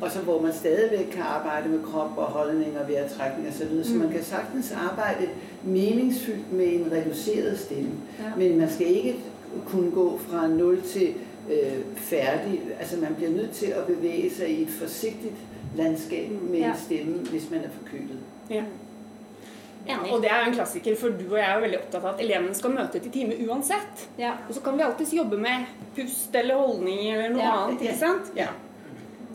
Og 0.03 0.11
så 0.11 0.19
hvor 0.19 0.43
man 0.43 0.53
stadigvæk 0.53 1.07
kan 1.13 1.23
arbejde 1.23 1.69
med 1.69 1.83
krop 1.93 2.11
og 2.17 2.25
holdning 2.25 2.79
og 2.79 2.89
vejrtrækning 2.89 3.49
og 3.49 3.55
så 3.55 3.65
videre. 3.65 3.85
Så 3.85 3.95
man 3.95 4.11
kan 4.11 4.23
sagtens 4.25 4.73
arbejde 4.73 5.29
meningsfyldt 5.65 6.53
med 6.53 6.67
en 6.73 6.93
reduceret 6.93 7.59
stemme. 7.59 7.91
Ja. 8.19 8.25
Men 8.37 8.59
man 8.59 8.71
skal 8.71 8.87
ikke 8.97 9.17
kunne 9.67 9.91
gå 9.91 10.19
fra 10.19 10.47
0 10.47 10.83
til 10.83 11.15
øh, 11.51 11.79
færdig. 11.97 12.61
Altså 12.81 12.97
man 12.97 13.15
bliver 13.15 13.31
nødt 13.31 13.51
til 13.51 13.67
at 13.67 13.87
bevæge 13.87 14.31
sig 14.35 14.49
i 14.51 14.63
et 14.63 14.71
forsigtigt 14.71 15.35
landskab 15.77 16.29
med 16.51 16.59
Ja. 16.59 16.71
en 16.71 16.77
stemme, 16.85 17.15
hvis 17.31 17.51
man 17.51 17.61
er 17.61 17.69
forkølet. 17.83 18.19
Ja. 18.51 18.63
Enig. 19.89 20.13
Og 20.13 20.21
det 20.23 20.29
er 20.31 20.47
en 20.47 20.55
klassiker, 20.55 20.97
for 20.97 21.09
du 21.09 21.33
og 21.33 21.39
jeg 21.39 21.51
er 21.51 21.55
jo 21.55 21.61
veldig 21.65 21.79
opptatt 21.79 22.05
av 22.05 22.11
at 22.15 22.21
elevene 22.25 22.55
skal 22.55 22.71
møte 22.71 22.99
til 23.03 23.11
time 23.13 23.35
uansett. 23.49 24.05
Ja. 24.19 24.31
Og 24.49 24.55
så 24.55 24.61
kan 24.63 24.77
vi 24.79 24.83
alltids 24.87 25.15
jobbe 25.15 25.37
med 25.43 25.65
pust 25.97 26.37
eller 26.39 26.57
holdning 26.61 27.01
eller 27.13 27.29
noe 27.35 27.43
Ja. 27.43 27.57
annet, 27.65 27.83
ikke 27.83 27.97
sant? 27.99 28.31
Ja. 28.37 28.47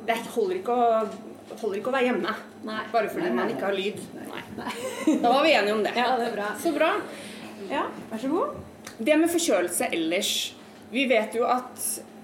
Det 0.08 0.18
holder 0.34 0.60
ikke 0.62 0.76
å, 0.76 0.90
holder 1.60 1.80
ikke 1.80 1.92
å 1.92 1.96
være 1.98 2.08
hjemme, 2.10 2.34
Nei. 2.68 2.82
bare 2.94 3.10
fordi 3.12 3.28
Nei, 3.28 3.36
man 3.36 3.52
ikke 3.52 3.68
har 3.68 3.76
lyd. 3.76 4.04
Da 5.24 5.32
var 5.32 5.42
vi 5.44 5.54
enige 5.56 5.76
om 5.76 5.84
det. 5.84 5.94
Ja, 5.98 6.14
det 6.20 6.30
er 6.30 6.36
bra. 6.38 6.52
Så 6.62 6.72
bra. 6.76 6.92
Ja, 7.68 7.88
vær 8.12 8.22
så 8.22 8.32
god. 8.32 8.60
Det 8.98 9.18
med 9.20 9.32
forkjølelse 9.32 9.90
ellers. 9.94 10.32
Vi 10.94 11.04
vet 11.10 11.36
jo 11.36 11.44
at 11.52 11.82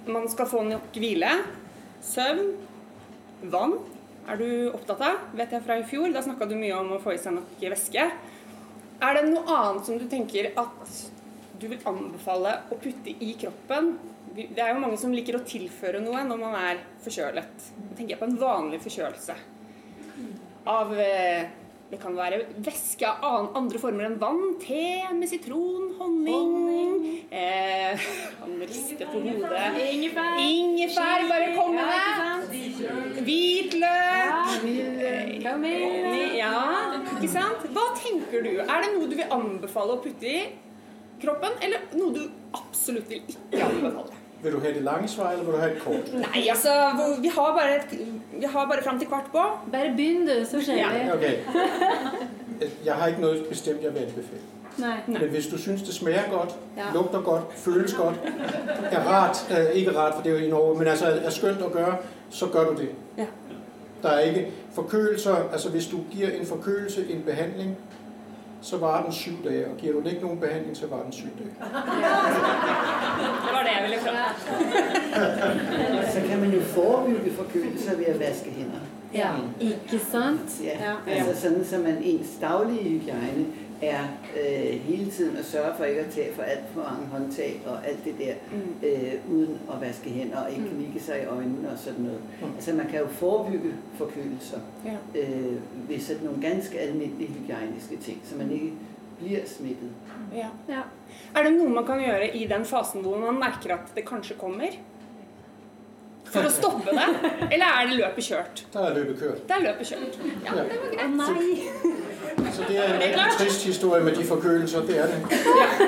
man 0.08 0.30
skal 0.32 0.48
få 0.50 0.64
nok 0.68 0.96
hvile, 0.96 1.34
søvn, 2.04 2.54
vann. 3.52 3.76
Er 4.32 4.40
du 4.40 4.48
opptatt 4.72 5.04
av? 5.04 5.20
Vet 5.36 5.52
jeg 5.52 5.66
fra 5.66 5.76
i 5.80 5.84
fjor. 5.88 6.08
Da 6.16 6.24
snakka 6.24 6.48
du 6.48 6.56
mye 6.56 6.78
om 6.80 6.94
å 6.96 7.02
få 7.04 7.16
i 7.16 7.20
seg 7.20 7.36
nok 7.36 7.60
væske. 7.60 8.08
Er 9.04 9.18
det 9.20 9.26
noe 9.28 9.44
annet 9.52 9.88
som 9.90 10.00
du 10.00 10.06
tenker 10.08 10.54
at 10.60 10.94
du 11.60 11.68
vil 11.72 11.84
anbefale 11.88 12.56
å 12.72 12.78
putte 12.80 13.12
i 13.12 13.34
kroppen? 13.40 13.94
Det 14.34 14.58
er 14.58 14.72
jo 14.74 14.80
mange 14.82 14.98
som 14.98 15.12
liker 15.14 15.36
å 15.38 15.44
tilføre 15.46 16.00
noe 16.02 16.24
når 16.26 16.40
man 16.42 16.56
er 16.58 16.80
forkjølet. 17.04 17.66
Da 17.78 17.98
tenker 17.98 18.16
jeg 18.16 18.22
på 18.22 18.30
en 18.32 18.40
vanlig 18.42 18.80
forkjølelse. 18.82 19.36
Av 20.74 20.94
eh, 20.98 21.44
Det 21.92 22.00
kan 22.02 22.16
være 22.18 22.40
væske 22.66 23.06
av 23.06 23.52
andre 23.60 23.78
former 23.78 24.08
enn 24.08 24.16
vann. 24.18 24.56
Te 24.64 25.04
med 25.14 25.30
sitron, 25.30 25.92
honning 26.00 27.28
eh, 27.30 28.08
Han 28.40 28.56
rister 28.64 29.06
på 29.12 29.22
hodet. 29.22 29.68
Ingefær. 29.84 30.40
Ingefær, 30.42 31.28
bare 31.30 31.52
kom 31.54 31.78
med 31.78 31.94
det. 31.94 32.64
Hvitløk. 33.28 34.58
Ja, 36.40 36.58
ikke 37.14 37.30
sant? 37.36 37.70
Hva 37.78 37.86
tenker 38.02 38.42
du? 38.50 38.52
Er 38.66 38.82
det 38.82 38.92
noe 38.96 39.14
du 39.14 39.16
vil 39.20 39.38
anbefale 39.38 39.94
å 39.94 40.02
putte 40.02 40.26
i 40.26 40.42
kroppen, 41.22 41.54
eller 41.62 41.86
noe 41.94 42.18
du 42.18 42.26
absolutt 42.58 43.14
vil 43.14 43.22
ikke 43.22 43.62
anbefale? 43.70 44.23
Vil 44.44 44.52
du 44.52 44.60
ha 44.60 44.68
det 44.68 44.82
lange 44.84 45.08
svar, 45.08 45.32
eller 45.32 45.44
vil 45.46 45.54
du 45.54 45.60
ha 45.60 45.68
et 45.68 45.80
kort? 45.82 46.14
Nei, 46.26 46.48
altså, 46.50 46.70
vi 47.22 47.28
har 47.36 47.54
bare, 47.60 47.76
et, 47.76 48.00
vi 48.40 48.46
har 48.46 48.66
bare 48.68 48.84
fram 48.84 49.00
til 49.00 49.08
kvart 49.08 49.30
på. 49.32 49.44
Bare 49.72 49.94
begynn, 49.98 50.28
du, 50.28 50.34
så 50.46 50.62
ser 50.66 50.76
vi. 50.76 51.12
Okay. 51.14 51.36
Jeg 52.86 52.94
har 52.94 53.08
ikke 53.08 53.22
noe 53.22 53.44
bestemt, 53.50 53.84
jeg 53.84 53.94
vil 53.94 54.00
anbefale. 54.00 54.42
Nei. 54.78 54.94
Men 55.08 55.30
hvis 55.30 55.48
du 55.48 55.58
synes, 55.58 55.82
det 55.82 55.94
smager 55.94 56.30
godt, 56.32 56.56
Ja. 56.78 56.84
lugter 56.94 57.22
godt, 57.22 57.44
føles 57.56 57.94
godt, 57.94 58.16
er 58.92 59.00
rart, 59.08 59.46
øh, 59.52 59.76
ikke 59.76 59.98
rart, 59.98 60.14
for 60.16 60.22
det 60.24 60.32
er 60.32 60.40
jo 60.40 60.46
i 60.46 60.50
Norge, 60.50 60.78
men 60.78 60.88
altså 60.88 61.06
er 61.06 61.30
skønt 61.30 61.62
å 61.62 61.70
gjøre, 61.76 61.98
så 62.30 62.48
gjør 62.54 62.64
du 62.72 62.82
det. 62.82 62.90
Ja. 63.18 63.26
Der 64.04 64.10
er 64.10 64.20
ikke 64.20 64.52
forkølelser, 64.76 65.36
altså 65.52 65.70
hvis 65.70 65.88
du 65.88 65.98
giver 66.12 66.30
en 66.40 66.46
forkølelse 66.46 67.06
en 67.10 67.24
behandling, 67.26 67.78
så 68.64 68.78
varer 68.78 69.04
den 69.04 69.12
syv 69.14 69.34
dage, 69.46 69.68
og 69.68 69.78
giver 69.78 69.94
du 69.94 70.00
den 70.00 70.08
ikke 70.08 70.22
nogen 70.22 70.40
behandling, 70.40 70.78
så 70.78 70.88
varer 70.88 71.04
den 71.04 71.12
syv 71.12 71.28
dage. 71.40 71.50
Det 71.50 71.56
var 73.54 73.64
det 73.64 73.70
jeg 73.76 73.84
ville 73.84 73.98
fram. 74.00 74.16
Så 76.14 76.20
kan 76.30 76.40
man 76.40 76.52
jo 76.52 76.62
forebygge 76.62 77.32
forkølelser 77.32 77.96
ved 77.98 78.06
at 78.06 78.20
vaske 78.20 78.50
hænder. 78.52 78.80
Ja, 79.14 79.30
ikke 79.62 80.00
sant? 80.12 80.62
Ja, 80.64 80.78
Ja. 81.08 81.12
altså 81.14 81.42
sådan, 81.42 81.66
så 81.66 81.78
man 81.78 81.98
ens 82.02 82.28
daglige 82.42 82.84
hygiejne 82.90 83.46
er 83.90 84.04
øh, 84.40 84.80
hele 84.80 85.12
tiden 85.12 85.38
at 85.38 85.46
sørge 85.46 85.74
for 85.78 85.84
ikke 85.84 86.02
at 86.02 86.10
tage 86.10 86.34
for 86.34 86.44
alt 86.44 86.64
for 86.74 86.82
mange 86.82 87.08
håndtag 87.12 87.62
og 87.66 87.88
alt 87.88 88.06
det 88.06 88.16
der, 88.20 88.34
Mm. 88.52 88.88
øh, 88.88 89.14
uden 89.36 89.60
at 89.74 89.82
vaske 89.82 90.10
hænder 90.10 90.38
og 90.44 90.50
ikke 90.52 90.70
knikke 90.76 91.00
sig 91.00 91.22
i 91.24 91.26
øjnene 91.26 91.70
og 91.72 91.78
sådan 91.78 92.04
noget. 92.04 92.22
Mm. 92.42 92.48
Altså 92.56 92.74
man 92.74 92.88
kan 92.88 93.00
jo 93.00 93.08
forebygge 93.08 93.74
forkølelser 93.98 94.60
Ja. 94.86 95.20
øh, 95.22 95.56
ved 95.90 96.00
sådan 96.00 96.24
nogle 96.24 96.42
ganske 96.42 96.80
almindelige 96.80 97.30
hygiejniske 97.34 97.98
ting, 97.98 98.22
så 98.24 98.36
man 98.38 98.52
ikke 98.52 98.72
bliver 99.20 99.40
smittet. 99.46 99.90
Ja. 100.36 100.48
Ja. 100.70 100.82
Er 101.36 101.44
det 101.44 101.54
noe 101.54 101.70
man 101.70 101.86
kan 101.86 102.00
gjøre 102.00 102.38
i 102.38 102.48
den 102.48 102.66
fasen 102.66 103.02
hvor 103.02 103.18
man 103.18 103.34
merker 103.40 103.74
at 103.74 103.80
det 103.96 104.06
kanskje 104.10 104.36
kommer? 104.40 104.68
For 106.34 106.48
å 106.48 106.50
stoppe 106.50 106.90
det? 106.90 107.32
Eller 107.54 107.66
er 107.80 107.86
det 107.90 107.96
løpet 108.00 108.24
kjørt? 108.26 108.62
Det 108.74 108.82
er 108.82 108.94
løbet 108.96 109.20
kørt. 109.20 109.42
Det 109.48 109.56
er 109.58 109.62
løpet 109.68 109.88
kjørt. 109.92 110.16
Ja, 110.46 110.56
det 110.56 110.64
var 110.82 110.88
greit. 110.96 111.04
Å 111.04 111.08
nei. 111.20 111.52
Så 112.54 112.62
det 112.68 112.78
er 112.78 112.94
en 112.94 113.02
rigtig 113.02 113.24
trist 113.38 113.64
historie 113.66 114.04
med 114.04 114.16
de 114.16 114.24
forkølelser, 114.24 114.82
det 114.82 115.00
er 115.00 115.06
det. 115.06 115.16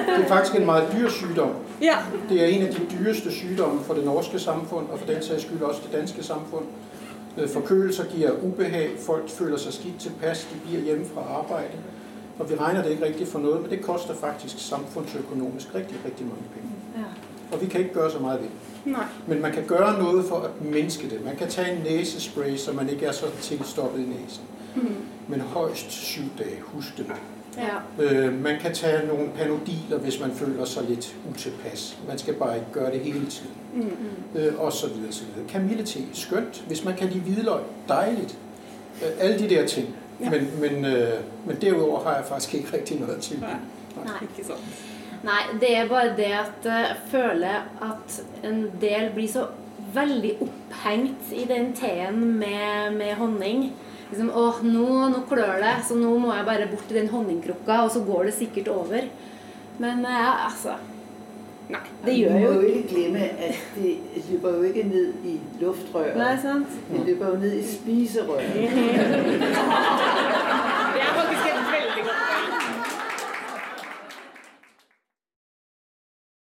Det 0.08 0.26
er 0.26 0.28
faktisk 0.28 0.56
en 0.56 0.66
meget 0.66 0.88
dyr 0.98 1.10
sygdom. 1.10 1.52
Ja. 1.82 1.96
Det 2.30 2.43
er 2.43 2.48
en 2.48 2.62
af 2.62 2.74
de 2.74 2.82
dyreste 3.00 3.32
sygdomme 3.32 3.84
for 3.84 3.93
det 3.93 4.06
norske 4.06 4.39
samfund, 4.39 4.88
og 4.91 5.00
for 5.00 5.06
den 5.06 5.24
sags 5.24 5.41
skyld 5.43 5.62
også 5.62 5.82
det 5.86 6.00
danske 6.00 6.24
samfund. 6.24 6.66
Øh, 7.38 7.50
Forkølelser 7.50 8.04
giver 8.06 8.32
ubehag, 8.43 8.89
folk 9.06 9.30
føler 9.30 9.58
sig 9.58 9.74
skidt 9.74 10.00
tilpas, 10.00 10.48
de 10.54 10.60
bliver 10.68 10.82
hjemme 10.82 11.06
fra 11.14 11.22
arbejde. 11.39 11.74
Og 12.39 12.50
vi 12.50 12.56
regner 12.56 12.84
det 12.84 12.91
ikke 12.91 13.06
rigtigt 13.06 13.30
for 13.30 13.39
noget, 13.39 13.62
men 13.62 13.72
det 13.72 13.82
koster 13.82 14.14
faktisk 14.16 14.56
samfundsøkonomisk 14.60 15.68
rigtig, 15.76 15.98
rigtig 16.06 16.26
mange 16.26 16.43
penge. 16.54 16.70
Ja. 16.96 17.04
Og 17.56 17.62
vi 17.62 17.66
kan 17.68 17.80
ikke 17.80 17.93
gøre 17.93 18.12
så 18.12 18.20
meget 18.20 18.39
ved 18.39 18.48
det. 18.48 18.91
Nej. 18.93 19.06
Men 19.28 19.41
man 19.41 19.52
kan 19.52 19.64
gøre 19.68 20.00
noget 20.04 20.26
for 20.26 20.36
at 20.36 20.66
mindske 20.72 21.10
det. 21.10 21.26
Man 21.26 21.36
kan 21.36 21.48
tage 21.48 21.72
en 21.72 21.84
næsespray, 21.84 22.56
så 22.56 22.72
man 22.72 22.89
ikke 22.89 23.06
er 23.06 23.12
så 23.12 23.26
tilstoppet 23.41 24.00
i 24.00 24.04
næsen. 24.06 24.43
Mm. 24.76 24.96
Men 25.28 25.42
højst 25.42 25.92
syv 25.92 26.24
dage, 26.38 26.62
husk 26.62 26.98
det. 26.98 27.06
Ja. 27.58 28.04
Øh, 28.04 28.44
man 28.44 28.60
kan 28.60 28.74
tage 28.74 29.08
nogle 29.08 29.30
panodiler, 29.38 29.98
hvis 29.98 30.20
man 30.20 30.32
føler 30.32 30.66
sig 30.66 30.84
lidt 30.90 31.16
utilpas. 31.30 31.98
Man 32.08 32.18
skal 32.18 32.34
bare 32.34 32.56
ikke 32.56 32.68
gøre 32.72 32.92
det 32.92 33.00
hele 33.00 33.26
tiden. 33.26 33.52
Mm. 33.74 34.40
Øh, 34.40 34.60
og 34.60 34.74
så 34.74 34.88
videre, 34.88 35.12
så 35.12 35.24
videre. 35.26 35.50
Kamillete, 35.50 36.00
skønt. 36.14 36.64
Hvis 36.68 36.86
man 36.86 36.96
kan 36.96 37.08
lide 37.08 37.20
hvidløg, 37.20 37.62
dejligt. 37.88 38.38
Øh, 39.04 39.10
alle 39.20 39.40
de 39.40 39.50
der 39.50 39.68
ting. 39.68 39.96
Ja. 40.20 40.30
Men, 40.30 40.50
men, 40.60 40.86
øh, 40.86 41.14
men 41.46 41.56
derudover 41.62 42.04
har 42.04 42.16
jeg 42.16 42.26
faktisk 42.26 42.54
ikke 42.54 42.78
rigtig 42.78 43.00
noget 43.00 43.22
til. 43.22 43.40
Nej. 43.40 43.50
Ikke 44.22 44.48
sant. 44.48 44.60
Nei, 45.24 45.60
det 45.60 45.78
er 45.78 45.88
bare 45.88 46.08
det 46.18 46.24
at 46.24 46.66
jeg 46.66 46.96
føler 47.08 47.56
at 47.82 48.24
en 48.44 48.72
del 48.82 49.12
blir 49.16 49.28
så 49.28 49.48
veldig 49.94 50.38
opphengt 50.42 51.32
i 51.32 51.46
den 51.46 51.74
teen 51.74 52.40
med, 52.40 52.92
med 52.98 53.14
honning. 53.14 53.74
Liksom, 54.10 54.30
åh, 54.30 54.60
nå, 54.64 54.89
nå 55.10 55.22
klør 55.30 55.56
det, 55.64 55.76
så 55.88 55.95
nå 55.97 56.12
må 56.22 56.34
jeg 56.36 56.45
bare 56.47 56.68
bort 56.72 56.86
til 56.89 56.99
den 57.01 57.10
honningkrukka, 57.10 57.80
og 57.86 57.89
så 57.93 58.03
går 58.06 58.30
det 58.30 58.36
sikkert 58.38 58.68
over. 58.74 59.08
Men 59.82 60.06
ja, 60.08 60.45
altså 60.47 60.78
Nei, 61.66 61.80
det 62.06 62.14
gjør 62.14 62.36
jo 62.38 62.49
Du 62.53 62.53
må 62.53 62.62
jo 62.62 62.68
ikke 62.70 62.89
glemme, 62.91 63.24
at 63.41 63.56
det 63.76 63.93
løper 64.30 64.49
jo 64.53 64.62
ikke 64.70 64.84
ned 64.86 65.26
i 65.26 65.34
luftrøret. 65.62 66.18
Nei, 66.22 66.36
sant? 66.43 66.76
Det 66.91 67.01
løper 67.08 67.26
jo 67.34 67.39
ned 67.41 67.53
i 67.58 67.64
spiserøret. 67.66 68.53
Det 70.95 71.01
er 71.01 71.12
faktisk 71.18 71.45